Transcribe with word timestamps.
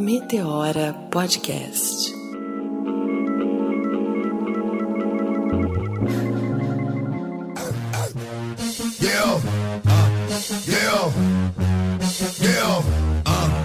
Meteora 0.00 0.94
Podcast. 1.10 2.14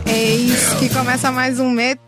Eis 0.05 0.73
que 0.77 0.89
começa 0.89 1.31
mais 1.31 1.57
um 1.57 1.69
Meteora 1.69 2.04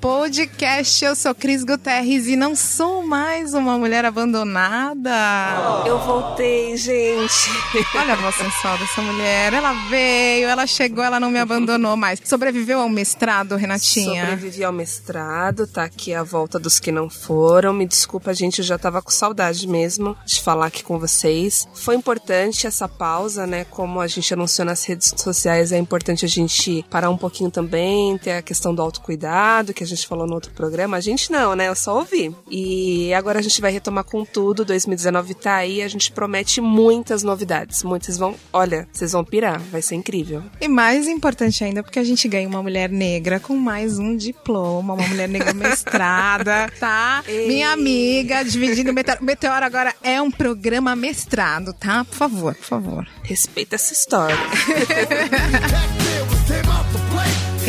Podcast. 0.00 1.04
Eu 1.04 1.16
sou 1.16 1.34
Cris 1.34 1.64
Guterres 1.64 2.26
e 2.26 2.36
não 2.36 2.54
sou 2.54 3.06
mais 3.06 3.54
uma 3.54 3.78
mulher 3.78 4.04
abandonada. 4.04 5.10
Eu 5.86 5.98
voltei, 5.98 6.76
gente. 6.76 7.50
Olha 7.96 8.12
a 8.12 8.16
voz 8.16 8.34
sensual 8.34 8.76
dessa 8.76 9.00
mulher. 9.00 9.52
Ela 9.52 9.72
veio, 9.88 10.48
ela 10.48 10.66
chegou, 10.66 11.02
ela 11.02 11.18
não 11.18 11.30
me 11.30 11.38
abandonou 11.38 11.96
mais. 11.96 12.20
Sobreviveu 12.24 12.80
ao 12.80 12.88
mestrado, 12.88 13.56
Renatinha? 13.56 14.22
Sobrevivi 14.22 14.62
ao 14.62 14.72
mestrado, 14.72 15.66
tá 15.66 15.84
aqui 15.84 16.14
a 16.14 16.22
volta 16.22 16.58
dos 16.58 16.78
que 16.78 16.92
não 16.92 17.08
foram. 17.08 17.72
Me 17.72 17.86
desculpa, 17.86 18.34
gente, 18.34 18.58
eu 18.58 18.64
já 18.64 18.78
tava 18.78 19.00
com 19.00 19.10
saudade 19.10 19.66
mesmo 19.66 20.16
de 20.24 20.40
falar 20.42 20.66
aqui 20.66 20.84
com 20.84 20.98
vocês. 20.98 21.66
Foi 21.74 21.94
importante 21.94 22.66
essa 22.66 22.88
pausa, 22.88 23.46
né? 23.46 23.64
Como 23.64 24.00
a 24.00 24.06
gente 24.06 24.34
anunciou 24.34 24.66
nas 24.66 24.84
redes 24.84 25.14
sociais, 25.16 25.72
é 25.72 25.78
importante 25.78 26.24
a 26.24 26.28
gente 26.28 26.84
parar 26.90 27.10
um 27.10 27.16
pouquinho 27.16 27.50
também, 27.50 28.18
ter 28.18 28.32
a 28.32 28.42
questão 28.42 28.74
do 28.74 28.82
autocuidado, 28.82 29.29
que 29.74 29.84
a 29.84 29.86
gente 29.86 30.06
falou 30.06 30.26
no 30.26 30.34
outro 30.34 30.52
programa. 30.52 30.96
A 30.96 31.00
gente 31.00 31.30
não, 31.30 31.54
né? 31.54 31.68
Eu 31.68 31.74
só 31.74 31.96
ouvi. 31.96 32.34
E 32.50 33.12
agora 33.14 33.38
a 33.38 33.42
gente 33.42 33.60
vai 33.60 33.72
retomar 33.72 34.04
com 34.04 34.24
tudo. 34.24 34.64
2019 34.64 35.34
tá 35.34 35.56
aí, 35.56 35.82
a 35.82 35.88
gente 35.88 36.12
promete 36.12 36.60
muitas 36.60 37.22
novidades. 37.22 37.82
Muitas 37.82 38.18
vão. 38.18 38.34
Olha, 38.52 38.88
vocês 38.92 39.12
vão 39.12 39.24
pirar, 39.24 39.60
vai 39.70 39.82
ser 39.82 39.94
incrível. 39.94 40.42
E 40.60 40.68
mais 40.68 41.08
importante 41.08 41.64
ainda, 41.64 41.82
porque 41.82 41.98
a 41.98 42.04
gente 42.04 42.28
ganha 42.28 42.48
uma 42.48 42.62
mulher 42.62 42.90
negra 42.90 43.40
com 43.40 43.56
mais 43.56 43.98
um 43.98 44.16
diploma, 44.16 44.94
uma 44.94 45.06
mulher 45.06 45.28
negra 45.28 45.52
mestrada, 45.52 46.70
tá? 46.78 47.22
Ei. 47.26 47.48
Minha 47.48 47.72
amiga, 47.72 48.44
dividindo 48.44 48.90
o 48.90 48.94
Meteoro. 48.94 49.24
Meteoro 49.24 49.64
agora 49.64 49.94
é 50.02 50.20
um 50.20 50.30
programa 50.30 50.96
mestrado, 50.96 51.72
tá? 51.72 52.04
Por 52.04 52.16
favor, 52.16 52.54
por 52.54 52.64
favor. 52.64 53.06
Respeita 53.22 53.76
essa 53.76 53.92
história. 53.92 54.36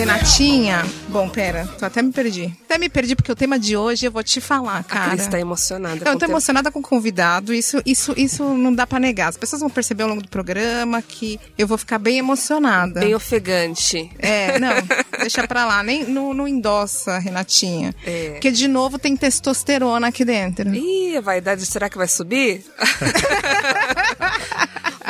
Renatinha, 0.01 0.83
bom, 1.09 1.29
pera, 1.29 1.67
tô 1.77 1.85
até 1.85 2.01
me 2.01 2.11
perdi. 2.11 2.51
Até 2.65 2.79
me 2.79 2.89
perdi 2.89 3.15
porque 3.15 3.31
o 3.31 3.35
tema 3.35 3.59
de 3.59 3.77
hoje 3.77 4.07
eu 4.07 4.11
vou 4.11 4.23
te 4.23 4.41
falar, 4.41 4.79
A 4.79 4.83
cara. 4.83 5.11
Cris 5.11 5.27
tá 5.27 5.39
emocionada. 5.39 6.09
Eu 6.09 6.17
tô 6.17 6.25
emocionada 6.25 6.71
com 6.71 6.79
o 6.79 6.81
convidado. 6.81 7.53
Isso, 7.53 7.79
isso, 7.85 8.11
isso 8.17 8.43
não 8.43 8.73
dá 8.73 8.87
pra 8.87 8.99
negar. 8.99 9.29
As 9.29 9.37
pessoas 9.37 9.59
vão 9.59 9.69
perceber 9.69 10.01
ao 10.01 10.09
longo 10.09 10.23
do 10.23 10.27
programa 10.27 11.03
que 11.03 11.39
eu 11.55 11.67
vou 11.67 11.77
ficar 11.77 11.99
bem 11.99 12.17
emocionada. 12.17 12.99
Bem 12.99 13.13
ofegante. 13.13 14.09
É, 14.17 14.57
não, 14.57 14.73
deixa 15.19 15.47
pra 15.47 15.65
lá. 15.65 15.83
Nem 15.83 16.03
não, 16.05 16.33
não 16.33 16.47
endossa, 16.47 17.19
Renatinha. 17.19 17.93
É. 18.03 18.31
Porque 18.31 18.49
de 18.49 18.67
novo 18.67 18.97
tem 18.97 19.15
testosterona 19.15 20.07
aqui 20.07 20.25
dentro. 20.25 20.73
Ih, 20.73 21.17
a 21.17 21.21
vaidade, 21.21 21.63
será 21.63 21.87
que 21.87 21.97
vai 21.99 22.07
subir? 22.07 22.65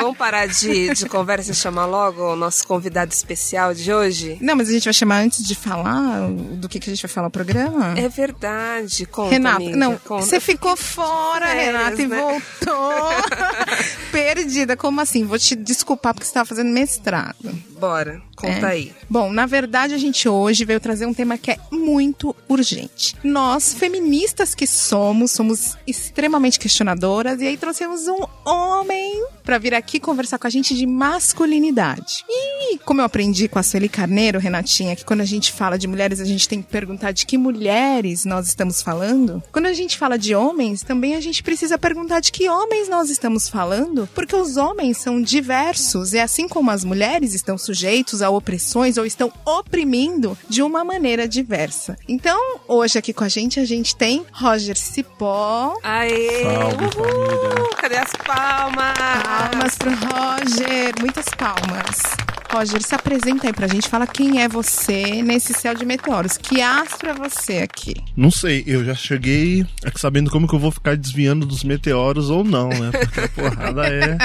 Vamos 0.02 0.18
parar 0.18 0.46
de, 0.46 0.92
de 0.94 1.06
conversa 1.08 1.52
e 1.52 1.54
chamar 1.54 1.86
logo 1.86 2.32
o 2.32 2.36
nosso 2.36 2.66
convidado 2.66 3.12
especial 3.12 3.72
de 3.74 3.92
hoje? 3.92 4.36
Não, 4.40 4.56
mas 4.56 4.68
a 4.68 4.72
gente 4.72 4.84
vai 4.84 4.92
chamar 4.92 5.20
antes 5.22 5.44
de 5.46 5.54
falar 5.54 6.28
do 6.30 6.68
que, 6.68 6.78
que 6.80 6.90
a 6.90 6.94
gente 6.94 7.02
vai 7.02 7.10
falar 7.10 7.26
no 7.28 7.30
programa? 7.30 7.94
É 7.98 8.08
verdade, 8.08 9.06
conta, 9.06 9.30
Renata, 9.30 9.56
amiga, 9.56 9.76
não, 9.76 9.96
conta. 9.98 10.24
você 10.26 10.40
ficou 10.40 10.76
fora, 10.76 11.46
férias, 11.46 11.66
Renata, 11.66 12.02
e 12.02 12.06
né? 12.06 12.16
voltou. 12.20 12.92
Perdida. 14.10 14.76
Como 14.76 15.00
assim? 15.00 15.24
Vou 15.24 15.38
te 15.38 15.54
desculpar 15.54 16.14
porque 16.14 16.26
você 16.26 16.30
estava 16.30 16.46
fazendo 16.46 16.70
mestrado. 16.70 17.50
Bora, 17.78 18.20
conta 18.36 18.66
É. 18.68 18.70
aí. 18.70 18.92
Bom, 19.08 19.32
na 19.32 19.46
verdade, 19.46 19.94
a 19.94 19.98
gente 19.98 20.28
hoje 20.28 20.64
veio 20.64 20.78
trazer 20.80 21.06
um 21.06 21.14
tema 21.14 21.36
que 21.36 21.50
é 21.50 21.58
muito 21.70 22.34
urgente. 22.48 23.16
Nós, 23.24 23.74
feministas 23.74 24.54
que 24.54 24.66
somos, 24.66 25.32
somos 25.32 25.76
extremamente 25.86 26.58
questionadoras, 26.60 27.40
e 27.40 27.46
aí 27.46 27.56
trouxemos 27.56 28.06
um 28.06 28.24
homem 28.44 29.24
pra 29.42 29.58
vir 29.58 29.74
aqui 29.74 29.91
conversar 30.00 30.38
com 30.38 30.46
a 30.46 30.50
gente 30.50 30.74
de 30.74 30.86
masculinidade. 30.86 32.24
E 32.28 32.78
como 32.78 33.00
eu 33.00 33.04
aprendi 33.04 33.48
com 33.48 33.58
a 33.58 33.62
Sueli 33.62 33.88
Carneiro, 33.88 34.38
Renatinha, 34.38 34.96
que 34.96 35.04
quando 35.04 35.20
a 35.20 35.24
gente 35.24 35.52
fala 35.52 35.78
de 35.78 35.86
mulheres, 35.86 36.20
a 36.20 36.24
gente 36.24 36.48
tem 36.48 36.62
que 36.62 36.68
perguntar 36.68 37.12
de 37.12 37.26
que 37.26 37.38
mulheres 37.38 38.24
nós 38.24 38.48
estamos 38.48 38.82
falando. 38.82 39.42
Quando 39.52 39.66
a 39.66 39.72
gente 39.72 39.98
fala 39.98 40.18
de 40.18 40.34
homens, 40.34 40.82
também 40.82 41.14
a 41.14 41.20
gente 41.20 41.42
precisa 41.42 41.78
perguntar 41.78 42.20
de 42.20 42.32
que 42.32 42.48
homens 42.48 42.88
nós 42.88 43.10
estamos 43.10 43.48
falando, 43.48 44.08
porque 44.14 44.36
os 44.36 44.56
homens 44.56 44.98
são 44.98 45.20
diversos, 45.20 46.12
e 46.12 46.18
assim 46.18 46.48
como 46.48 46.70
as 46.70 46.84
mulheres 46.84 47.34
estão 47.34 47.58
sujeitos 47.58 48.22
a 48.22 48.30
opressões 48.30 48.96
ou 48.96 49.04
estão 49.04 49.32
oprimindo 49.44 50.36
de 50.48 50.62
uma 50.62 50.84
maneira 50.84 51.28
diversa. 51.28 51.96
Então, 52.08 52.60
hoje 52.66 52.98
aqui 52.98 53.12
com 53.12 53.24
a 53.24 53.28
gente, 53.28 53.60
a 53.60 53.64
gente 53.64 53.94
tem 53.96 54.24
Roger 54.32 54.76
Cipó. 54.76 55.76
Aê! 55.82 56.42
Salve, 56.42 56.84
uhul, 56.84 56.92
família. 56.92 57.68
Cadê 57.76 57.96
as 57.96 58.12
palmas? 58.24 58.98
Palmas 59.24 59.74
Roger, 59.84 60.94
muitas 61.00 61.26
palmas. 61.36 62.21
Roger, 62.52 62.82
se 62.82 62.94
apresenta 62.94 63.46
aí 63.46 63.52
pra 63.52 63.66
gente, 63.66 63.88
fala 63.88 64.06
quem 64.06 64.42
é 64.42 64.48
você 64.48 65.22
nesse 65.22 65.54
céu 65.54 65.74
de 65.74 65.86
meteoros. 65.86 66.36
Que 66.36 66.60
astro 66.60 67.08
é 67.08 67.14
você 67.14 67.58
aqui? 67.58 67.94
Não 68.14 68.30
sei, 68.30 68.62
eu 68.66 68.84
já 68.84 68.94
cheguei 68.94 69.66
sabendo 69.96 70.30
como 70.30 70.46
que 70.46 70.54
eu 70.54 70.58
vou 70.58 70.70
ficar 70.70 70.96
desviando 70.96 71.46
dos 71.46 71.64
meteoros 71.64 72.28
ou 72.28 72.44
não, 72.44 72.68
né? 72.68 72.90
Porque 72.90 73.20
a 73.20 73.28
porrada 73.28 73.86
é, 73.86 74.18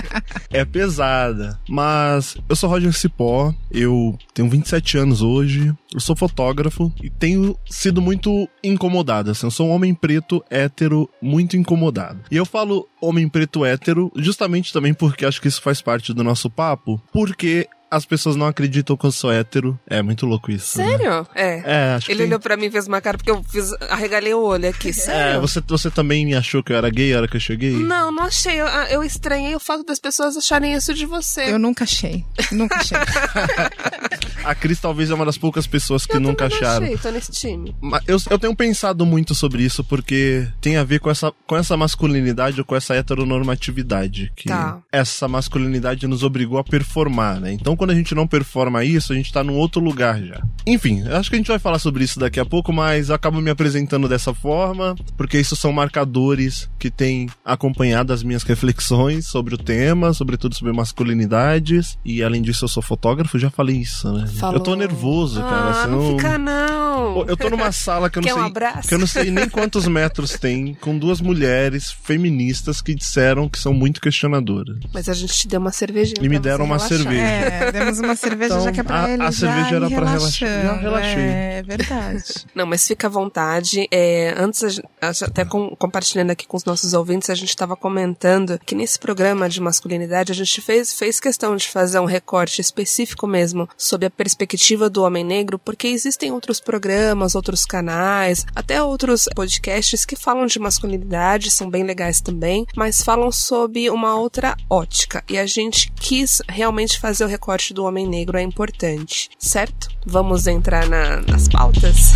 é 0.50 0.66
pesada. 0.66 1.60
Mas 1.70 2.38
eu 2.50 2.56
sou 2.56 2.70
Roger 2.70 2.92
Cipó, 2.92 3.54
eu 3.72 4.18
tenho 4.34 4.50
27 4.50 4.98
anos 4.98 5.22
hoje, 5.22 5.74
eu 5.94 6.00
sou 6.00 6.16
fotógrafo 6.16 6.92
e 7.02 7.10
tenho 7.10 7.58
sido 7.70 8.02
muito 8.02 8.48
incomodado. 8.64 9.32
Assim, 9.32 9.48
eu 9.48 9.52
sou 9.52 9.68
um 9.68 9.72
homem 9.72 9.94
preto 9.94 10.44
hétero 10.50 11.10
muito 11.22 11.56
incomodado. 11.56 12.20
E 12.30 12.36
eu 12.36 12.46
falo 12.46 12.88
homem 13.02 13.30
preto 13.30 13.64
hétero 13.64 14.12
justamente 14.16 14.74
também 14.74 14.94
porque 14.94 15.26
acho 15.26 15.42
que 15.42 15.48
isso 15.48 15.62
faz 15.62 15.82
parte 15.82 16.14
do 16.14 16.24
nosso 16.24 16.50
papo, 16.50 17.02
porque 17.14 17.68
as 17.90 18.06
pessoas 18.06 18.36
não 18.36 18.46
acreditam 18.48 18.96
que 18.98 19.06
eu 19.06 19.12
sou 19.12 19.32
hétero. 19.32 19.80
É 19.88 20.02
muito 20.02 20.26
louco 20.26 20.52
isso. 20.52 20.78
né? 20.78 20.86
Sério? 20.88 21.28
É. 21.36 21.62
É, 21.66 21.94
acho 21.96 22.12
Ele 22.12 22.20
que. 22.20 22.24
olhou 22.26 22.40
pra 22.40 22.58
mim 22.58 22.66
e 22.66 22.72
fez 22.72 22.88
uma 22.88 23.00
cara 23.02 23.18
porque 23.18 23.32
eu 23.32 23.44
fiz, 23.44 23.72
arregalei 23.90 24.34
o 24.34 24.42
olho 24.42 24.70
aqui. 24.70 24.90
É, 24.90 24.94
Sério? 24.94 25.42
você, 25.42 25.62
você 25.68 25.90
também 25.92 26.34
achou 26.36 26.62
que 26.64 26.72
eu 26.74 26.78
era 26.78 26.90
gay 26.90 27.14
a 27.14 27.18
hora 27.18 27.28
que 27.28 27.38
eu 27.38 27.42
cheguei? 27.42 27.72
Não, 27.72 28.12
não 28.12 28.24
achei. 28.24 28.60
Eu, 28.60 28.68
eu 28.68 29.04
estranhei 29.04 29.56
o 29.56 29.60
fato 29.60 29.84
das 29.86 30.00
pessoas 30.00 30.36
acharem 30.38 30.74
isso 30.74 30.94
de 30.94 31.06
você. 31.06 31.52
Eu 31.52 31.60
nunca 31.60 31.84
achei. 31.84 32.24
Nunca 32.52 32.76
achei. 32.78 32.98
A 34.44 34.56
Cris 34.56 34.80
talvez 34.80 35.10
é 35.10 35.14
uma 35.14 35.26
das 35.26 35.38
poucas 35.38 35.68
pessoas 35.68 36.06
que 36.06 36.16
Eu 36.16 36.20
nunca 36.20 36.46
acharam. 36.46 36.86
achei, 36.86 36.98
tô 36.98 37.10
nesse 37.12 37.32
time. 37.32 37.76
Mas 37.82 38.02
eu, 38.08 38.18
eu 38.30 38.40
tenho 38.40 38.56
pensado 38.56 39.06
muito 39.06 39.36
sobre 39.36 39.64
isso 39.64 39.84
porque 39.84 40.48
tem 40.62 40.78
a 40.78 40.84
ver 40.84 41.00
com 41.00 41.10
essa, 41.10 41.32
com 41.46 41.56
essa 41.58 41.76
masculinidade 41.76 42.60
ou 42.60 42.66
com 42.66 42.76
essa 42.76 42.96
heteronormatividade. 42.96 44.32
Que 44.36 44.48
Tá. 44.48 44.80
essa 44.92 45.28
masculinidade 45.28 46.08
nos 46.08 46.24
obrigou 46.24 46.58
a 46.58 46.64
performar, 46.64 47.40
né? 47.40 47.52
Então 47.52 47.76
quando 47.78 47.92
a 47.92 47.96
gente 47.96 48.14
não 48.16 48.28
performa 48.28 48.84
isso, 48.84 49.14
a 49.14 49.16
gente 49.16 49.32
tá 49.32 49.44
num 49.44 49.56
outro 49.56 49.82
lugar 49.82 50.22
já. 50.22 50.42
Enfim, 50.66 51.04
acho 51.08 51.30
que 51.30 51.36
a 51.36 51.40
gente 51.40 51.48
vai 51.48 51.60
falar 51.60 51.80
sobre 51.80 52.04
isso 52.04 52.20
daqui 52.20 52.40
a 52.40 52.46
pouco, 52.46 52.74
mas 52.74 53.10
eu 53.10 53.16
acabo 53.16 53.40
me 53.40 53.50
apresentando 53.50 54.08
dessa 54.10 54.34
forma, 54.34 54.96
porque 55.16 55.40
isso 55.40 55.56
são 55.56 55.72
marcadores 55.72 56.70
que 56.78 56.90
têm 56.92 57.30
acompanhado 57.46 58.12
as 58.12 58.24
minhas 58.24 58.44
reflexões 58.44 59.28
sobre 59.28 59.56
o 59.56 59.58
tema, 59.58 60.14
sobretudo 60.14 60.56
sobre 60.56 60.74
masculinidades. 60.74 61.98
E 62.04 62.24
além 62.24 62.42
disso, 62.42 62.66
eu 62.66 62.70
sou 62.70 62.84
fotógrafo, 62.84 63.38
já 63.40 63.50
falei 63.50 63.78
isso, 63.78 64.12
né? 64.12 64.28
Falou. 64.28 64.56
Eu 64.56 64.60
tô 64.60 64.76
nervoso, 64.76 65.40
cara. 65.42 65.70
Ah, 65.70 65.74
você 65.74 65.88
não 65.88 66.18
fica 66.18 66.38
não. 66.38 67.26
Eu 67.28 67.38
tô 67.38 67.50
numa 67.50 67.72
sala 67.72 68.10
que 68.10 68.18
eu 68.18 68.22
não 68.22 68.28
Quer 68.28 68.34
um 68.36 68.38
sei. 68.40 68.46
abraço? 68.48 68.88
que 68.88 68.94
eu 68.94 69.00
não 69.00 69.08
sei 69.08 69.32
nem 69.32 69.48
quantos 69.50 69.88
metros 69.88 70.32
tem, 70.34 70.74
com 70.76 70.98
duas 70.98 71.22
mulheres 71.22 71.92
feministas 72.04 72.82
que 72.82 72.94
disseram 72.96 73.48
que 73.48 73.58
são 73.60 73.74
muito 73.74 74.02
questionadoras. 74.02 74.78
Mas 74.94 75.08
a 75.08 75.14
gente 75.14 75.34
te 75.34 75.48
deu 75.48 75.60
uma 75.60 75.72
cervejinha. 75.72 76.18
E 76.22 76.28
me 76.30 76.40
deram 76.40 76.66
uma 76.66 76.78
relaxar. 76.78 76.98
cerveja. 76.98 77.22
É, 77.22 77.67
demos 77.72 78.00
uma 78.00 78.16
cerveja 78.16 78.54
Então, 78.56 78.64
já 78.66 78.72
que 78.72 78.80
é 78.80 78.84
pra 78.84 79.04
a- 79.06 79.10
ele 79.10 79.22
a 79.24 79.26
já 79.26 79.32
cerveja 79.32 79.76
era 79.78 79.90
pra 79.90 80.10
relaxar. 80.10 80.50
Já 80.64 80.74
relaxei. 80.78 81.24
É 81.24 81.64
verdade. 81.64 82.24
Não, 82.56 82.66
mas 82.66 82.88
fica 82.88 83.08
à 83.08 83.10
vontade. 83.10 83.88
É, 83.92 84.34
antes, 84.38 84.80
a 85.02 85.10
até 85.26 85.44
com- 85.46 85.76
compartilhando 85.76 86.32
aqui 86.32 86.46
com 86.48 86.58
os 86.58 86.66
nossos 86.66 86.94
ouvintes, 86.94 87.30
a 87.30 87.36
gente 87.36 87.50
estava 87.50 87.76
comentando 87.76 88.60
que 88.66 88.76
nesse 88.76 89.00
programa 89.00 89.50
de 89.50 89.60
masculinidade 89.62 90.32
a 90.32 90.36
gente 90.36 90.62
fez, 90.62 90.94
fez 90.94 91.20
questão 91.20 91.56
de 91.56 91.68
fazer 91.68 92.00
um 92.00 92.06
recorte 92.06 92.62
específico 92.62 93.26
mesmo 93.28 93.68
sobre 93.78 94.06
a 94.06 94.10
perspectiva 94.10 94.90
do 94.90 95.04
homem 95.04 95.24
negro, 95.24 95.58
porque 95.58 95.88
existem 95.88 96.32
outros 96.32 96.60
programas, 96.60 97.36
outros 97.36 97.66
canais, 97.66 98.46
até 98.56 98.82
outros 98.82 99.26
podcasts 99.36 100.06
que 100.06 100.16
falam 100.16 100.46
de 100.46 100.60
masculinidade, 100.60 101.50
são 101.52 101.70
bem 101.70 101.84
legais 101.84 102.22
também, 102.22 102.66
mas 102.76 103.02
falam 103.02 103.32
sob 103.32 103.90
uma 103.90 104.16
outra 104.16 104.56
ótica. 104.70 105.24
E 105.30 105.38
a 105.38 105.46
gente 105.46 105.92
quis 105.96 106.42
realmente 106.48 107.00
fazer 107.00 107.24
o 107.24 107.28
recorte 107.28 107.57
do 107.74 107.84
homem 107.86 108.08
negro, 108.08 108.38
é 108.38 108.42
importante, 108.42 109.30
certo? 109.38 109.88
Vamos 110.06 110.48
entrar 110.48 110.88
na- 110.88 111.22
nas 111.22 111.48
pautas? 111.48 112.12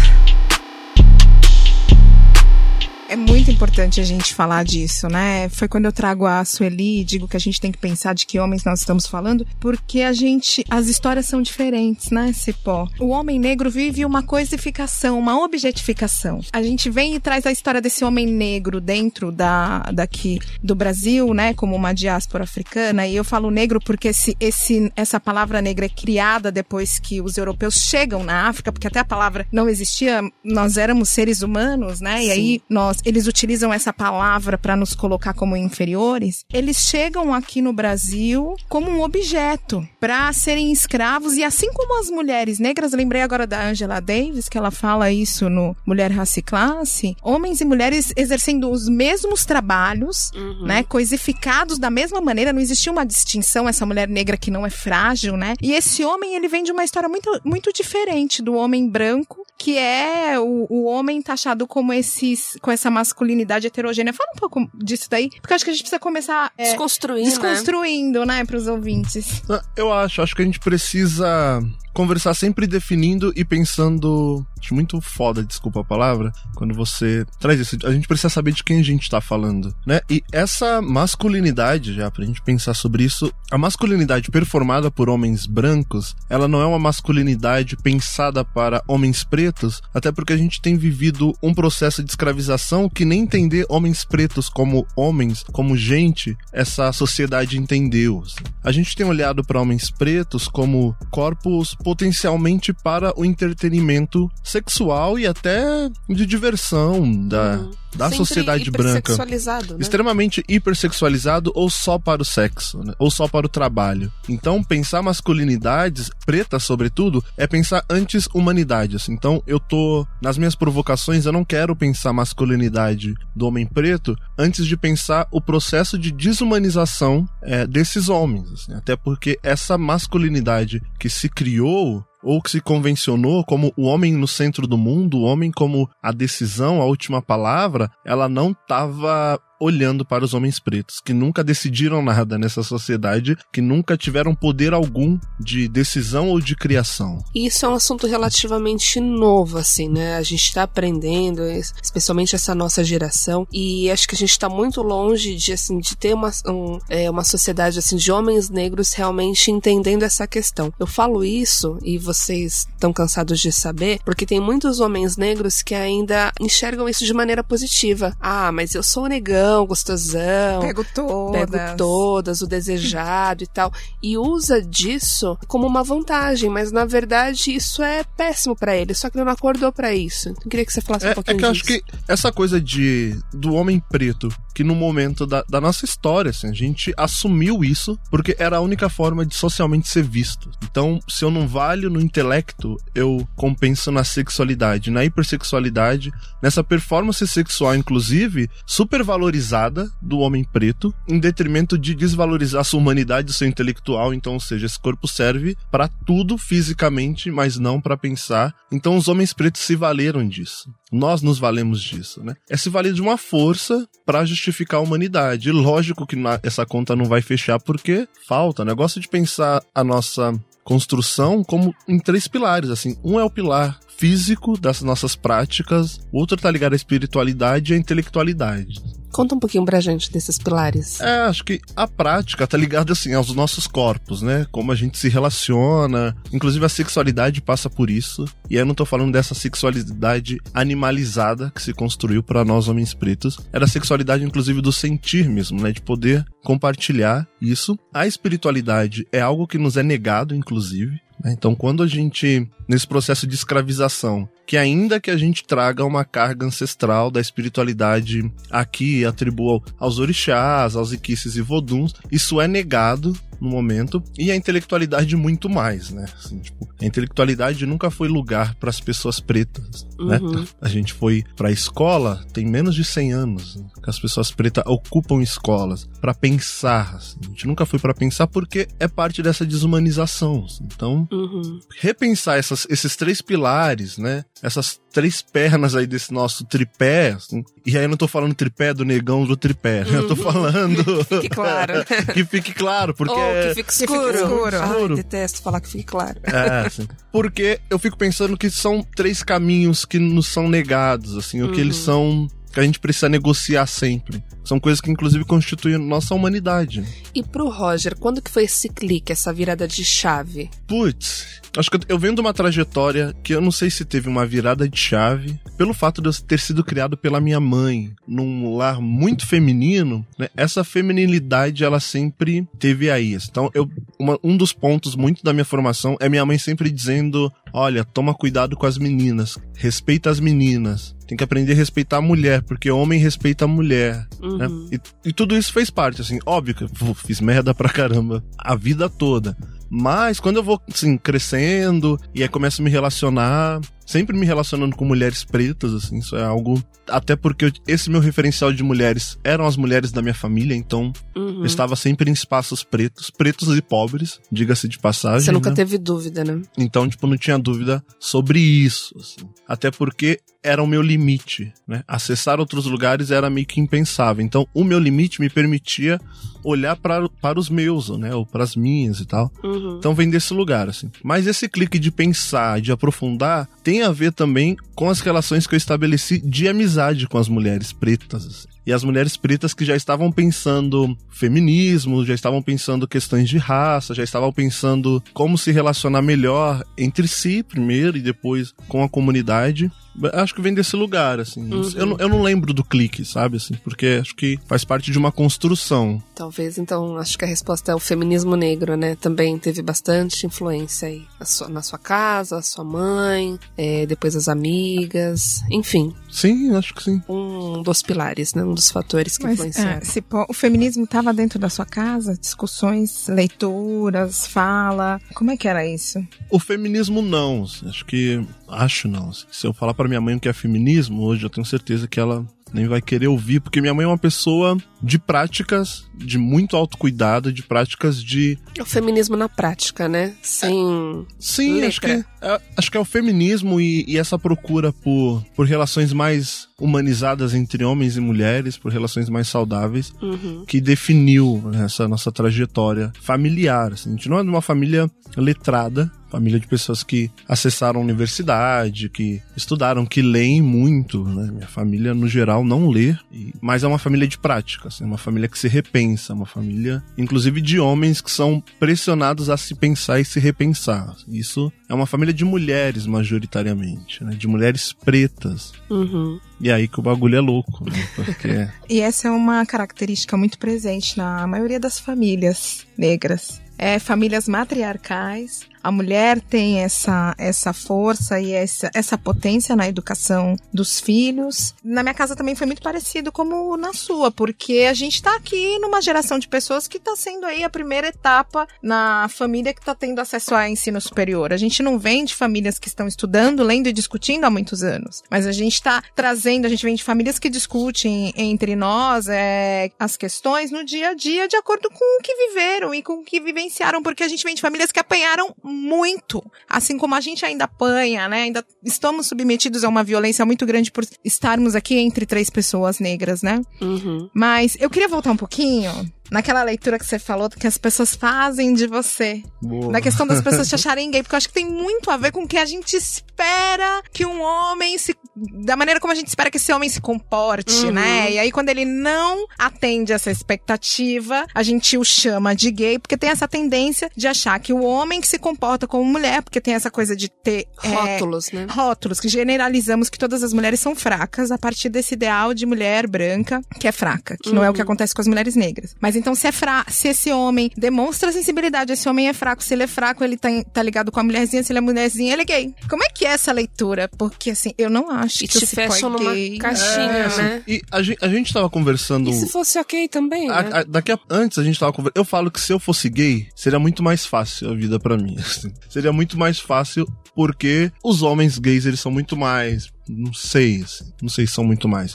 Importante 3.62 4.02
a 4.02 4.04
gente 4.04 4.34
falar 4.34 4.66
disso, 4.66 5.08
né? 5.08 5.48
Foi 5.50 5.68
quando 5.68 5.86
eu 5.86 5.92
trago 5.92 6.25
a 6.25 6.44
Sueli 6.44 7.02
e 7.02 7.04
digo 7.04 7.28
que 7.28 7.38
a 7.38 7.40
gente 7.40 7.62
tem 7.62 7.72
que 7.72 7.78
pensar 7.78 8.16
de 8.16 8.25
que 8.25 8.40
homens 8.40 8.63
nós 8.63 8.80
estamos 8.80 9.06
falando, 9.06 9.46
porque 9.60 10.02
a 10.02 10.12
gente, 10.12 10.66
as 10.68 10.88
histórias 10.88 11.28
são 11.28 11.44
diferentes, 11.44 12.10
né, 12.10 12.34
Cipó? 12.34 12.88
O 13.00 13.10
homem 13.10 13.40
negro 13.40 13.69
vive 13.69 14.04
uma 14.04 14.24
coisificação, 14.24 15.19
uma 15.19 15.40
objetificação. 15.44 16.42
A 16.52 16.63
gente 16.63 16.90
vem 16.90 17.13
e 17.13 17.19
traz 17.19 17.46
a 17.46 17.52
história 17.52 17.80
desse 17.80 18.04
homem 18.04 18.25
negro 18.25 18.81
dentro 18.81 19.31
da, 19.31 19.84
daqui 19.94 20.40
do 20.63 20.74
Brasil, 20.74 21.31
né, 21.31 21.54
como 21.54 21.75
uma 21.75 21.94
diáspora 21.94 22.46
africana, 22.46 23.06
e 23.06 23.16
eu 23.16 23.24
falo 23.24 23.52
negro 23.52 23.80
porque 23.80 24.08
esse, 24.08 24.36
esse, 24.40 24.92
essa 24.96 25.19
palavra 25.19 25.62
negra 25.62 25.86
é 25.86 25.90
criada 25.90 26.52
depois 26.52 26.98
que 26.98 27.22
os 27.22 27.38
europeus 27.38 27.75
chegam 27.75 28.24
na 28.24 28.48
África, 28.48 28.72
porque 28.72 28.88
até 28.88 29.02
a 29.02 29.06
palavra 29.06 29.46
não 29.52 29.69
existia, 29.69 30.24
nós 30.44 30.78
éramos 30.78 31.10
seres 31.10 31.44
humanos, 31.44 32.02
né, 32.02 32.25
e 32.25 32.31
aí 32.31 32.62
nós 32.68 32.98
eles 33.06 33.28
utilizam 33.28 33.50
essa 33.74 33.92
palavra 33.92 34.57
para 34.57 34.75
nos 34.75 34.95
colocar 34.95 35.33
como 35.33 35.57
inferiores, 35.57 36.45
eles 36.51 36.77
chegam 36.77 37.33
aqui 37.33 37.62
no 37.62 37.74
Brasil 37.74 38.56
como 38.69 38.89
um 38.89 39.01
objeto 39.01 39.86
para 40.00 40.31
serem 40.33 40.71
escravos 40.71 41.36
e 41.36 41.44
assim 41.44 41.71
como 41.74 42.00
as 42.00 42.09
mulheres 42.09 42.59
negras, 42.59 42.94
lembrei 42.94 43.21
agora 43.21 43.45
da 43.45 43.62
Angela 43.68 44.00
Davis 44.00 44.48
que 44.48 44.57
ela 44.57 44.71
fala 44.71 45.12
isso 45.12 45.50
no 45.50 45.75
Mulher 45.86 46.12
Raça 46.12 46.39
e 46.39 46.44
Classe, 46.44 47.15
homens 47.21 47.59
e 47.62 47.65
mulheres 47.65 48.13
exercendo 48.15 48.69
os 48.71 48.88
mesmos 48.88 49.45
trabalhos, 49.45 50.31
Uhum. 50.33 50.65
né, 50.65 50.83
coisificados 50.83 51.77
da 51.77 51.89
mesma 51.89 52.21
maneira, 52.21 52.53
não 52.53 52.62
existia 52.62 52.92
uma 52.92 53.06
distinção 53.06 53.68
essa 53.68 53.86
mulher 53.86 54.07
negra 54.07 54.38
que 54.38 54.51
não 54.51 54.65
é 54.65 54.69
frágil, 54.69 55.36
né? 55.36 55.56
E 55.62 55.74
esse 55.74 56.03
homem 56.06 56.36
ele 56.36 56.48
vem 56.48 56.63
de 56.63 56.71
uma 56.71 56.83
história 56.83 57.09
muito 57.09 57.30
muito 57.44 57.71
diferente 57.74 58.42
do 58.42 58.53
homem 58.53 58.88
branco 58.88 59.44
que 59.57 59.77
é 59.77 60.39
o, 60.39 60.65
o 60.69 60.86
homem 60.86 61.21
taxado 61.21 61.68
como 61.68 61.94
esses, 61.94 62.57
com 62.62 62.71
essa 62.71 62.89
masculinidade 62.89 63.31
heterogênea. 63.68 64.13
Fala 64.13 64.31
um 64.36 64.39
pouco 64.39 64.69
disso 64.74 65.07
daí, 65.10 65.30
porque 65.42 65.54
eu 65.54 65.56
acho 65.56 65.66
que 65.66 65.72
a 65.72 65.74
gente 65.74 65.83
precisa 65.83 66.00
começar 66.00 66.51
é, 66.57 66.63
Desconstruindo, 66.66 67.24
né? 67.24 67.30
desconstruindo, 67.30 68.25
né, 68.25 68.45
pros 68.45 68.68
ouvintes. 68.68 69.42
Ah, 69.50 69.62
Eu 69.75 69.92
acho, 69.94 70.22
acho 70.22 70.36
que 70.36 70.42
a 70.42 70.45
gente 70.45 70.60
precisa 70.60 71.62
conversar 71.93 72.33
sempre 72.33 72.67
definindo 72.67 73.31
e 73.35 73.43
pensando. 73.43 74.45
Acho 74.59 74.75
muito 74.75 75.01
foda, 75.01 75.43
desculpa 75.43 75.81
a 75.81 75.83
palavra, 75.83 76.31
quando 76.55 76.73
você 76.73 77.25
traz 77.39 77.59
isso. 77.59 77.77
A 77.83 77.91
gente 77.91 78.07
precisa 78.07 78.29
saber 78.29 78.53
de 78.53 78.63
quem 78.63 78.79
a 78.79 78.83
gente 78.83 79.09
tá 79.09 79.19
falando, 79.19 79.73
né? 79.85 80.01
E 80.09 80.23
essa 80.31 80.81
masculinidade, 80.81 81.93
já 81.93 82.11
pra 82.11 82.25
gente 82.25 82.41
pensar 82.41 82.73
sobre 82.73 83.03
isso, 83.03 83.33
a 83.51 83.57
masculinidade 83.57 84.29
performada 84.29 84.91
por 84.91 85.09
homens 85.09 85.45
brancos, 85.45 86.15
ela 86.29 86.47
não 86.47 86.61
é 86.61 86.65
uma 86.65 86.79
masculinidade 86.79 87.75
pensada 87.77 88.45
para 88.45 88.83
homens 88.88 89.23
pretos, 89.23 89.81
até 89.93 90.11
porque 90.11 90.33
a 90.33 90.38
gente 90.38 90.61
tem 90.61 90.77
vivido 90.77 91.33
um 91.41 91.53
processo 91.53 92.03
de 92.03 92.11
escravização 92.11 92.89
que 92.89 93.05
nem 93.05 93.21
entender 93.21 93.65
homens 93.67 94.05
pretos 94.05 94.47
como 94.49 94.85
homens, 94.95 95.43
como 95.51 95.75
gente, 95.75 96.38
essa 96.53 96.91
sociedade 96.91 97.57
entendeu. 97.57 98.23
assim. 98.25 98.50
A 98.63 98.72
gente 98.72 98.96
tem 98.96 99.06
olhado 99.06 99.44
para 99.44 99.60
homens 99.60 99.90
pretos 99.90 100.48
como 100.48 100.96
corpos 101.10 101.75
potencialmente 101.75 102.72
para 102.72 103.18
o 103.19 103.25
entretenimento 103.25 104.30
sexual 104.44 105.18
e 105.18 105.25
até 105.25 105.90
de 106.08 106.25
diversão 106.25 107.28
da, 107.28 107.58
Uhum. 107.58 107.72
Da 107.95 108.05
Sempre 108.05 108.17
sociedade 108.17 108.71
branca 108.71 109.17
né? 109.17 109.77
extremamente 109.79 110.43
hipersexualizado 110.47 111.51
ou 111.55 111.69
só 111.69 111.97
para 111.97 112.21
o 112.21 112.25
sexo, 112.25 112.79
né? 112.83 112.93
ou 112.97 113.11
só 113.11 113.27
para 113.27 113.45
o 113.45 113.49
trabalho. 113.49 114.11
Então, 114.29 114.63
pensar 114.63 115.01
masculinidades, 115.01 116.09
pretas 116.25 116.63
sobretudo, 116.63 117.23
é 117.38 117.45
pensar 117.47 117.83
antes 117.89 118.27
humanidade. 118.33 118.95
assim. 118.95 119.13
Então, 119.13 119.43
eu 119.45 119.59
tô 119.59 120.05
nas 120.21 120.38
minhas 120.38 120.55
provocações, 120.55 121.25
eu 121.25 121.31
não 121.31 121.43
quero 121.43 121.75
pensar 121.75 122.13
masculinidade 122.13 123.13
do 123.35 123.47
homem 123.47 123.65
preto 123.65 124.15
antes 124.38 124.65
de 124.65 124.77
pensar 124.77 125.27
o 125.31 125.41
processo 125.41 125.97
de 125.97 126.11
desumanização 126.11 127.27
é, 127.43 127.65
desses 127.67 128.09
homens. 128.09 128.51
assim. 128.51 128.73
Até 128.73 128.95
porque 128.95 129.38
essa 129.43 129.77
masculinidade 129.77 130.81
que 130.99 131.09
se 131.09 131.29
criou 131.29 132.05
ou 132.23 132.41
que 132.41 132.51
se 132.51 132.62
convencionou 132.62 133.44
como 133.44 133.73
o 133.75 133.83
homem 133.83 134.13
no 134.13 134.27
centro 134.27 134.68
do 134.68 134.77
mundo, 134.77 135.18
o 135.18 135.23
homem 135.23 135.51
como 135.51 135.89
a 136.01 136.12
decisão, 136.12 136.81
a 136.81 136.85
última 136.85 137.21
palavra, 137.21 137.89
ela 138.06 138.29
não 138.29 138.51
estava 138.51 139.39
olhando 139.62 140.04
para 140.04 140.25
os 140.25 140.34
homens 140.34 140.60
pretos, 140.60 141.00
que 141.00 141.13
nunca 141.13 141.44
decidiram 141.44 142.02
nada 142.02 142.38
nessa 142.38 142.63
sociedade, 142.63 143.38
que 143.54 143.62
nunca 143.62 143.96
tiveram 143.96 144.34
poder 144.34 144.74
algum 144.74 145.19
de 145.40 145.68
decisão 145.68 146.30
ou 146.30 146.42
de 146.42 146.56
criação. 146.56 147.24
Isso 147.36 147.66
é 147.66 147.69
um 147.69 147.75
assunto 147.75 148.08
relativamente 148.08 149.00
novo, 149.00 149.58
assim, 149.60 149.88
né? 149.88 150.16
A 150.18 150.24
gente 150.24 150.52
tá 150.54 150.63
aprendendo, 150.63 151.44
es- 151.46 151.74
especialmente 151.81 152.36
essa 152.36 152.56
nossa 152.56 152.84
geração, 152.84 153.48
e 153.54 153.90
acho 153.92 154.08
que 154.08 154.16
a 154.16 154.18
gente 154.18 154.38
tá 154.40 154.50
muito 154.50 154.81
longe 154.81 155.36
de, 155.36 155.54
assim, 155.54 155.78
de 155.80 155.96
ter 155.96 156.13
uma, 156.16 156.31
um- 156.48 156.80
é, 156.90 157.10
uma 157.10 157.24
sociedade, 157.24 157.78
assim, 157.78 157.96
de 157.98 158.12
homens 158.12 158.50
negros 158.50 158.94
realmente 158.94 159.52
entendendo 159.52 160.04
essa 160.04 160.25
questão. 160.25 160.74
Eu 160.80 160.88
falo 160.88 161.24
isso, 161.24 161.78
e 161.84 161.98
vocês 162.00 162.66
estão 162.74 162.92
cansados 162.92 163.40
de 163.40 163.52
saber, 163.52 164.00
porque 164.04 164.25
tem 164.25 164.40
muitos 164.40 164.80
homens 164.80 165.18
negros 165.18 165.62
que 165.62 165.75
ainda 165.75 166.31
enxergam 166.40 166.90
isso 166.90 167.06
de 167.06 167.13
maneira 167.13 167.44
positiva. 167.44 168.16
Ah, 168.19 168.52
mas 168.52 168.74
eu 168.74 168.81
sou 168.81 169.08
negão, 169.08 169.50
gostosão, 169.68 170.62
Pego 170.62 170.86
todas. 170.94 171.50
pego 171.50 171.77
todas, 171.77 172.42
o 172.42 172.48
desejado 172.48 173.44
e 173.44 173.48
tal, 173.48 173.71
e 174.01 174.18
usa 174.18 174.62
disso 174.62 175.38
como 175.48 175.68
uma 175.68 175.83
vantagem, 175.83 176.50
mas 176.50 176.71
na 176.71 176.86
verdade 176.86 177.53
isso 177.56 177.81
é 177.83 178.03
péssimo 178.03 178.56
pra 178.56 178.75
ele, 178.75 178.94
só 178.94 179.09
que 179.09 179.18
ele 179.18 179.25
não 179.25 179.31
acordou 179.31 179.71
pra 179.71 179.94
isso. 179.94 180.30
Então, 180.30 180.44
eu 180.45 180.50
queria 180.50 180.65
que 180.65 180.74
você 180.74 180.81
falasse 180.81 181.06
um 181.06 181.09
É, 181.09 181.12
é 181.12 181.15
pouquinho 181.15 181.38
que 181.38 181.45
eu 181.45 181.50
acho 181.51 181.63
disso. 181.63 181.80
que 181.83 181.83
essa 182.07 182.31
coisa 182.31 182.59
de 182.59 183.18
do 183.33 183.53
homem 183.53 183.80
preto, 183.89 184.30
que 184.53 184.63
no 184.63 184.75
momento 184.75 185.25
da, 185.25 185.44
da 185.50 185.62
nossa 185.62 185.86
história, 185.86 186.30
assim, 186.31 186.48
a 186.50 186.53
gente 186.53 186.94
assumiu 186.98 187.63
isso 187.63 187.98
porque 188.09 188.36
era 188.39 188.57
a 188.57 188.62
única 188.62 188.89
forma 188.89 189.25
de 189.25 189.36
socialmente 189.36 189.88
ser 189.88 190.03
visto. 190.03 190.51
Então, 190.63 191.00
se 191.07 191.24
eu 191.24 191.31
não 191.31 191.48
valho 191.48 191.89
no 191.89 192.01
intelecto, 192.01 192.77
eu 192.94 193.27
compenso 193.36 193.92
na 193.92 194.03
sexualidade, 194.03 194.92
na 194.92 195.03
hipersexualidade, 195.06 196.12
nessa 196.42 196.63
performance 196.63 197.25
sexual, 197.27 197.75
inclusive, 197.75 198.50
super 198.65 199.03
valorizada 199.41 199.89
do 200.01 200.19
homem 200.19 200.43
preto, 200.43 200.93
em 201.07 201.19
detrimento 201.19 201.77
de 201.77 201.95
desvalorizar 201.95 202.63
sua 202.63 202.79
humanidade, 202.79 203.33
seu 203.33 203.47
intelectual. 203.47 204.13
Então, 204.13 204.33
ou 204.33 204.39
seja, 204.39 204.65
esse 204.65 204.79
corpo 204.79 205.07
serve 205.07 205.57
para 205.71 205.88
tudo 205.88 206.38
fisicamente, 206.38 207.31
mas 207.31 207.57
não 207.57 207.81
para 207.81 207.97
pensar. 207.97 208.53
Então, 208.71 208.95
os 208.95 209.07
homens 209.07 209.33
pretos 209.33 209.61
se 209.61 209.75
valeram 209.75 210.27
disso. 210.27 210.69
Nós 210.91 211.21
nos 211.21 211.39
valemos 211.39 211.81
disso, 211.81 212.23
né? 212.23 212.35
É 212.49 212.55
se 212.55 212.69
valer 212.69 212.93
de 212.93 213.01
uma 213.01 213.17
força 213.17 213.88
para 214.05 214.25
justificar 214.25 214.79
a 214.79 214.83
humanidade. 214.83 215.49
E 215.49 215.51
Lógico 215.51 216.05
que 216.05 216.17
essa 216.43 216.65
conta 216.65 216.95
não 216.95 217.05
vai 217.05 217.21
fechar 217.21 217.59
porque 217.59 218.07
falta. 218.27 218.65
Negócio 218.65 218.99
de 219.01 219.07
pensar 219.07 219.61
a 219.73 219.83
nossa 219.83 220.33
construção 220.63 221.43
como 221.43 221.73
em 221.88 221.97
três 221.97 222.27
pilares, 222.27 222.69
assim. 222.69 222.98
Um 223.03 223.19
é 223.19 223.24
o 223.24 223.29
pilar 223.29 223.79
físico 224.01 224.60
das 224.60 224.81
nossas 224.81 225.15
práticas, 225.15 226.00
o 226.12 226.17
outro 226.17 226.36
tá 226.36 226.50
ligado 226.50 226.74
à 226.74 226.75
espiritualidade 226.75 227.72
e 227.72 227.75
à 227.75 227.77
intelectualidade. 227.77 228.81
Conta 229.12 229.36
um 229.36 229.39
pouquinho 229.39 229.63
pra 229.63 229.79
gente 229.79 230.12
desses 230.12 230.39
pilares. 230.39 231.00
É, 231.00 231.20
acho 231.25 231.43
que 231.43 231.62
a 231.75 231.86
prática 231.86 232.48
tá 232.48 232.58
ligada 232.58 232.93
assim 232.93 233.13
aos 233.13 233.31
nossos 233.36 233.67
corpos, 233.67 234.24
né? 234.24 234.48
Como 234.51 234.72
a 234.72 234.75
gente 234.75 234.98
se 234.98 235.08
relaciona, 235.08 236.15
inclusive 236.34 236.65
a 236.65 236.70
sexualidade 236.70 237.41
passa 237.41 237.70
por 237.70 237.91
isso. 237.91 238.25
E 238.50 238.55
eu 238.55 238.65
não 238.65 238.74
tô 238.74 238.86
falando 238.86 239.12
dessa 239.12 239.36
sexualidade 239.36 240.39
animalizada 240.51 241.51
que 241.53 241.62
se 241.62 241.72
construiu 241.72 242.24
para 242.24 242.43
nós 242.43 242.67
homens 242.67 242.96
pretos. 242.96 243.38
Era 243.53 243.65
a 243.65 243.67
sexualidade 243.67 244.24
inclusive 244.24 244.62
do 244.62 244.72
sentir 244.72 245.29
mesmo, 245.29 245.62
né? 245.62 245.72
De 245.72 245.81
poder 245.81 246.25
compartilhar 246.43 247.27
isso. 247.39 247.77
A 247.93 248.08
espiritualidade 248.08 249.05
é 249.12 249.22
algo 249.22 249.46
que 249.46 249.60
nos 249.60 249.77
é 249.77 249.84
negado, 249.84 250.34
inclusive. 250.34 251.00
Né? 251.24 251.34
Então, 251.34 251.56
quando 251.56 251.84
a 251.84 251.88
gente, 251.88 252.48
nesse 252.68 252.88
processo 252.88 253.28
de 253.28 253.36
escravização, 253.36 254.28
que 254.51 254.58
ainda 254.58 255.00
que 255.00 255.10
a 255.10 255.15
gente 255.15 255.46
traga 255.46 255.86
uma 255.86 256.03
carga 256.03 256.46
ancestral 256.46 257.10
da 257.10 257.22
espiritualidade 257.22 258.29
aqui 258.50 259.05
atribua 259.05 259.62
aos 259.79 259.98
orixás, 259.98 260.75
aos 260.75 260.91
iquices 260.91 261.38
e 261.38 261.41
voduns, 261.41 261.93
isso 262.12 262.41
é 262.41 262.50
negado 262.50 263.15
no 263.39 263.50
momento, 263.50 264.03
e 264.20 264.29
a 264.29 264.36
intelectualidade 264.36 265.15
muito 265.15 265.50
mais, 265.50 265.89
né? 265.89 266.05
Assim, 266.15 266.38
tipo, 266.38 266.70
a 266.79 266.86
intelectualidade 266.86 267.65
nunca 267.65 267.89
foi 267.89 268.08
lugar 268.08 268.53
para 268.55 268.70
as 268.70 268.79
pessoas 268.79 269.20
pretas, 269.20 269.88
né? 270.00 270.20
Uhum. 270.22 270.46
A 270.62 270.70
gente 270.70 270.93
foi 270.93 271.24
pra 271.36 271.50
escola 271.51 272.24
tem 272.34 272.46
menos 272.46 272.75
de 272.75 272.84
100 272.84 273.13
anos 273.13 273.55
né, 273.55 273.65
que 273.84 273.89
as 273.89 274.00
pessoas 274.00 274.29
pretas 274.29 274.63
ocupam 274.67 275.24
escolas 275.24 275.89
pra 276.00 276.13
pensar. 276.13 276.93
assim. 276.98 277.17
A 277.24 277.27
gente 277.29 277.48
nunca 277.48 277.65
foi 277.65 277.79
pra 277.79 277.96
pensar 277.96 278.27
porque 278.27 278.67
é 278.79 278.88
parte 278.88 279.24
dessa 279.24 279.43
desumanização. 279.43 280.46
assim. 280.46 280.63
Então, 280.75 281.08
Uhum. 281.12 281.60
repensar 281.79 282.38
essas- 282.38 282.67
esses 282.70 282.96
três 282.96 283.24
pilares, 283.24 283.98
né? 283.98 284.24
Essas 284.43 284.79
três 284.91 285.21
pernas 285.21 285.75
aí 285.75 285.86
desse 285.86 286.12
nosso 286.12 286.43
tripé, 286.45 287.12
assim. 287.12 287.43
E 287.65 287.77
aí 287.77 287.83
eu 287.83 287.89
não 287.89 287.95
tô 287.98 288.07
falando 288.07 288.33
tripé 288.33 288.74
do 288.74 288.83
negão 288.83 289.24
do 289.25 289.38
tripé, 289.38 289.83
né? 289.86 289.98
Eu 290.01 290.07
tô 290.07 290.15
falando 290.15 291.05
Fique 291.05 291.29
claro. 291.29 291.74
que 292.13 292.25
fique 292.25 292.53
claro, 292.53 292.93
porque 292.95 293.13
Ou 293.13 293.19
que 293.19 293.55
fique 293.55 293.69
Que 293.69 293.74
fique 293.74 293.83
escuro. 293.93 294.15
escuro. 294.17 294.60
Ai, 294.60 294.69
Escuro. 294.71 294.95
detesto 294.95 295.41
falar 295.43 295.62
que 295.62 295.67
fique 295.69 295.83
claro. 295.83 296.19
É, 296.24 296.65
assim. 296.67 296.88
Porque 297.12 297.60
eu 297.69 297.77
fico 297.77 297.98
pensando 297.98 298.36
que 298.36 298.50
são 298.50 298.83
três 298.95 299.21
caminhos 299.21 299.86
que 299.86 300.00
nos 300.00 300.27
são 300.27 300.50
negados, 300.50 301.15
assim, 301.15 301.41
ou 301.43 301.51
que 301.51 301.62
eles 301.62 301.75
são 301.75 302.27
que 302.51 302.60
a 302.60 302.63
gente 302.63 302.79
precisa 302.79 303.08
negociar 303.10 303.65
sempre. 303.65 304.24
São 304.43 304.60
coisas 304.60 304.81
que 304.81 304.89
inclusive 304.91 305.24
constituem 305.24 305.77
nossa 305.77 306.13
humanidade. 306.15 306.84
E 307.13 307.24
pro 307.24 307.50
Roger, 307.50 307.96
quando 307.98 308.22
que 308.22 308.31
foi 308.31 308.43
esse 308.43 308.67
clique, 308.70 309.12
essa 309.12 309.31
virada 309.31 309.67
de 309.67 309.84
chave? 309.86 310.50
Putz, 310.67 311.41
acho 311.58 311.70
que 311.70 311.79
eu- 311.88 312.00
venho 312.00 312.15
de 312.15 312.22
uma 312.22 312.34
trajetória 312.34 313.15
que 313.24 313.34
eu 313.36 313.39
não 313.41 313.51
sei 313.51 313.70
se 313.70 313.86
teve 313.86 314.10
uma 314.10 314.25
virada 314.25 314.67
de 314.67 314.77
chave, 314.79 315.39
pelo 315.58 315.74
fato 315.74 316.01
de 316.01 316.10
eu 316.10 316.13
ter 316.13 316.39
sido 316.39 316.63
criado 316.63 316.98
pela 316.98 317.22
minha 317.22 317.39
mãe 317.39 317.93
num 318.08 318.55
lar 318.55 318.81
muito 318.81 319.27
feminino, 319.27 320.05
né? 320.17 320.27
Essa 320.36 320.63
feminilidade 320.63 321.63
ela 321.63 321.79
sempre 321.79 322.48
teve 322.58 322.89
aí. 322.89 323.15
Então, 323.29 323.50
eu, 323.53 323.70
uma- 324.00 324.17
um 324.24 324.36
dos 324.36 324.51
pontos 324.53 324.96
muito 324.96 325.24
da 325.24 325.34
minha 325.34 325.46
formação 325.46 325.96
é 326.00 326.10
minha 326.10 326.25
mãe 326.25 326.38
sempre 326.39 326.72
dizendo: 326.72 327.31
olha, 327.53 327.84
toma 327.84 328.13
cuidado 328.15 328.55
com 328.58 328.65
as 328.65 328.77
meninas, 328.77 329.38
respeita 329.55 330.10
as 330.10 330.20
meninas. 330.20 330.96
Tem 331.12 331.18
que 331.18 331.25
aprender 331.25 331.51
a 331.51 331.56
respeitar 331.56 331.98
a 331.98 332.01
mulher, 332.01 332.41
porque 332.41 332.72
homem 332.72 332.98
respeita 332.98 333.44
a 333.44 333.48
mulher. 333.48 334.08
né? 334.22 334.48
E, 334.72 335.10
e 335.10 335.12
tudo 335.12 335.38
isso 335.38 335.51
fez 335.51 335.70
parte, 335.70 336.00
assim, 336.00 336.20
óbvio 336.25 336.56
que 336.56 336.63
eu 336.63 336.94
fiz 336.94 337.20
merda 337.20 337.53
pra 337.53 337.68
caramba 337.68 338.24
a 338.38 338.56
vida 338.56 338.89
toda. 338.89 339.36
Mas 339.70 340.22
quando 340.22 340.38
eu 340.38 340.44
vou, 340.44 340.62
assim, 340.74 340.98
crescendo 340.98 342.00
e 342.15 342.24
aí 342.24 342.30
começo 342.30 342.62
a 342.62 342.63
me 342.63 342.72
relacionar, 342.72 343.60
sempre 343.85 344.15
me 344.17 344.25
relacionando 344.25 344.75
com 344.75 344.85
mulheres 344.85 345.23
pretas, 345.23 345.73
assim, 345.73 345.97
isso 346.00 346.15
é 346.15 346.23
algo. 346.23 346.61
Até 346.88 347.15
porque 347.15 347.45
eu- 347.45 347.51
esse 347.67 347.89
meu 347.89 348.01
referencial 348.01 348.51
de 348.51 348.63
mulheres 348.63 349.17
eram 349.23 349.45
as 349.45 349.55
mulheres 349.55 349.91
da 349.91 350.01
minha 350.01 350.13
família, 350.13 350.55
então 350.55 350.91
Uhum. 351.15 351.39
eu 351.39 351.45
estava 351.45 351.75
sempre 351.75 352.09
em 352.09 352.13
espaços 352.13 352.63
pretos, 352.63 353.09
pretos 353.09 353.55
e 353.57 353.61
pobres, 353.61 354.19
diga-se 354.31 354.67
de 354.67 354.77
passagem. 354.79 355.21
Você 355.21 355.31
nunca 355.31 355.50
né? 355.51 355.55
teve 355.55 355.77
dúvida, 355.77 356.23
né? 356.23 356.41
Então, 356.57 356.88
tipo, 356.89 357.07
não 357.07 357.17
tinha 357.17 357.38
dúvida 357.39 357.83
sobre 358.00 358.39
isso. 358.39 358.93
assim. 359.00 359.27
Até 359.47 359.69
porque 359.71 360.19
era 360.43 360.61
o 360.61 360.67
meu 360.67 360.81
limite, 360.81 361.53
né? 361.67 361.83
Acessar 361.88 362.39
outros 362.39 362.65
lugares 362.65 363.11
era 363.11 363.29
meio 363.29 363.45
que 363.45 363.59
impensável. 363.61 364.23
Então, 364.25 364.47
o 364.53 364.63
meu 364.63 364.79
limite 364.79 365.21
me 365.21 365.29
permitia 365.29 366.00
olhar 366.43 366.75
pra, 366.75 367.07
para 367.21 367.39
os 367.39 367.50
meus, 367.50 367.89
né? 367.89 368.13
Ou 368.15 368.25
para 368.25 368.43
as 368.43 368.55
minhas 368.55 369.00
e 369.00 369.05
tal. 369.05 369.31
Uhum. 369.43 369.77
Então 369.77 369.93
vem 369.93 370.09
desse 370.09 370.33
lugar, 370.33 370.67
assim. 370.67 370.89
Mas 371.03 371.27
esse 371.27 371.47
clique 371.47 371.77
de 371.77 371.91
pensar, 371.91 372.59
de 372.59 372.71
aprofundar, 372.71 373.47
tem 373.63 373.71
a 373.80 373.92
ver 373.92 374.12
também 374.12 374.58
com 374.75 374.90
as 374.90 375.00
relações 375.00 375.48
que 375.48 375.56
eu 375.56 375.58
estabeleci 375.58 376.20
de 376.20 376.50
amizade 376.50 377.08
com 377.08 377.18
as 377.18 377.30
mulheres 377.30 377.72
pretas. 377.72 378.48
E 378.66 378.74
as 378.74 378.84
mulheres 378.84 379.16
pretas 379.16 379.54
que 379.54 379.63
já 379.63 379.75
estavam 379.75 380.12
pensando 380.12 380.98
feminismo, 381.10 382.06
já 382.06 382.13
estavam 382.13 382.42
pensando 382.42 382.88
questões 382.88 383.30
de 383.30 383.38
raça, 383.38 383.94
já 383.94 384.04
estavam 384.04 384.34
pensando 384.34 385.01
como 385.13 385.38
se 385.38 385.51
relacionar 385.51 386.01
melhor 386.01 386.63
entre 386.78 387.08
si 387.08 387.42
primeiro 387.42 387.98
e 387.98 388.01
depois 388.01 388.54
com 388.68 388.84
a 388.84 388.90
comunidade. 388.90 389.72
Acho 390.13 390.33
que 390.33 390.41
vem 390.41 390.53
desse 390.53 390.75
lugar, 390.75 391.19
assim. 391.19 391.50
Eu, 391.75 391.86
não- 391.86 391.98
eu 391.98 392.07
não 392.10 392.21
lembro 392.21 392.53
do 392.53 392.63
clique, 392.63 393.03
sabe, 393.03 393.38
assim, 393.38 393.55
porque 393.63 394.00
acho 394.01 394.15
que 394.15 394.39
faz 394.48 394.63
parte 394.63 394.91
de 394.91 394.98
uma 394.98 395.12
construção. 395.12 396.01
Talvez, 396.15 396.57
então, 396.57 396.98
acho 396.98 397.17
que 397.17 397.25
a 397.25 397.27
resposta 397.27 397.71
é 397.71 397.75
o 397.75 397.79
feminismo 397.79 398.36
negro, 398.36 398.75
né? 398.77 398.95
Também 398.95 399.38
teve 399.38 399.62
bastante 399.62 400.25
influência 400.25 400.88
aí. 400.88 401.03
A 401.19 401.25
sua- 401.25 401.50
na 401.50 401.62
sua 401.62 401.77
casa, 401.79 402.38
a 402.38 402.41
sua 402.41 402.63
mãe, 402.63 403.38
é, 403.57 403.86
depois 403.86 404.15
as 404.15 404.27
amigas, 404.27 405.41
enfim, 405.50 405.93
Sim, 406.10 406.55
acho 406.55 406.74
que 406.74 406.83
sim. 406.83 407.01
um 407.10 407.62
dos 407.62 407.81
pilares, 407.81 408.33
né? 408.33 408.43
Um 408.43 408.53
dos 408.53 408.71
fatores 408.71 409.17
que 409.17 409.24
Mas 409.24 409.33
influenciaram. 409.33 409.77
é, 409.79 409.81
se 409.81 410.01
po- 410.01 410.25
o 410.29 410.33
feminismo 410.33 410.83
estava 410.83 411.13
dentro 411.13 411.38
da 411.39 411.50
sua 411.50 411.65
casa? 411.65 412.17
Discussões, 412.17 413.07
leituras, 413.07 414.27
fala. 414.27 415.00
Como 415.13 415.31
é 415.31 415.38
que 415.38 415.48
era 415.48 415.65
isso? 415.65 416.00
O 416.29 416.39
feminismo 416.39 417.01
não, 417.01 417.43
assim, 417.43 417.67
acho 417.67 417.86
que 417.86 418.25
acho 418.51 418.88
não. 418.88 419.12
Se 419.13 419.48
eu 419.48 419.53
falar 419.53 419.74
pra 419.74 419.88
minha 419.88 420.01
mãe 420.01 420.15
o 420.15 420.20
que 420.20 420.29
é 420.29 420.34
feminismo, 420.34 421.03
hoje 421.03 421.25
eu 421.25 421.29
tenho 421.29 421.46
certeza 421.46 421.88
que 421.88 422.00
ela 422.00 422.25
nem 422.53 422.67
vai 422.67 422.81
querer 422.81 423.08
ouvir, 423.08 423.39
porque 423.39 423.62
minha 423.62 423.74
mãe 423.74 423.86
é 423.86 423.88
uma 423.88 423.98
pessoa 423.98 424.58
de 424.81 425.00
práticas 425.00 425.86
de 425.96 426.17
muito 426.17 426.55
autocuidado, 426.58 427.31
de 427.31 427.43
práticas 427.43 428.03
de 428.03 428.38
O 428.60 428.65
feminismo 428.65 429.15
na 429.15 429.29
prática, 429.29 429.88
né? 429.88 430.13
Sem. 430.22 431.05
Sim, 431.20 431.62
Letra. 431.62 431.67
acho 431.67 431.81
que, 431.81 432.05
é, 432.22 432.41
acho 432.58 432.72
que 432.72 432.77
é 432.77 432.79
o 432.79 432.86
feminismo 432.86 433.62
e, 433.62 433.86
e 433.88 433.98
essa 433.98 434.20
procura 434.20 434.74
por, 434.74 435.24
por 435.36 435.46
relações 435.46 435.93
mais 435.93 436.50
humanizadas 436.62 437.34
entre 437.34 437.63
homens 437.65 437.98
e 437.98 438.00
mulheres, 438.00 438.58
por 438.58 438.72
relações 438.72 439.10
mais 439.10 439.27
saudáveis, 439.27 439.94
Uhum. 440.01 440.46
que 440.48 440.62
definiu 440.62 441.41
né, 441.51 441.65
essa 441.65 441.88
nossa 441.88 442.12
trajetória 442.12 442.91
familiar. 443.01 443.74
assim. 443.74 443.89
A 443.89 443.91
gente 443.94 444.08
não 444.10 444.20
é 444.20 444.24
de 444.24 444.30
uma 444.30 444.41
família 444.41 444.89
letrada, 445.18 445.91
família 446.10 446.39
de 446.39 446.48
pessoas 446.48 446.84
que 446.84 447.10
acessaram 447.27 447.80
a 447.80 447.84
universidade, 447.84 448.89
que 448.89 449.22
estudaram, 449.36 449.86
que 449.86 450.01
leem 450.01 450.41
muito. 450.41 451.03
Né? 451.06 451.32
Minha 451.32 451.48
família, 451.48 451.94
no 451.94 452.08
geral, 452.08 452.44
não 452.44 452.70
lê, 452.70 452.96
mas 453.41 453.63
é 453.63 453.68
uma 453.68 453.80
família 453.80 454.08
de 454.08 454.18
prática, 454.18 454.68
assim, 454.68 454.84
é 454.84 454.88
uma 454.88 454.98
família 454.98 455.30
que 455.30 455.39
se 455.39 455.48
repensa, 455.48 456.13
uma 456.13 456.25
família, 456.25 456.84
inclusive, 456.98 457.39
de 457.41 457.60
homens 457.60 458.01
que 458.01 458.12
são 458.12 458.44
pressionados 458.60 459.30
a 459.30 459.38
se 459.38 459.56
pensar 459.56 460.00
e 460.01 460.06
se 460.06 460.20
repensar. 460.20 460.94
Isso 461.08 461.51
é 461.70 461.74
uma 461.74 461.86
família 461.86 462.13
de 462.13 462.25
mulheres, 462.25 462.86
majoritariamente, 462.86 464.03
né? 464.03 464.13
de 464.15 464.27
mulheres 464.27 464.74
pretas. 464.74 465.53
Uhum. 465.70 466.20
E 466.41 466.51
aí 466.51 466.67
que 466.67 466.79
o 466.79 466.83
bagulho 466.83 467.15
é 467.15 467.21
louco, 467.21 467.63
né? 467.63 467.88
Porque 467.95 468.48
E 468.67 468.81
essa 468.81 469.07
é 469.07 469.12
uma 469.12 469.45
característica 469.45 470.17
muito 470.17 470.39
presente 470.39 470.98
na 470.98 471.27
maioria 471.27 471.60
das 471.60 471.79
famílias 471.79 472.65
negras. 472.75 473.39
É 473.57 473.77
famílias 473.77 474.27
matriarcais. 474.27 475.48
A 475.63 475.72
mulher 475.72 476.20
tem 476.22 476.60
essa, 476.60 477.13
essa 477.18 477.53
força 477.53 478.20
e 478.20 478.32
essa, 478.32 478.70
essa 478.74 478.98
potência 478.98 479.56
na 479.56 479.68
educação 479.68 480.36
dos 480.53 480.80
filhos. 480.80 481.53
Na 481.63 481.84
minha 481.84 481.94
casa 481.94 482.15
também 482.15 482.36
foi 482.36 482.48
muito 482.48 482.62
parecido 482.62 483.12
como 483.12 483.56
na 483.58 483.74
sua, 483.74 484.12
porque 484.12 484.68
a 484.70 484.74
gente 484.74 485.01
tá 485.01 485.15
aqui 485.15 485.60
numa 485.60 485.82
geração 485.82 486.18
de 486.18 486.27
pessoas 486.27 486.68
que 486.68 486.80
tá 486.80 486.96
sendo 486.96 487.25
aí 487.25 487.44
a 487.44 487.50
primeira 487.50 487.88
etapa 487.88 488.48
na 488.62 489.08
família 489.10 489.53
que 489.53 489.63
tá 489.63 489.75
tendo 489.75 490.00
acesso 490.00 490.34
a 490.34 490.50
ensino 490.50 490.82
superior. 490.82 491.34
A 491.34 491.38
gente 491.38 491.62
não 491.62 491.77
vem 491.77 492.06
de 492.06 492.15
famílias 492.15 492.58
que 492.58 492.68
estão 492.68 492.88
estudando, 492.88 493.44
lendo 493.44 493.68
e 493.68 493.74
discutindo 493.74 494.25
há 494.25 494.30
muitos 494.30 494.63
anos. 494.63 495.03
Mas 495.10 495.27
a 495.27 495.32
gente 495.32 495.62
tá 495.62 495.84
trazendo, 495.96 496.46
a 496.46 496.50
gente 496.50 496.65
vem 496.65 496.75
de 496.75 496.84
famílias 496.84 497.20
que 497.20 497.30
discutem 497.30 498.13
entre 498.15 498.56
nós 498.56 499.08
é, 499.08 499.72
as 499.80 499.96
questões 499.96 500.51
no 500.51 500.63
dia 500.63 500.89
a 500.89 500.94
dia 500.94 501.27
de 501.27 501.36
acordo 501.36 501.70
com 501.70 502.00
o 502.00 502.01
que 502.01 502.15
viveram 502.27 502.74
e 502.74 502.82
com 502.82 502.94
o 502.94 503.03
que 503.03 503.20
vivenciaram, 503.20 503.84
porque 503.84 504.03
a 504.03 504.08
gente 504.08 504.24
vem 504.24 504.36
de 504.36 504.41
famílias 504.41 504.72
que 504.72 504.80
apanharam 504.80 505.36
muito. 505.51 506.24
Assim 506.50 506.77
como 506.77 506.96
a 506.96 507.01
gente 507.01 507.25
ainda 507.25 507.46
apanha, 507.46 508.08
né? 508.08 508.24
Ainda 508.24 508.46
estamos 508.63 509.08
submetidos 509.08 509.63
a 509.63 509.70
uma 509.70 509.84
violência 509.84 510.25
muito 510.25 510.46
grande 510.46 510.72
por 510.72 510.86
estarmos 511.03 511.55
aqui 511.55 511.75
entre 511.75 512.05
três 512.05 512.29
pessoas 512.29 512.79
negras, 512.79 513.22
né? 513.22 513.41
Uhum. 513.62 514.10
Mas 514.13 514.58
eu 514.60 514.70
queria 514.70 514.88
voltar 514.88 515.12
um 515.12 515.17
pouquinho 515.17 515.72
naquela 516.12 516.44
leitura 516.44 516.77
que 516.77 516.86
você 516.86 517.00
falou 517.00 517.30
que 517.30 517.48
as 517.48 517.58
pessoas 517.58 517.96
fazem 517.96 518.53
de 518.53 518.68
você. 518.68 519.24
Boa. 519.41 519.72
Na 519.72 519.82
questão 519.82 520.06
das 520.06 520.22
pessoas 520.22 520.48
te 520.50 520.53
acharem 520.56 520.91
gay, 520.91 521.01
porque 521.01 521.15
eu 521.15 521.18
acho 521.18 521.27
que 521.30 521.34
tem 521.34 521.50
muito 521.50 521.89
a 521.89 521.98
ver 521.98 522.12
com 522.12 522.24
o 522.24 522.27
que 522.27 522.38
a 522.38 522.46
gente 522.46 522.75
espera 522.75 523.82
que 523.94 524.06
um 524.06 524.22
homem 524.22 524.77
se. 524.77 524.96
Da 525.15 525.56
maneira 525.56 525.80
como 525.80 525.91
a 525.94 525.96
gente 525.96 526.08
espera 526.08 526.30
que 526.30 526.38
esse 526.38 526.51
homem 526.53 526.70
se 526.70 526.82
comporte, 526.82 527.65
Uhum. 527.65 527.72
né? 527.72 528.12
E 528.12 528.20
aí, 528.20 528.32
quando 528.32 528.50
ele 528.50 528.65
não 528.65 529.25
atende 529.38 529.94
essa 529.94 530.10
expectativa, 530.12 531.25
a 531.34 531.44
gente 531.44 531.77
o 531.77 531.84
chama 531.84 532.36
de 532.36 532.51
gay, 532.51 532.80
porque 532.80 532.98
tem 532.98 533.10
essa 533.10 533.27
tendência 533.27 533.89
de 533.96 534.08
achar 534.08 534.39
que 534.39 534.51
o 534.53 534.63
homem 534.63 535.00
que 535.00 535.08
se 535.08 535.18
comporta 535.20 535.68
como 535.68 535.84
mulher, 535.86 536.22
porque 536.22 536.41
tem 536.41 536.53
essa 536.53 536.70
coisa 536.72 536.96
de 536.96 537.10
ter. 537.10 537.48
é, 537.63 537.68
Rótulos, 537.70 538.32
né? 538.32 538.48
rótulos, 538.50 539.00
que 539.00 539.08
generalizamos 539.08 539.89
que 539.89 539.98
todas 539.98 540.24
as 540.24 540.34
mulheres 540.34 540.60
são 540.60 540.75
fracas 540.75 541.32
a 541.32 541.38
partir 541.38 541.70
desse 541.70 541.94
ideal 541.94 542.34
de 542.34 542.46
mulher 542.46 542.88
branca 542.88 543.41
que 543.60 543.68
é 543.68 543.72
fraca, 543.72 544.18
que 544.22 544.32
não 544.32 544.44
é 544.44 544.50
o 544.50 544.53
que 544.53 544.62
acontece 544.62 544.94
com 544.94 545.01
as 545.01 545.08
mulheres 545.08 545.36
negras. 545.36 545.75
Mas 545.80 545.96
então, 546.01 546.13
se 546.15 546.27
é 546.27 546.31
fra 546.31 546.65
se 546.67 546.89
esse 546.89 547.12
homem 547.12 547.50
demonstra 547.55 548.12
sensibilidade, 548.12 548.74
esse 548.74 548.89
homem 548.89 549.08
é 549.08 549.13
fraco, 549.13 549.43
se 549.43 549.53
ele 549.53 549.63
é 549.63 549.67
fraco, 549.67 550.03
ele 550.03 550.17
tá, 550.17 550.29
tá 550.51 550.62
ligado 550.63 550.91
com 550.91 551.00
a 551.00 551.03
mulherzinha, 551.03 551.43
se 551.43 551.51
ele 551.51 551.60
é 551.60 551.62
mulherzinha, 551.62 552.12
ele 552.13 552.24
é 552.24 552.25
gay. 552.25 552.55
Como 552.70 552.84
é 552.84 552.88
que 552.89 553.05
é 553.05 553.10
essa 553.12 553.31
leitura? 553.31 553.89
Porque 553.98 554.31
assim, 554.31 554.51
eu 554.58 554.70
não 554.70 554.89
acho 554.91 555.24
E 555.24 555.27
que 555.27 555.38
o 555.38 555.43
é 555.43 555.46
fecham 555.48 555.89
numa 555.89 556.13
gay. 556.13 556.38
caixinha, 556.38 556.91
É, 556.91 557.05
assim, 557.05 557.22
né? 557.22 557.43
E 557.48 557.62
a 557.72 557.81
gente, 557.81 558.03
a 558.03 558.08
gente 558.10 558.34
tava 558.34 558.50
conversando. 558.50 559.10
E 559.10 559.13
se 559.13 559.29
fosse 559.29 559.58
ok 559.60 559.88
também, 559.88 560.27
né? 560.27 560.34
a- 560.34 560.60
a- 560.60 560.63
daqui 560.63 560.91
a, 560.91 561.00
antes 561.10 561.38
a 561.38 561.43
gente 561.43 561.60
tava 561.60 561.72
conversando. 561.72 561.98
Eu 561.98 562.05
falo 562.05 562.29
que 562.31 562.41
se 562.41 562.51
eu 562.51 562.60
fosse 562.60 562.89
gay, 562.89 563.27
seria 563.36 563.60
muito 563.60 563.84
mais 563.84 564.05
fácil 564.05 564.50
a 564.51 564.55
vida 564.55 564.79
pra 564.79 564.98
mim. 564.98 565.15
assim. 565.20 565.51
Seria 565.70 565.93
muito 565.93 566.17
mais 566.17 566.39
fácil 566.39 566.88
porque 567.13 567.72
os 567.84 568.01
homens 568.01 568.38
gays, 568.39 568.65
eles 568.65 568.79
são 568.79 568.91
muito 568.91 569.15
mais. 569.15 569.70
Não 569.88 570.13
sei, 570.13 570.62
assim, 570.63 570.86
não 571.01 571.10
sei 571.10 571.27
se 571.27 571.34
são 571.34 571.43
muito 571.43 571.67
mais. 571.67 571.93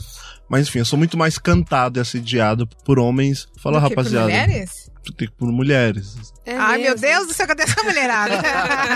Mas 0.49 0.69
enfim, 0.69 0.79
eu 0.81 0.85
sou 0.85 0.99
muito 0.99 1.17
mais 1.19 1.39
cantado 1.39 1.99
e 1.99 2.01
assediado 2.01 2.67
por 2.85 2.99
homens. 2.99 3.49
Fala, 3.61 3.81
Do 3.81 3.89
que 3.89 3.95
por 3.95 3.99
rapaziada. 4.03 4.27
mulheres? 4.27 4.91
Por 5.39 5.53
mulheres. 5.53 6.17
É 6.45 6.57
Ai, 6.57 6.79
meu 6.79 6.91
mesmo. 6.93 7.01
Deus 7.07 7.27
do 7.29 7.33
céu, 7.33 7.47
cadê 7.47 7.63
essa 7.63 7.81
mulherada? 7.83 8.41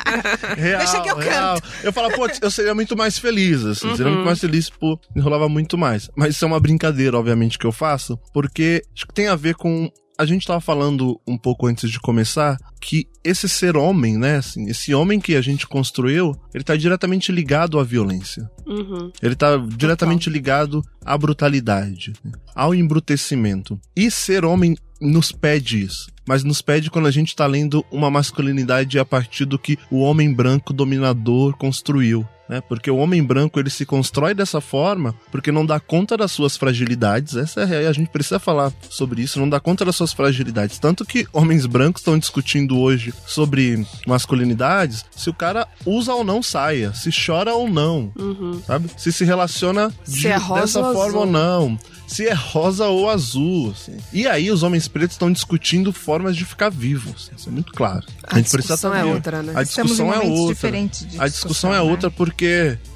Real, 0.59 0.79
Deixa 0.79 1.01
que 1.01 1.09
eu 1.09 1.17
real. 1.17 1.57
Eu 1.85 1.93
falo, 1.93 2.11
pô, 2.13 2.27
eu 2.43 2.51
seria 2.51 2.75
muito 2.75 2.97
mais 2.97 3.17
feliz, 3.19 3.65
assim. 3.65 3.95
Seria 3.97 4.11
muito 4.13 4.25
mais 4.25 4.41
feliz, 4.41 4.69
pô, 4.69 4.99
enrolava 5.15 5.49
muito 5.49 5.79
mais. 5.79 6.11
Mas 6.17 6.35
isso 6.35 6.45
é 6.45 6.49
uma 6.49 6.59
brincadeira, 6.59 7.17
obviamente, 7.17 7.59
que 7.59 7.67
eu 7.67 7.71
faço, 7.73 8.19
porque 8.35 8.83
acho 8.95 9.07
que 9.07 9.15
tem 9.15 9.29
a 9.29 9.37
ver 9.37 9.55
com 9.55 9.89
a 10.21 10.27
gente 10.27 10.47
tava 10.47 10.61
falando 10.61 11.19
um 11.27 11.39
pouco 11.39 11.67
antes 11.67 11.91
de 11.91 11.99
começar 11.99 12.59
que 12.79 13.09
esse 13.25 13.49
ser 13.49 13.75
homem, 13.75 14.19
né, 14.19 14.37
assim, 14.37 14.69
esse 14.69 14.93
homem 14.93 15.19
que 15.19 15.35
a 15.35 15.41
gente 15.41 15.67
construiu, 15.67 16.37
ele 16.53 16.63
tá 16.63 16.77
diretamente 16.77 17.33
ligado 17.33 17.79
à 17.79 17.83
violência. 17.83 18.47
Uhum. 18.67 19.11
Ele 19.23 19.35
tá 19.35 19.57
diretamente 19.57 20.29
ligado 20.29 20.85
à 21.03 21.17
brutalidade, 21.17 22.13
ao 22.55 22.75
embrutecimento. 22.75 23.81
E 23.97 24.11
ser 24.11 24.45
homem 24.45 24.77
nos 25.01 25.33
pede 25.33 25.85
isso. 25.85 26.11
Mas 26.29 26.45
nos 26.45 26.61
pede 26.61 26.91
quando 26.91 27.09
a 27.09 27.11
gente 27.11 27.35
tá 27.35 27.47
lendo 27.47 27.83
uma 27.91 28.11
masculinidade 28.11 28.99
a 28.99 29.07
partir 29.07 29.47
do 29.47 29.59
que 29.59 29.79
o 29.91 30.01
homem 30.01 30.35
branco 30.35 30.75
dominador 30.75 31.57
construiu. 31.57 32.29
Né? 32.51 32.61
Porque 32.69 32.91
o 32.91 32.97
homem 32.97 33.23
branco 33.23 33.61
ele 33.61 33.71
se 33.71 33.87
constrói 33.87 34.35
dessa 34.35 34.61
forma 34.61 35.15
porque 35.31 35.53
não 35.53 35.65
dá 35.65 35.79
conta 35.79 36.17
das 36.17 36.33
suas 36.33 36.57
fragilidades. 36.57 37.37
Essa 37.37 37.61
é 37.61 37.87
a, 37.87 37.91
a 37.91 37.93
gente 37.93 38.09
precisa 38.11 38.41
falar 38.41 38.73
sobre 38.91 39.23
isso, 39.23 39.39
não 39.39 39.49
dá 39.49 39.61
conta 39.61 39.85
das 39.85 39.95
suas 39.95 40.13
fragilidades. 40.13 40.77
Tanto 40.81 41.05
que 41.05 41.29
homens 41.33 41.65
brancos 41.65 42.01
estão 42.01 42.19
discutindo 42.19 42.77
hoje 42.77 43.15
sobre 43.25 43.87
masculinidades, 44.25 45.05
se 45.15 45.31
o 45.31 45.35
cara 45.35 45.67
usa 45.87 46.13
ou 46.13 46.25
não 46.25 46.43
saia, 46.43 46.93
se 46.93 47.11
chora 47.11 47.55
ou 47.55 47.69
não, 47.71 48.13
Uhum. 48.19 48.61
sabe? 48.67 48.91
Se 48.97 49.13
se 49.13 49.25
relaciona 49.25 49.93
Se 50.05 50.21
de- 50.21 50.27
é 50.29 50.39
dessa 50.39 50.81
ou 50.81 50.93
forma 50.93 51.07
azul. 51.07 51.21
ou 51.21 51.27
não. 51.27 51.79
Se 52.07 52.27
é 52.27 52.33
rosa 52.35 52.87
ou 52.89 53.09
azul. 53.09 53.71
assim. 53.71 53.97
E 54.13 54.27
aí 54.27 54.51
os 54.51 54.65
homens 54.65 54.89
pretos 54.89 55.15
estão 55.15 55.31
discutindo 55.33 55.93
formas 55.93 56.37
de 56.37 56.45
ficar 56.45 56.69
vivos. 56.69 57.31
Isso 57.37 57.49
é 57.49 57.53
muito 57.53 57.73
claro. 57.73 58.05
A 58.25 58.41
discussão 58.41 58.93
é 58.93 59.05
ver. 59.05 59.09
outra, 59.15 59.43
né? 59.45 59.53
A 59.55 59.63
Estamos 59.63 59.93
em 59.93 59.95
discussão 59.95 60.13
é 60.13 60.27
outra. 60.29 60.55
diferentes 60.55 61.07
de 61.09 61.21
A 61.21 61.29
discussão 61.29 61.71
é 61.73 61.75
né? 61.77 61.81
outra 61.83 62.11
porque, 62.11 62.40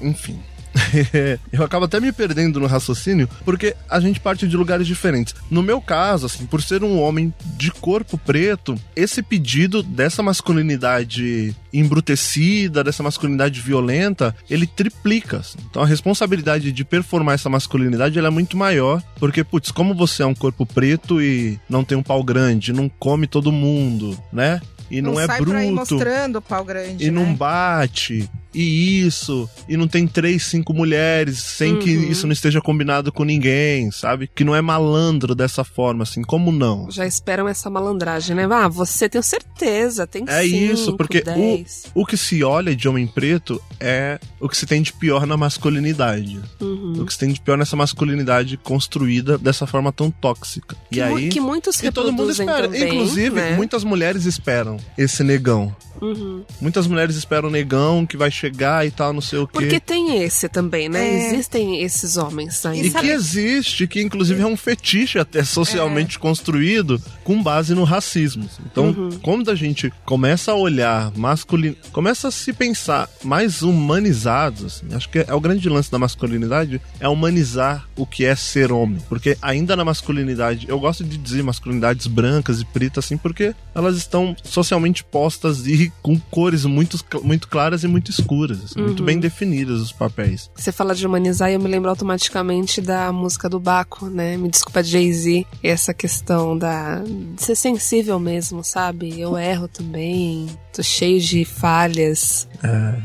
enfim. 0.01 0.39
eu 1.51 1.63
acabo 1.63 1.85
até 1.85 1.99
me 1.99 2.11
perdendo 2.11 2.59
no 2.59 2.67
raciocínio, 2.67 3.29
porque 3.43 3.75
a 3.89 3.99
gente 3.99 4.19
parte 4.19 4.47
de 4.47 4.57
lugares 4.57 4.85
diferentes. 4.85 5.33
No 5.49 5.63
meu 5.63 5.81
caso, 5.81 6.25
assim, 6.25 6.45
por 6.45 6.61
ser 6.61 6.83
um 6.83 6.99
homem 6.99 7.33
de 7.57 7.71
corpo 7.71 8.17
preto, 8.17 8.75
esse 8.95 9.21
pedido 9.21 9.81
dessa 9.81 10.21
masculinidade 10.21 11.55
embrutecida, 11.73 12.83
dessa 12.83 13.03
masculinidade 13.03 13.59
violenta, 13.59 14.35
ele 14.49 14.67
triplica. 14.67 15.37
assim. 15.37 15.57
Então 15.69 15.81
a 15.81 15.85
responsabilidade 15.85 16.71
de 16.71 16.85
performar 16.85 17.35
essa 17.35 17.49
masculinidade 17.49 18.17
é 18.19 18.29
muito 18.29 18.57
maior, 18.57 19.01
porque, 19.19 19.43
putz, 19.43 19.71
como 19.71 19.93
você 19.93 20.23
é 20.23 20.25
um 20.25 20.35
corpo 20.35 20.65
preto 20.65 21.21
e 21.21 21.59
não 21.69 21.83
tem 21.83 21.97
um 21.97 22.03
pau 22.03 22.23
grande, 22.23 22.73
não 22.73 22.89
come 22.89 23.27
todo 23.27 23.51
mundo, 23.51 24.17
né? 24.31 24.61
E 24.89 25.01
não, 25.01 25.19
é 25.19 25.25
sai 25.25 25.39
por 25.39 25.55
aí 25.55 25.71
bruto 25.71 25.95
mostrando 25.95 26.35
o 26.37 26.41
pau 26.41 26.63
grande. 26.63 27.05
e 27.05 27.11
não 27.11 27.25
né? 27.25 27.35
bate, 27.35 28.29
e 28.55 29.05
isso, 29.05 29.49
e 29.67 29.75
não 29.77 29.87
tem 29.87 30.07
três, 30.07 30.43
cinco 30.45 30.73
mulheres, 30.73 31.39
sem 31.39 31.77
que 31.79 31.95
Uhum. 31.97 32.03
isso 32.11 32.25
não 32.27 32.33
esteja 32.33 32.61
combinado 32.61 33.11
com 33.11 33.23
ninguém, 33.23 33.91
sabe? 33.91 34.29
Que 34.33 34.43
não 34.43 34.55
é 34.55 34.61
malandro 34.61 35.35
dessa 35.35 35.63
forma, 35.63 36.03
assim, 36.03 36.21
como 36.21 36.51
não? 36.51 36.89
Já 36.89 37.05
esperam 37.05 37.47
essa 37.47 37.69
malandragem, 37.69 38.35
né? 38.35 38.47
Ah, 38.49 38.67
você 38.67 39.09
tem 39.09 39.21
certeza, 39.21 40.07
tem 40.07 40.23
É 40.27 40.43
cinco, 40.43 40.73
isso, 40.73 40.97
porque 40.97 41.21
dez. 41.21 41.85
O 41.93 42.05
que 42.05 42.15
se 42.17 42.43
olha 42.43 42.75
de 42.75 42.87
homem 42.87 43.05
preto 43.07 43.61
é 43.79 44.19
o 44.39 44.47
que 44.47 44.57
se 44.57 44.65
tem 44.65 44.81
de 44.81 44.93
pior 44.93 45.25
na 45.27 45.35
masculinidade. 45.37 46.39
Uhum. 46.61 46.93
O 47.01 47.05
que 47.05 47.13
se 47.13 47.19
tem 47.19 47.31
de 47.33 47.41
pior 47.41 47.57
nessa 47.57 47.75
masculinidade 47.75 48.57
construída 48.57 49.37
dessa 49.37 49.65
forma 49.67 49.91
tão 49.91 50.09
tóxica. 50.09 50.75
Que, 50.91 50.99
e 50.99 51.01
aí. 51.01 51.29
que 51.29 51.39
muitos 51.39 51.81
E 51.83 51.91
todo 51.91 52.11
mundo 52.11 52.31
espera. 52.31 52.63
também, 52.63 52.83
Inclusive, 52.87 53.35
né? 53.35 53.55
muitas 53.55 53.83
mulheres 53.83 54.25
esperam 54.25 54.77
esse 54.97 55.23
negão. 55.23 55.75
Uhum. 56.01 56.43
Muitas 56.59 56.87
mulheres 56.87 57.15
esperam 57.15 57.47
o 57.47 57.51
negão 57.51 58.05
que 58.05 58.17
vai 58.17 58.29
chegar 58.29 58.44
e 58.85 58.91
tal, 58.91 59.13
não 59.13 59.21
sei 59.21 59.39
o 59.39 59.47
quê. 59.47 59.53
Porque 59.53 59.79
tem 59.79 60.21
esse 60.23 60.47
também, 60.49 60.89
né? 60.89 61.07
É. 61.07 61.27
Existem 61.33 61.81
esses 61.81 62.17
homens 62.17 62.65
aí. 62.65 62.81
E 62.81 62.91
sabe- 62.91 63.07
que 63.07 63.13
existe, 63.13 63.87
que 63.87 64.01
inclusive 64.01 64.41
é 64.41 64.45
um 64.45 64.57
fetiche 64.57 65.19
até 65.19 65.43
socialmente 65.43 66.19
construído 66.19 67.01
com 67.23 67.41
base 67.41 67.73
no 67.73 67.83
racismo. 67.83 68.47
Então, 68.65 69.09
quando 69.21 69.49
a 69.51 69.55
gente 69.55 69.91
começa 70.05 70.51
a 70.51 70.55
olhar 70.55 71.11
masculino, 71.15 71.75
começa 71.91 72.27
a 72.27 72.31
se 72.31 72.51
pensar 72.53 73.09
mais 73.23 73.61
humanizados, 73.61 74.65
assim, 74.65 74.93
acho 74.95 75.09
que 75.09 75.19
é 75.19 75.33
o 75.33 75.39
grande 75.39 75.67
lance 75.69 75.89
da 75.91 75.97
masculinidade, 75.99 76.81
é 76.99 77.07
humanizar 77.07 77.87
o 77.95 78.05
que 78.05 78.25
é 78.25 78.35
ser 78.35 78.71
homem. 78.71 78.99
Porque 79.07 79.37
ainda 79.41 79.75
na 79.75 79.85
masculinidade, 79.85 80.65
eu 80.67 80.79
gosto 80.79 81.03
de 81.03 81.17
dizer 81.17 81.43
masculinidades 81.43 82.07
brancas 82.07 82.61
e 82.61 82.65
pretas, 82.65 83.05
assim, 83.05 83.17
porque 83.17 83.53
elas 83.73 83.95
estão 83.97 84.35
socialmente 84.43 85.03
postas 85.03 85.65
e 85.67 85.91
com 86.01 86.19
cores 86.19 86.65
muito, 86.65 86.97
muito 87.23 87.47
claras 87.47 87.83
e 87.83 87.87
muito 87.87 88.11
escuras, 88.11 88.34
assim, 88.43 88.81
muito 88.81 89.03
bem 89.03 89.19
definidas 89.19 89.81
os 89.81 89.91
papéis. 89.91 90.49
Você 90.55 90.71
fala 90.71 90.93
de 90.93 91.05
humanizar 91.05 91.49
e 91.49 91.53
eu 91.53 91.59
me 91.59 91.67
lembro 91.67 91.89
automaticamente 91.89 92.81
da 92.81 93.11
música 93.11 93.49
do 93.49 93.59
Baco, 93.59 94.07
né? 94.07 94.37
Me 94.37 94.49
desculpa, 94.49 94.83
Jay-Z. 94.83 95.45
Essa 95.63 95.93
questão 95.93 96.57
da 96.57 97.03
de 97.03 97.41
ser 97.41 97.55
sensível 97.55 98.19
mesmo, 98.19 98.63
sabe? 98.63 99.19
Eu 99.19 99.37
erro 99.37 99.67
também, 99.67 100.47
tô 100.73 100.83
cheio 100.83 101.19
de 101.19 101.45
falhas. 101.45 102.47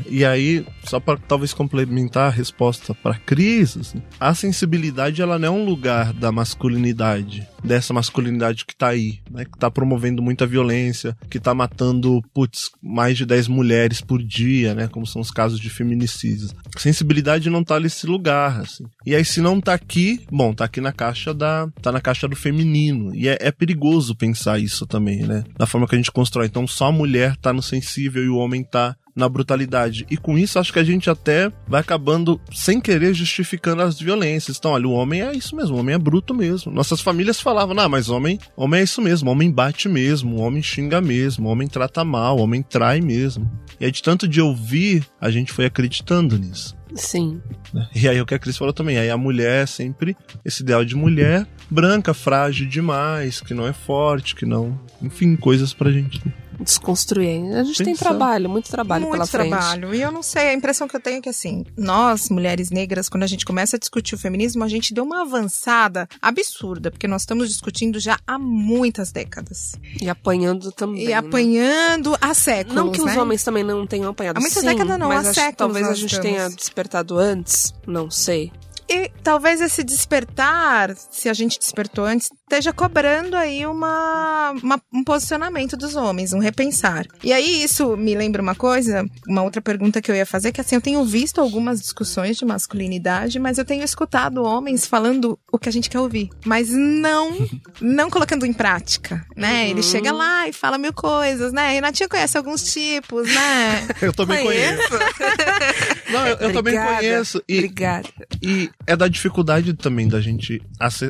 E 0.09 0.25
aí, 0.25 0.65
só 0.83 0.99
para 0.99 1.17
talvez 1.17 1.53
complementar 1.53 2.27
a 2.27 2.33
resposta 2.33 2.95
para 2.95 3.15
Cris, 3.15 3.77
assim, 3.77 4.01
a 4.19 4.33
sensibilidade 4.33 5.21
ela 5.21 5.37
não 5.37 5.47
é 5.47 5.51
um 5.51 5.65
lugar 5.65 6.13
da 6.13 6.31
masculinidade, 6.31 7.47
dessa 7.63 7.93
masculinidade 7.93 8.65
que 8.65 8.75
tá 8.75 8.89
aí, 8.89 9.19
né, 9.29 9.45
que 9.45 9.57
tá 9.57 9.69
promovendo 9.69 10.21
muita 10.21 10.45
violência, 10.45 11.15
que 11.29 11.39
tá 11.39 11.53
matando, 11.53 12.21
putz, 12.33 12.71
mais 12.81 13.17
de 13.17 13.25
10 13.25 13.47
mulheres 13.47 14.01
por 14.01 14.21
dia, 14.21 14.73
né, 14.73 14.87
como 14.87 15.05
são 15.05 15.21
os 15.21 15.31
casos 15.31 15.59
de 15.59 15.69
feminicídios. 15.69 16.53
Sensibilidade 16.77 17.49
não 17.49 17.63
tá 17.63 17.79
nesse 17.79 18.07
lugar, 18.07 18.61
assim. 18.61 18.85
E 19.05 19.15
aí 19.15 19.23
se 19.23 19.41
não 19.41 19.61
tá 19.61 19.73
aqui, 19.73 20.21
bom, 20.31 20.53
tá 20.53 20.65
aqui 20.65 20.81
na 20.81 20.91
caixa 20.91 21.33
da, 21.33 21.67
tá 21.81 21.91
na 21.91 22.01
caixa 22.01 22.27
do 22.27 22.35
feminino. 22.35 23.13
E 23.15 23.27
é, 23.27 23.37
é 23.39 23.51
perigoso 23.51 24.15
pensar 24.15 24.59
isso 24.59 24.85
também, 24.85 25.21
né, 25.23 25.43
da 25.57 25.65
forma 25.65 25.87
que 25.87 25.95
a 25.95 25.97
gente 25.97 26.11
constrói. 26.11 26.47
Então 26.47 26.67
só 26.67 26.87
a 26.87 26.91
mulher 26.91 27.35
tá 27.37 27.53
no 27.53 27.61
sensível 27.61 28.23
e 28.23 28.29
o 28.29 28.37
homem 28.37 28.63
tá 28.63 28.95
na 29.15 29.27
brutalidade. 29.27 30.05
E 30.09 30.17
com 30.17 30.37
isso, 30.37 30.59
acho 30.59 30.73
que 30.73 30.79
a 30.79 30.83
gente 30.83 31.09
até 31.09 31.51
vai 31.67 31.81
acabando, 31.81 32.39
sem 32.53 32.79
querer, 32.79 33.13
justificando 33.13 33.81
as 33.81 33.99
violências. 33.99 34.57
Então, 34.57 34.71
olha, 34.71 34.87
o 34.87 34.93
homem 34.93 35.21
é 35.21 35.33
isso 35.33 35.55
mesmo, 35.55 35.75
o 35.75 35.79
homem 35.79 35.95
é 35.95 35.99
bruto 35.99 36.33
mesmo. 36.33 36.71
Nossas 36.71 37.01
famílias 37.01 37.39
falavam, 37.39 37.75
não, 37.75 37.89
mas 37.89 38.09
homem, 38.09 38.39
homem 38.55 38.81
é 38.81 38.83
isso 38.83 39.01
mesmo, 39.01 39.29
homem 39.29 39.51
bate 39.51 39.89
mesmo, 39.89 40.39
homem 40.39 40.63
xinga 40.63 41.01
mesmo, 41.01 41.47
homem 41.47 41.67
trata 41.67 42.03
mal, 42.03 42.37
homem 42.37 42.61
trai 42.61 43.01
mesmo. 43.01 43.49
E 43.79 43.85
aí, 43.85 43.91
de 43.91 44.01
tanto 44.01 44.27
de 44.27 44.41
ouvir, 44.41 45.05
a 45.19 45.29
gente 45.29 45.51
foi 45.51 45.65
acreditando 45.65 46.37
nisso. 46.37 46.75
Sim. 46.93 47.41
né? 47.73 47.87
E 47.95 48.07
aí, 48.07 48.19
o 48.19 48.25
que 48.25 48.33
a 48.33 48.39
Cris 48.39 48.57
falou 48.57 48.73
também, 48.73 48.97
aí 48.97 49.09
a 49.09 49.17
mulher 49.17 49.63
é 49.63 49.65
sempre 49.65 50.15
esse 50.43 50.61
ideal 50.61 50.83
de 50.83 50.95
mulher 50.95 51.47
branca, 51.69 52.13
frágil 52.13 52.67
demais, 52.67 53.39
que 53.39 53.53
não 53.53 53.65
é 53.65 53.73
forte, 53.73 54.35
que 54.35 54.45
não. 54.45 54.79
Enfim, 55.01 55.35
coisas 55.35 55.73
pra 55.73 55.91
gente. 55.91 56.21
Desconstruir. 56.63 57.55
A 57.55 57.63
gente 57.63 57.83
tem 57.83 57.95
trabalho, 57.95 58.49
muito 58.49 58.69
trabalho 58.69 59.01
Muito 59.03 59.13
pela 59.13 59.25
frente. 59.25 59.49
trabalho. 59.49 59.93
E 59.93 60.01
eu 60.01 60.11
não 60.11 60.21
sei, 60.23 60.49
a 60.49 60.53
impressão 60.53 60.87
que 60.87 60.95
eu 60.95 60.99
tenho 60.99 61.17
é 61.17 61.21
que, 61.21 61.29
assim, 61.29 61.65
nós, 61.77 62.29
mulheres 62.29 62.69
negras, 62.69 63.09
quando 63.09 63.23
a 63.23 63.27
gente 63.27 63.45
começa 63.45 63.75
a 63.75 63.79
discutir 63.79 64.15
o 64.15 64.17
feminismo, 64.17 64.63
a 64.63 64.67
gente 64.67 64.93
deu 64.93 65.03
uma 65.03 65.21
avançada 65.21 66.07
absurda, 66.21 66.91
porque 66.91 67.07
nós 67.07 67.23
estamos 67.23 67.49
discutindo 67.49 67.99
já 67.99 68.19
há 68.25 68.37
muitas 68.39 69.11
décadas. 69.11 69.73
E 70.01 70.09
apanhando 70.09 70.71
também. 70.71 71.03
e 71.03 71.07
né? 71.07 71.13
apanhando 71.13 72.17
há 72.21 72.33
séculos, 72.33 72.75
Não 72.75 72.91
que 72.91 72.99
os 72.99 73.05
né? 73.05 73.19
homens 73.19 73.43
também 73.43 73.63
não 73.63 73.85
tenham 73.87 74.09
apanhado. 74.11 74.37
Há 74.37 74.41
muitas 74.41 74.61
Sim, 74.61 74.67
décadas 74.67 74.99
não, 74.99 75.07
mas 75.09 75.27
há 75.27 75.33
séculos 75.33 75.55
talvez 75.57 75.87
a 75.87 75.93
gente 75.93 76.13
estamos. 76.13 76.31
tenha 76.37 76.49
despertado 76.49 77.17
antes. 77.17 77.73
Não 77.87 78.09
sei. 78.09 78.51
E 78.89 79.09
talvez 79.23 79.61
esse 79.61 79.83
despertar, 79.85 80.93
se 81.09 81.29
a 81.29 81.33
gente 81.33 81.57
despertou 81.57 82.03
antes, 82.03 82.29
esteja 82.51 82.73
cobrando 82.73 83.35
aí 83.37 83.65
uma, 83.65 84.51
uma- 84.61 84.81
um 84.93 85.03
posicionamento 85.05 85.77
dos 85.77 85.95
homens, 85.95 86.33
um 86.33 86.39
repensar. 86.39 87.05
E 87.23 87.31
aí 87.31 87.63
isso 87.63 87.95
me 87.95 88.13
lembra 88.13 88.41
uma 88.41 88.53
coisa, 88.55 89.05
uma 89.25 89.41
outra 89.41 89.61
pergunta 89.61 90.01
que 90.01 90.11
eu 90.11 90.15
ia 90.15 90.25
fazer, 90.25 90.51
que 90.51 90.59
assim, 90.59 90.75
eu 90.75 90.81
tenho 90.81 91.03
visto 91.05 91.39
algumas 91.39 91.79
discussões 91.79 92.35
de 92.37 92.43
masculinidade, 92.43 93.39
mas 93.39 93.57
eu 93.57 93.63
tenho 93.63 93.83
escutado 93.83 94.43
homens 94.43 94.85
falando 94.85 95.39
o 95.51 95.57
que 95.57 95.69
a 95.69 95.71
gente 95.71 95.89
quer 95.89 95.99
ouvir, 95.99 96.29
mas 96.45 96.69
não, 96.69 97.31
não 97.79 98.09
colocando 98.09 98.45
em 98.45 98.51
prática, 98.53 99.25
né? 99.35 99.69
Ele 99.69 99.81
chega 99.81 100.11
lá 100.11 100.47
e 100.47 100.51
fala 100.53 100.77
mil 100.77 100.91
coisas, 100.93 101.53
né? 101.53 101.71
Renatinha 101.71 102.09
conhece 102.09 102.37
alguns 102.37 102.73
tipos, 102.73 103.27
né? 103.33 103.87
Eu 104.01 104.11
também 104.11 104.43
conheço. 104.43 104.81
Não, 106.11 106.27
eu, 106.27 106.35
eu 106.37 106.53
também 106.53 106.73
conheço. 106.77 107.41
E, 107.47 107.55
Obrigada. 107.59 108.09
E 108.41 108.69
é 108.85 108.97
da 108.97 109.07
dificuldade 109.07 109.73
também 109.73 110.09
da 110.09 110.19
gente. 110.19 110.61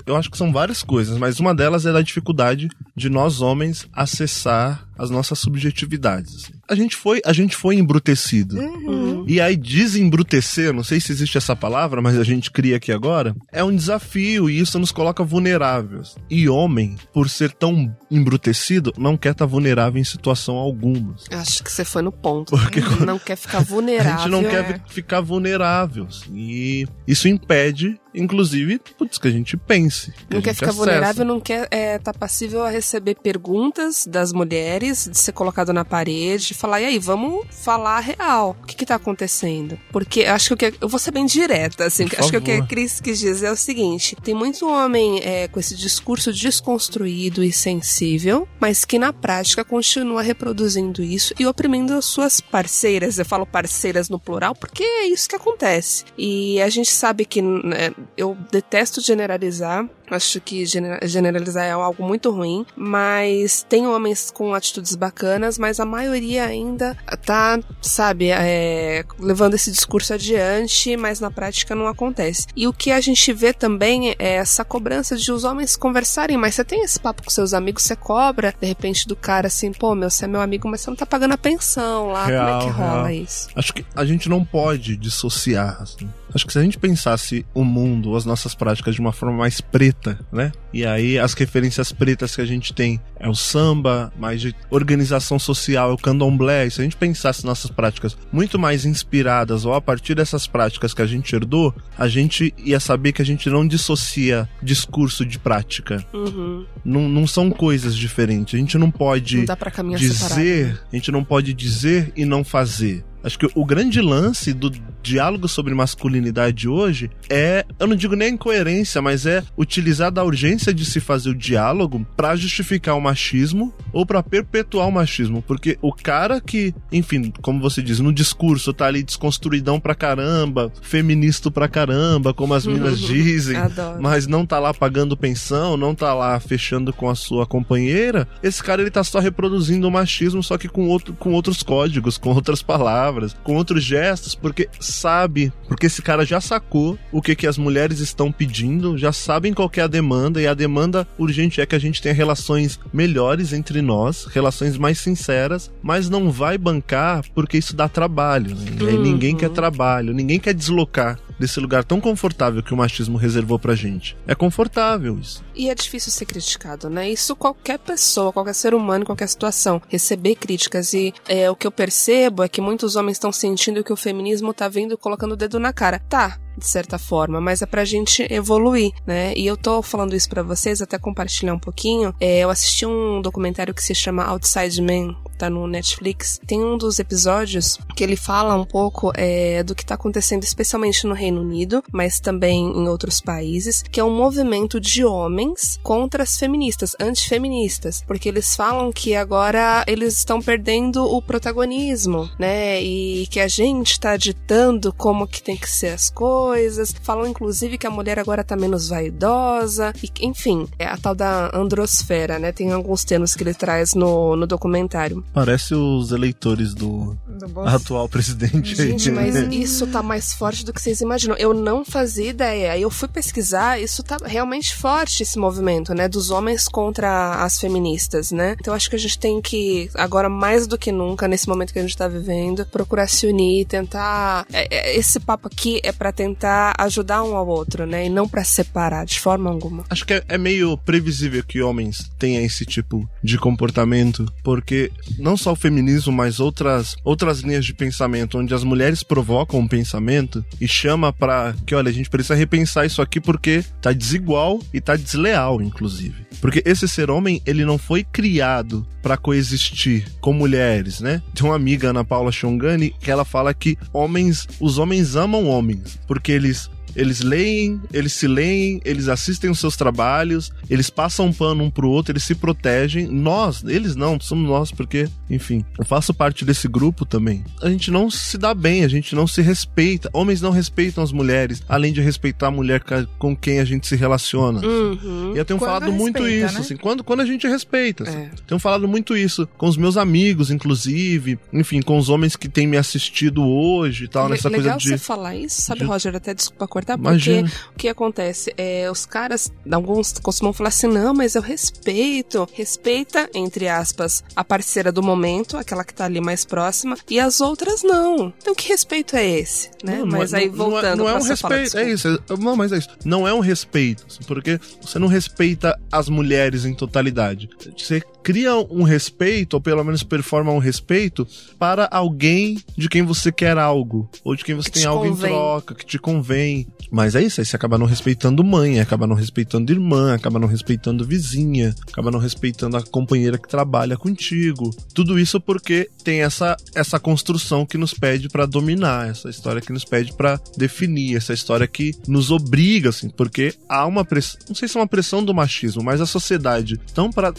Eu 0.06 0.16
acho 0.16 0.30
que 0.30 0.38
são 0.38 0.52
várias 0.54 0.84
coisas, 0.84 1.18
mas 1.18 1.31
uma 1.40 1.54
delas 1.54 1.86
é 1.86 1.92
da 1.94 2.02
dificuldade 2.02 2.70
de 2.96 3.10
nós 3.10 3.42
homens 3.42 3.88
acessar 3.94 4.88
as 4.98 5.10
nossas 5.10 5.40
subjetividades. 5.40 6.36
assim. 6.36 6.54
A 6.72 6.76
gente 6.76 6.96
foi, 6.96 7.22
a 7.26 7.34
gente 7.34 7.56
foi 7.56 7.76
embrutecido. 7.76 8.58
Uhum. 8.58 9.26
E 9.28 9.40
aí 9.42 9.56
desembrutecer, 9.56 10.74
não 10.74 10.84
sei 10.84 11.00
se 11.00 11.12
existe 11.12 11.38
essa 11.38 11.56
palavra, 11.56 12.02
mas 12.02 12.18
a 12.18 12.24
gente 12.24 12.50
cria 12.50 12.78
aqui 12.78 12.92
agora, 12.92 13.36
é 13.52 13.64
um 13.64 13.76
desafio 13.76 14.50
e 14.50 14.60
isso 14.60 14.80
nos 14.80 14.92
coloca 14.92 15.24
vulneráveis. 15.24 16.16
E 16.30 16.48
homem, 16.50 16.96
por 17.14 17.30
ser 17.30 17.52
tão 17.52 17.96
embrutecido, 18.10 18.92
não 18.98 19.16
quer 19.18 19.32
estar 19.34 19.46
vulnerável 19.46 20.00
em 20.02 20.04
situação 20.04 20.56
alguma. 20.56 21.16
Acho 21.32 21.64
que 21.64 21.72
você 21.72 21.86
foi 21.86 22.02
no 22.02 22.12
ponto. 22.12 22.52
Porque 22.58 22.82
quando- 22.82 23.06
Não 23.06 23.20
quer 23.20 23.36
ficar 23.36 23.60
A 23.62 23.64
vulnerável. 23.64 24.18
gente 24.20 24.30
não 24.30 24.44
quer 24.44 24.60
é. 24.70 24.74
vi- 24.74 24.82
ficar 24.88 25.22
vulnerável. 25.22 26.08
E 26.34 26.88
isso 27.08 27.28
impede, 27.28 28.00
inclusive, 28.16 28.80
putz, 28.98 29.18
que 29.18 29.28
a 29.28 29.32
gente 29.32 29.56
pense. 29.58 30.12
que 30.12 30.18
a 30.32 30.36
Não 30.36 30.42
quer 30.42 30.54
ficar 30.54 30.68
acesse. 30.68 30.78
vulnerável, 30.78 31.26
não 31.26 31.40
quer 31.40 31.68
estar 31.72 32.14
passível 32.14 32.64
a 32.64 32.70
receber 32.70 33.16
perguntas 33.22 34.06
das 34.08 34.34
mulheres, 34.34 35.08
de 35.12 35.18
ser 35.18 35.32
colocado 35.34 35.72
na 35.74 35.86
parede, 35.86 36.54
falar, 36.62 36.82
e 36.82 36.86
aí, 36.86 37.00
vamos 37.00 37.46
falar 37.52 38.00
real. 38.00 38.56
O 38.62 38.66
que 38.66 38.76
que 38.76 38.86
tá 38.86 38.96
acontecendo? 38.96 39.78
Porque 39.92 40.24
acho 40.26 40.48
que 40.50 40.54
o 40.54 40.72
que. 40.72 40.78
Eu 40.80 40.88
vou 40.88 41.00
ser 41.00 41.12
bem 41.12 41.26
direta, 41.26 41.86
assim. 41.86 42.08
Por 42.08 42.20
acho 42.20 42.32
que 42.32 42.38
o 42.38 42.42
que 42.42 42.52
a 42.52 42.56
favor. 42.56 42.68
Cris 42.70 43.02
quis 43.02 43.20
dizer 43.20 43.48
é 43.48 43.52
o 43.52 43.56
seguinte: 43.56 44.16
tem 44.24 44.34
muito 44.34 44.68
homem 44.68 45.20
é, 45.24 45.48
com 45.48 45.60
esse 45.60 45.76
discurso 45.76 46.32
desconstruído 46.32 47.44
e 47.44 47.52
sensível, 47.52 48.48
mas 48.60 48.86
que 48.86 48.98
na 49.00 49.12
prática 49.12 49.64
continua 49.66 50.22
reproduzindo 50.22 51.04
isso 51.04 51.34
e 51.40 51.46
oprimindo 51.46 51.94
as 51.94 52.06
suas 52.06 52.40
parceiras. 52.40 53.18
Eu 53.18 53.26
falo 53.26 53.46
parceiras 53.46 54.10
no 54.10 54.20
plural 54.20 54.56
porque 54.56 54.84
é 54.84 55.08
isso 55.08 55.28
que 55.28 55.36
acontece. 55.36 56.06
E 56.18 56.62
a 56.62 56.70
gente 56.70 56.92
sabe 56.92 57.26
que 57.26 57.42
né, 57.42 57.92
eu 58.16 58.38
detesto 58.52 59.02
generalizar. 59.02 59.88
Acho 60.10 60.42
que 60.42 60.66
genera- 60.66 61.00
generalizar 61.08 61.66
é 61.66 61.72
algo 61.72 62.04
muito 62.04 62.32
ruim, 62.32 62.66
mas 62.76 63.66
tem 63.70 63.88
homens 63.88 64.30
com 64.30 64.54
atitudes 64.54 64.94
bacanas, 64.94 65.58
mas 65.58 65.80
a 65.80 65.86
maioria 65.86 66.51
ainda 66.52 66.98
tá, 67.26 67.60
sabe, 67.82 68.30
é, 68.30 69.04
levando 69.20 69.54
esse 69.56 69.72
discurso 69.72 70.14
adiante, 70.14 70.96
mas 70.98 71.20
na 71.20 71.32
prática 71.32 71.76
não 71.76 71.88
acontece. 71.88 72.48
E 72.56 72.68
o 72.68 72.74
que 72.74 72.92
a 72.92 73.02
gente 73.02 73.32
vê 73.34 73.54
também 73.54 74.16
é 74.20 74.36
essa 74.36 74.64
cobrança 74.64 75.16
de 75.16 75.32
os 75.32 75.44
homens 75.44 75.76
conversarem, 75.76 76.38
mas 76.38 76.56
você 76.56 76.64
tem 76.64 76.84
esse 76.84 77.00
papo 77.00 77.24
com 77.24 77.30
seus 77.30 77.54
amigos, 77.54 77.84
você 77.84 77.96
cobra, 77.96 78.54
de 78.60 78.68
repente, 78.68 79.08
do 79.08 79.16
cara 79.16 79.48
assim, 79.48 79.72
pô, 79.72 79.96
meu, 79.96 80.10
você 80.10 80.26
é 80.26 80.28
meu 80.28 80.42
amigo, 80.42 80.68
mas 80.68 80.82
você 80.82 80.90
não 80.90 80.98
tá 80.98 81.06
pagando 81.06 81.34
a 81.34 81.38
pensão 81.38 82.08
lá, 82.08 82.24
como 82.24 82.34
é 82.34 82.46
Real, 82.46 82.60
que 82.60 82.70
rola 82.70 83.08
real. 83.08 83.24
isso? 83.24 83.50
Acho 83.56 83.74
que 83.74 83.86
a 83.96 84.06
gente 84.06 84.30
não 84.30 84.44
pode 84.44 84.96
dissociar. 84.98 85.78
assim. 85.82 86.10
Acho 86.34 86.46
que 86.46 86.54
se 86.54 86.60
a 86.60 86.64
gente 86.64 86.78
pensasse 86.78 87.46
o 87.54 87.64
mundo, 87.64 88.16
as 88.16 88.26
nossas 88.26 88.56
práticas 88.56 88.96
de 88.96 89.02
uma 89.02 89.12
forma 89.12 89.38
mais 89.38 89.60
preta, 89.60 90.20
né? 90.32 90.52
E 90.74 90.86
aí 90.86 91.20
as 91.20 91.34
referências 91.34 91.92
pretas 91.92 92.36
que 92.36 92.42
a 92.42 92.46
gente 92.46 92.74
tem 92.74 93.00
é 93.20 93.28
o 93.28 93.36
samba, 93.36 94.12
mais 94.18 94.42
de 94.42 94.56
organização 94.70 95.38
social, 95.38 95.92
é 95.92 95.94
o 95.94 95.98
candomblé. 95.98 96.66
E 96.66 96.72
se 96.72 96.82
a 96.82 96.84
gente 96.84 96.96
pensasse 96.96 97.46
nossas 97.46 97.70
práticas 97.70 98.18
muito 98.32 98.58
mais 98.58 98.86
inspiradas 98.86 99.66
ou 99.66 99.74
a 99.74 99.82
partir 99.82 100.16
dessas 100.16 100.48
práticas 100.48 100.94
que 100.94 101.02
a 101.02 101.06
gente 101.06 101.36
herdou, 101.36 101.74
a 101.98 102.08
gente 102.08 102.54
ia 102.58 102.80
saber 102.80 103.12
que 103.12 103.22
a 103.22 103.26
gente 103.26 103.50
não 103.50 103.68
dissocia 103.68 104.48
discurso 104.62 105.26
de 105.26 105.38
prática. 105.38 106.06
Uhum. 106.14 106.66
Não, 106.84 107.08
não 107.10 107.28
são 107.28 107.52
coisas 107.52 107.96
diferentes. 107.96 108.56
A 108.56 108.58
gente 108.58 108.78
não 108.78 108.90
pode 108.90 109.38
Não 109.38 109.46
caminhar 109.72 110.00
separado. 110.00 110.42
dizer, 110.42 110.82
a 110.92 110.96
gente 110.96 111.12
não 111.12 111.24
pode 111.24 111.54
dizer 111.54 112.12
e 112.16 112.26
não 112.26 112.44
fazer. 112.44 113.04
Acho 113.24 113.38
que 113.38 113.48
o 113.54 113.66
grande 113.66 114.02
lance 114.02 114.54
do 114.54 114.72
diálogo 115.02 115.48
sobre 115.48 115.74
masculinidade 115.74 116.68
hoje 116.68 117.10
é, 117.30 117.66
eu 117.80 117.88
não 117.88 117.96
digo 117.96 118.16
nem 118.16 118.34
incoerência, 118.34 119.02
mas 119.02 119.26
é 119.26 119.44
utilizar 119.58 120.12
da 120.12 120.24
urgência 120.24 120.74
de 120.74 120.86
se 120.86 121.00
fazer 121.00 121.30
o 121.30 121.36
diálogo 121.36 122.06
pra 122.16 122.36
justificar 122.36 122.96
o 122.96 123.02
machismo 123.02 123.74
ou 123.92 124.06
pra 124.06 124.24
perpetuar 124.24 124.88
o 124.88 124.92
machismo, 124.92 125.42
porque 125.42 125.78
o 125.82 125.94
cara 125.94 126.40
que, 126.40 126.74
enfim, 126.92 127.34
como 127.42 127.60
você 127.60 127.82
diz, 127.82 128.00
no 128.00 128.14
discurso 128.14 128.74
tá 128.74 128.86
ali 128.86 129.04
desconstruidão 129.04 129.80
pra 129.80 129.96
caramba, 129.96 130.72
feminista 130.82 131.52
pra 131.52 131.68
caramba, 131.68 132.34
como 132.34 132.54
as 132.54 132.66
minas 132.66 133.00
dizem, 133.02 133.58
Adoro. 133.58 134.02
mas 134.02 134.28
não 134.28 134.46
tá 134.46 134.60
lá 134.60 134.74
pagando 134.74 135.18
pensão, 135.18 135.76
não 135.76 135.94
tá 135.94 136.14
lá 136.14 136.40
fechando 136.40 136.94
com 136.94 137.10
a 137.10 137.16
sua 137.16 137.46
companheira, 137.46 138.28
esse 138.42 138.64
cara 138.64 138.82
ele 138.82 138.92
tá 138.92 139.04
só 139.04 139.20
reproduzindo 139.20 139.88
o 139.88 139.92
machismo, 139.92 140.44
só 140.44 140.58
que 140.58 140.68
com, 140.68 140.88
outro, 140.88 141.14
com 141.14 141.34
outros 141.34 141.64
códigos, 141.64 142.18
com 142.18 142.30
outras 142.30 142.62
palavras, 142.62 143.11
com 143.44 143.56
outros 143.56 143.84
gestos, 143.84 144.36
porque 144.36 144.70
sabe, 144.80 145.52
porque 145.68 145.88
esse 145.88 146.02
cara 146.02 146.26
já 146.26 146.40
sacou 146.40 146.98
o 147.12 147.22
que, 147.22 147.36
que 147.36 147.48
as 147.48 147.58
mulheres 147.58 148.00
estão 148.00 148.32
pedindo, 148.32 148.98
já 148.98 149.12
sabem 149.12 149.54
qual 149.54 149.72
é 149.76 149.82
a 149.82 149.88
demanda, 149.88 150.42
e 150.42 150.48
a 150.48 150.54
demanda 150.54 151.08
urgente 151.18 151.62
é 151.62 151.66
que 151.66 151.76
a 151.76 151.80
gente 151.80 152.02
tenha 152.02 152.14
relações 152.14 152.80
melhores 152.94 153.54
entre 153.54 153.82
nós, 153.82 154.26
relações 154.26 154.78
mais 154.78 155.00
sinceras, 155.00 155.72
mas 155.82 156.10
não 156.10 156.32
vai 156.32 156.58
bancar 156.58 157.24
porque 157.34 157.58
isso 157.58 157.76
dá 157.76 157.88
trabalho, 157.88 158.56
né? 158.56 158.66
E 158.80 158.88
aí 158.88 158.98
ninguém 158.98 159.36
quer 159.36 159.50
trabalho, 159.50 160.14
ninguém 160.14 160.40
quer 160.40 160.54
deslocar 160.54 161.20
desse 161.42 161.60
lugar 161.60 161.84
tão 161.84 162.00
confortável 162.00 162.62
que 162.62 162.74
o 162.74 162.78
machismo 162.78 163.18
reservou 163.18 163.58
pra 163.58 163.74
gente. 163.74 164.16
É 164.28 164.36
confortável 164.36 165.18
isso. 165.20 165.44
E 165.62 165.70
é 165.70 165.76
difícil 165.76 166.12
ser 166.12 166.26
criticado, 166.26 166.90
né? 166.90 167.08
Isso 167.08 167.36
qualquer 167.36 167.78
pessoa, 167.78 168.34
qualquer 168.34 168.56
ser 168.56 168.74
humano, 168.74 169.06
qualquer 169.06 169.30
situação, 169.30 169.80
receber 169.88 170.34
críticas. 170.34 170.92
E 170.92 171.14
é, 171.30 171.52
o 171.52 171.56
que 171.56 171.68
eu 171.68 171.72
percebo 171.72 172.42
é 172.42 172.50
que 172.50 172.60
muitos 172.60 172.96
homens 172.96 173.18
estão 173.18 173.32
sentindo 173.32 173.84
que 173.84 173.94
o 173.94 173.96
feminismo 173.96 174.56
tá 174.56 174.68
vindo 174.68 174.98
colocando 174.98 175.34
o 175.34 175.36
dedo 175.36 175.60
na 175.60 175.72
cara. 175.72 176.00
Tá, 176.00 176.40
de 176.58 176.68
certa 176.68 176.98
forma, 176.98 177.40
mas 177.40 177.62
é 177.62 177.66
pra 177.66 177.86
gente 177.86 178.26
evoluir, 178.32 178.92
né? 179.06 179.34
E 179.36 179.46
eu 179.46 179.56
tô 179.56 179.82
falando 179.82 180.16
isso 180.16 180.30
pra 180.30 180.44
vocês, 180.44 180.82
até 180.82 180.98
compartilhar 180.98 181.54
um 181.54 181.60
pouquinho. 181.60 182.14
É, 182.20 182.40
eu 182.40 182.50
assisti 182.50 182.86
um 182.86 183.22
documentário 183.22 183.74
que 183.74 183.84
se 183.84 183.96
chama 183.96 184.24
Outside 184.24 184.82
Men, 184.82 185.16
tá 185.38 185.50
no 185.50 185.68
Netflix. 185.68 186.40
Tem 186.46 186.64
um 186.64 186.78
dos 186.78 187.00
episódios 187.00 187.78
que 187.96 188.04
ele 188.04 188.16
fala 188.16 188.56
um 188.56 188.66
pouco 188.66 189.12
é, 189.16 189.64
do 189.64 189.74
que 189.74 189.86
tá 189.86 189.96
acontecendo, 189.96 190.44
especialmente 190.44 191.08
no 191.08 191.14
Reino 191.14 191.42
Unido, 191.42 191.84
mas 191.92 192.20
também 192.20 192.66
em 192.66 192.88
outros 192.88 193.22
países, 193.22 193.84
que 193.92 194.00
é 194.00 194.04
um 194.04 194.16
movimento 194.16 194.80
de 194.80 195.04
homens 195.04 195.51
contra 195.84 196.24
as 196.24 196.38
feministas, 196.38 196.96
antifeministas, 197.00 198.04
porque 198.06 198.30
eles 198.30 198.56
falam 198.56 198.92
que 198.92 199.16
agora 199.16 199.84
eles 199.88 200.18
estão 200.18 200.42
perdendo 200.42 201.04
o 201.04 201.22
protagonismo, 201.22 202.30
né? 202.38 202.82
E 202.82 203.28
que 203.28 203.40
a 203.40 203.48
gente 203.48 204.00
tá 204.00 204.18
ditando 204.18 204.94
como 204.94 205.28
que 205.28 205.42
tem 205.42 205.58
que 205.58 205.70
ser 205.70 205.90
as 205.90 206.10
coisas. 206.10 206.94
Falam 207.04 207.28
inclusive 207.28 207.78
que 207.78 207.88
a 207.88 207.92
mulher 207.92 208.20
agora 208.20 208.44
tá 208.44 208.56
menos 208.56 208.90
vaidosa, 208.90 209.94
e, 210.04 210.10
enfim, 210.22 210.68
é 210.78 210.86
a 210.86 210.98
tal 210.98 211.16
da 211.16 211.52
androsfera, 211.54 212.40
né? 212.40 212.52
Tem 212.52 212.72
alguns 212.72 213.04
termos 213.04 213.36
que 213.36 213.44
ele 213.44 213.54
traz 213.54 213.94
no, 213.94 214.36
no 214.36 214.48
documentário. 214.48 215.24
Parece 215.34 215.74
os 215.74 216.12
eleitores 216.12 216.74
do 216.74 217.18
atual 217.66 218.08
presidente. 218.08 218.80
aí. 218.82 218.92
Gente, 218.92 219.12
mas 219.12 219.36
isso 219.52 219.88
tá 219.88 220.02
mais 220.04 220.34
forte 220.34 220.66
do 220.66 220.74
que 220.74 220.82
vocês 220.82 221.02
imaginam. 221.02 221.36
Eu 221.38 221.54
não 221.54 221.84
fazia 221.84 222.30
ideia. 222.30 222.74
Aí 222.74 222.82
eu 222.82 222.92
fui 222.92 223.08
pesquisar, 223.08 223.80
isso 223.80 224.04
tá 224.04 224.18
realmente 224.24 224.76
forte 224.76 225.24
esse 225.32 225.40
movimento, 225.40 225.94
né? 225.94 226.08
Dos 226.10 226.30
homens 226.30 226.68
contra 226.68 227.36
as 227.44 227.60
feministas, 227.60 228.32
né? 228.32 228.56
Então 228.60 228.74
acho 228.74 228.90
que 228.90 228.96
a 228.96 229.00
gente 229.00 229.18
tem 229.18 229.42
que, 229.42 229.90
agora 229.96 230.28
mais 230.30 230.68
do 230.68 230.78
que 230.78 230.92
nunca, 230.92 231.28
nesse 231.28 231.48
momento 231.48 231.72
que 231.72 231.80
a 231.80 231.82
gente 231.82 231.96
tá 231.96 232.08
vivendo, 232.08 232.66
procurar 232.66 233.08
se 233.08 233.26
unir, 233.26 233.66
tentar. 233.66 234.46
é- 234.52 234.68
é- 234.70 234.92
Esse 235.02 235.20
papo 235.20 235.48
aqui 235.48 235.80
é 235.84 235.92
pra 235.92 236.12
tentar 236.12 236.74
ajudar 236.78 237.24
um 237.24 237.36
ao 237.36 237.48
outro, 237.48 237.86
né? 237.86 238.06
E 238.06 238.10
não 238.10 238.28
pra 238.28 238.44
separar 238.44 239.06
de 239.06 239.20
forma 239.20 239.50
alguma. 239.50 239.86
Acho 239.90 240.06
que 240.06 240.14
é, 240.16 240.24
é 240.28 240.38
meio 240.38 240.78
previsível 240.78 241.44
que 241.44 241.62
homens 241.62 242.12
tenham 242.20 242.44
esse 242.44 242.66
tipo 242.66 243.10
de 243.24 243.38
comportamento, 243.38 244.32
porque 244.44 244.92
não 245.18 245.38
só 245.38 245.54
o 245.54 245.56
feminismo, 245.56 246.12
mas 246.12 246.40
outras, 246.40 246.96
outras 247.06 247.40
linhas 247.40 247.66
de 247.66 247.74
pensamento, 247.74 248.38
onde 248.38 248.54
as 248.54 248.64
mulheres 248.64 249.02
provocam 249.02 249.60
um 249.60 249.68
pensamento 249.68 250.44
e 250.60 250.68
chama 250.68 251.14
pra 251.14 251.56
que, 251.66 251.74
olha, 251.74 251.90
a 251.90 251.94
gente 251.94 252.10
precisa 252.10 252.36
repensar 252.36 252.86
isso 252.86 253.02
aqui 253.02 253.22
porque 253.22 253.64
tá 253.82 253.94
desigual 253.94 254.60
e 254.74 254.82
tá 254.82 254.96
desleal, 254.96 255.21
inclusive. 255.62 256.26
Porque 256.40 256.64
esse 256.66 256.88
ser 256.88 257.12
homem, 257.12 257.42
ele 257.46 257.64
não 257.64 257.78
foi 257.78 258.04
criado 258.04 258.86
pra 259.02 259.18
coexistir 259.18 260.12
com 260.20 260.34
mulheres, 260.34 261.00
né? 261.00 261.22
Tem 261.36 261.46
uma 261.46 261.56
amiga, 261.56 261.90
Ana 261.90 262.04
Paula 262.04 262.32
Chongani, 262.32 262.94
que 263.00 263.12
ela 263.12 263.24
fala 263.24 263.54
que 263.54 263.78
homens, 263.94 264.48
os 264.60 264.78
homens 264.78 265.16
amam 265.16 265.48
homens, 265.48 266.00
porque 266.08 266.32
eles 266.32 266.70
eles 266.96 267.22
leem, 267.22 267.82
eles 267.94 268.14
se 268.14 268.28
leem, 268.28 268.82
eles 268.86 269.08
assistem 269.08 269.50
os 269.50 269.60
seus 269.60 269.76
trabalhos, 269.76 270.52
eles 270.70 270.90
passam 270.90 271.28
um 271.28 271.34
pano 271.34 271.64
um 271.64 271.70
pro 271.70 271.90
outro, 271.90 272.12
eles 272.12 272.24
se 272.24 272.36
protegem. 272.36 273.08
Nós, 273.08 273.64
eles 273.64 273.96
não, 273.96 274.20
somos 274.20 274.48
nós, 274.50 274.72
porque, 274.72 275.08
enfim, 275.30 275.64
eu 275.78 275.86
faço 275.86 276.14
parte 276.14 276.44
desse 276.46 276.68
grupo 276.68 277.06
também. 277.06 277.44
A 277.62 277.70
gente 277.70 277.92
não 277.92 278.10
se 278.10 278.38
dá 278.38 278.54
bem, 278.54 278.84
a 278.84 278.88
gente 278.88 279.16
não 279.16 279.28
se 279.28 279.42
respeita. 279.42 280.10
Homens 280.14 280.42
não 280.42 280.52
respeitam 280.52 281.04
as 281.04 281.12
mulheres, 281.12 281.62
além 281.68 281.94
de 281.94 282.02
respeitar 282.02 282.48
a 282.48 282.52
mulher 282.52 282.84
com 283.18 283.36
quem 283.36 283.60
a 283.60 283.66
gente 283.66 283.88
se 283.88 283.96
relaciona. 283.96 284.66
Uhum. 284.66 285.34
E 285.36 285.38
eu 285.38 285.46
tenho 285.46 285.60
Quando 285.60 285.70
falado 285.70 285.92
muito 285.92 286.18
respeita, 286.24 286.46
isso, 286.46 286.54
né? 286.56 286.60
assim, 286.62 286.78
quando, 286.78 287.04
quando 287.04 287.22
a 287.22 287.26
gente 287.26 287.48
respeita. 287.48 288.04
assim. 288.04 288.18
É. 288.18 288.32
Tenho 288.48 288.60
falado 288.60 288.88
muito 288.88 289.16
isso 289.16 289.48
com 289.58 289.68
os 289.68 289.78
meus 289.78 289.98
amigos, 289.98 290.52
inclusive, 290.52 291.38
enfim, 291.54 291.82
com 291.82 291.98
os 291.98 292.10
homens 292.10 292.36
que 292.36 292.48
têm 292.50 292.68
me 292.68 292.78
assistido 292.78 293.44
hoje 293.44 294.06
e 294.06 294.08
tal, 294.08 294.26
Le- 294.26 294.32
nessa 294.32 294.50
Legal 294.50 294.64
coisa 294.74 294.78
de. 294.78 294.90
você 294.90 294.98
falar 294.98 295.36
isso, 295.36 295.62
sabe, 295.62 295.82
de- 295.82 295.86
Roger? 295.86 296.16
Até 296.16 296.34
desculpa 296.34 296.68
cortar 296.82 296.92
cortar, 296.92 296.98
porque 296.98 297.32
Imagina. 297.32 297.52
o 297.74 297.78
que 297.78 297.88
acontece? 297.88 298.54
É, 298.58 298.90
os 298.90 299.06
caras, 299.06 299.52
alguns 299.72 300.14
costumam 300.14 300.54
falar 300.54 300.70
assim, 300.70 300.88
não, 300.88 301.14
mas 301.14 301.36
eu 301.36 301.42
respeito. 301.42 302.48
Respeita, 302.54 303.30
entre 303.34 303.68
aspas, 303.68 304.24
a 304.36 304.44
parceira 304.44 304.92
do 304.92 305.02
momento, 305.04 305.58
aquela 305.58 305.84
que 305.84 305.94
tá 305.94 306.06
ali 306.06 306.20
mais 306.22 306.46
próxima, 306.46 306.98
e 307.10 307.20
as 307.20 307.42
outras 307.42 307.84
não. 307.84 308.34
Então 308.38 308.56
que 308.56 308.68
respeito 308.70 309.16
é 309.16 309.26
esse, 309.26 309.70
né? 309.84 309.98
Não, 310.00 310.06
não 310.06 310.18
mas 310.20 310.34
é- 310.34 310.38
aí 310.40 310.48
não- 310.50 310.56
voltando 310.56 310.98
não 310.98 311.10
é, 311.10 311.12
não 311.14 311.20
é 311.20 311.32
um 311.32 311.36
fala, 311.38 311.56
respeito, 311.56 311.78
é 311.78 311.92
isso. 311.92 312.08
é- 312.08 312.38
não, 312.38 312.56
mas 312.56 312.72
é 312.72 312.78
isso. 312.78 312.90
Não 313.06 313.28
é 313.28 313.34
um 313.34 313.40
respeito, 313.40 314.06
assim, 314.10 314.24
porque 314.28 314.60
você 314.82 314.98
não 315.00 315.08
respeita 315.08 315.80
as 315.92 316.10
mulheres 316.10 316.66
em 316.66 316.74
totalidade. 316.74 317.50
Você 317.78 318.02
cria 318.24 318.56
um 318.56 318.84
respeito, 318.84 319.54
ou 319.56 319.62
pelo 319.62 319.84
menos 319.84 320.04
performa 320.04 320.52
um 320.52 320.58
respeito 320.60 321.28
para 321.60 321.88
alguém 321.92 322.58
de 322.78 322.88
quem 322.90 323.04
você 323.04 323.32
quer 323.32 323.58
algo, 323.58 324.10
ou 324.24 324.36
de 324.36 324.44
quem 324.44 324.56
você 324.56 324.70
Que 324.70 324.74
tem 324.74 324.84
te 324.84 324.88
algo 324.88 325.08
convém. 325.08 325.32
em 325.32 325.34
troca, 325.34 325.76
que 325.76 325.86
te 325.86 326.00
convém. 326.00 326.68
Mas 326.92 327.16
é 327.16 327.22
isso, 327.24 327.40
aí 327.42 327.46
você 327.46 327.56
acaba 327.56 327.78
não 327.78 327.86
respeitando 327.86 328.44
mãe, 328.44 328.80
acaba 328.80 329.08
não 329.08 329.16
respeitando 329.16 329.72
irmã, 329.72 330.14
acaba 330.14 330.38
não 330.40 330.48
respeitando 330.48 331.06
vizinha, 331.06 331.74
acaba 331.90 332.12
não 332.12 332.20
respeitando 332.20 332.76
a 332.78 332.84
companheira 332.84 333.38
que 333.38 333.48
trabalha 333.48 333.98
contigo. 333.98 334.70
Tudo 334.94 335.18
isso 335.18 335.40
porque 335.40 335.90
tem 336.04 336.22
essa, 336.22 336.58
essa 336.76 337.00
construção 337.00 337.66
que 337.66 337.78
nos 337.78 337.94
pede 337.94 338.28
pra 338.30 338.46
dominar, 338.46 339.10
essa 339.10 339.30
história 339.30 339.62
que 339.62 339.72
nos 339.72 339.86
pede 339.86 340.14
pra 340.14 340.40
definir, 340.58 341.16
essa 341.16 341.34
história 341.34 341.66
que 341.68 341.94
nos 342.08 342.30
obriga, 342.32 342.90
assim, 342.90 343.10
porque 343.10 343.54
há 343.70 343.86
uma 343.86 344.04
pressão, 344.04 344.40
não 344.50 344.56
sei 344.56 344.68
se 344.68 344.78
é 344.78 344.82
uma 344.82 344.88
pressão 344.88 345.24
do 345.24 345.34
machismo, 345.34 345.82
mas 345.84 346.02
a 346.02 346.06
sociedade 346.06 346.78
tão 346.94 347.10
pra- 347.10 347.32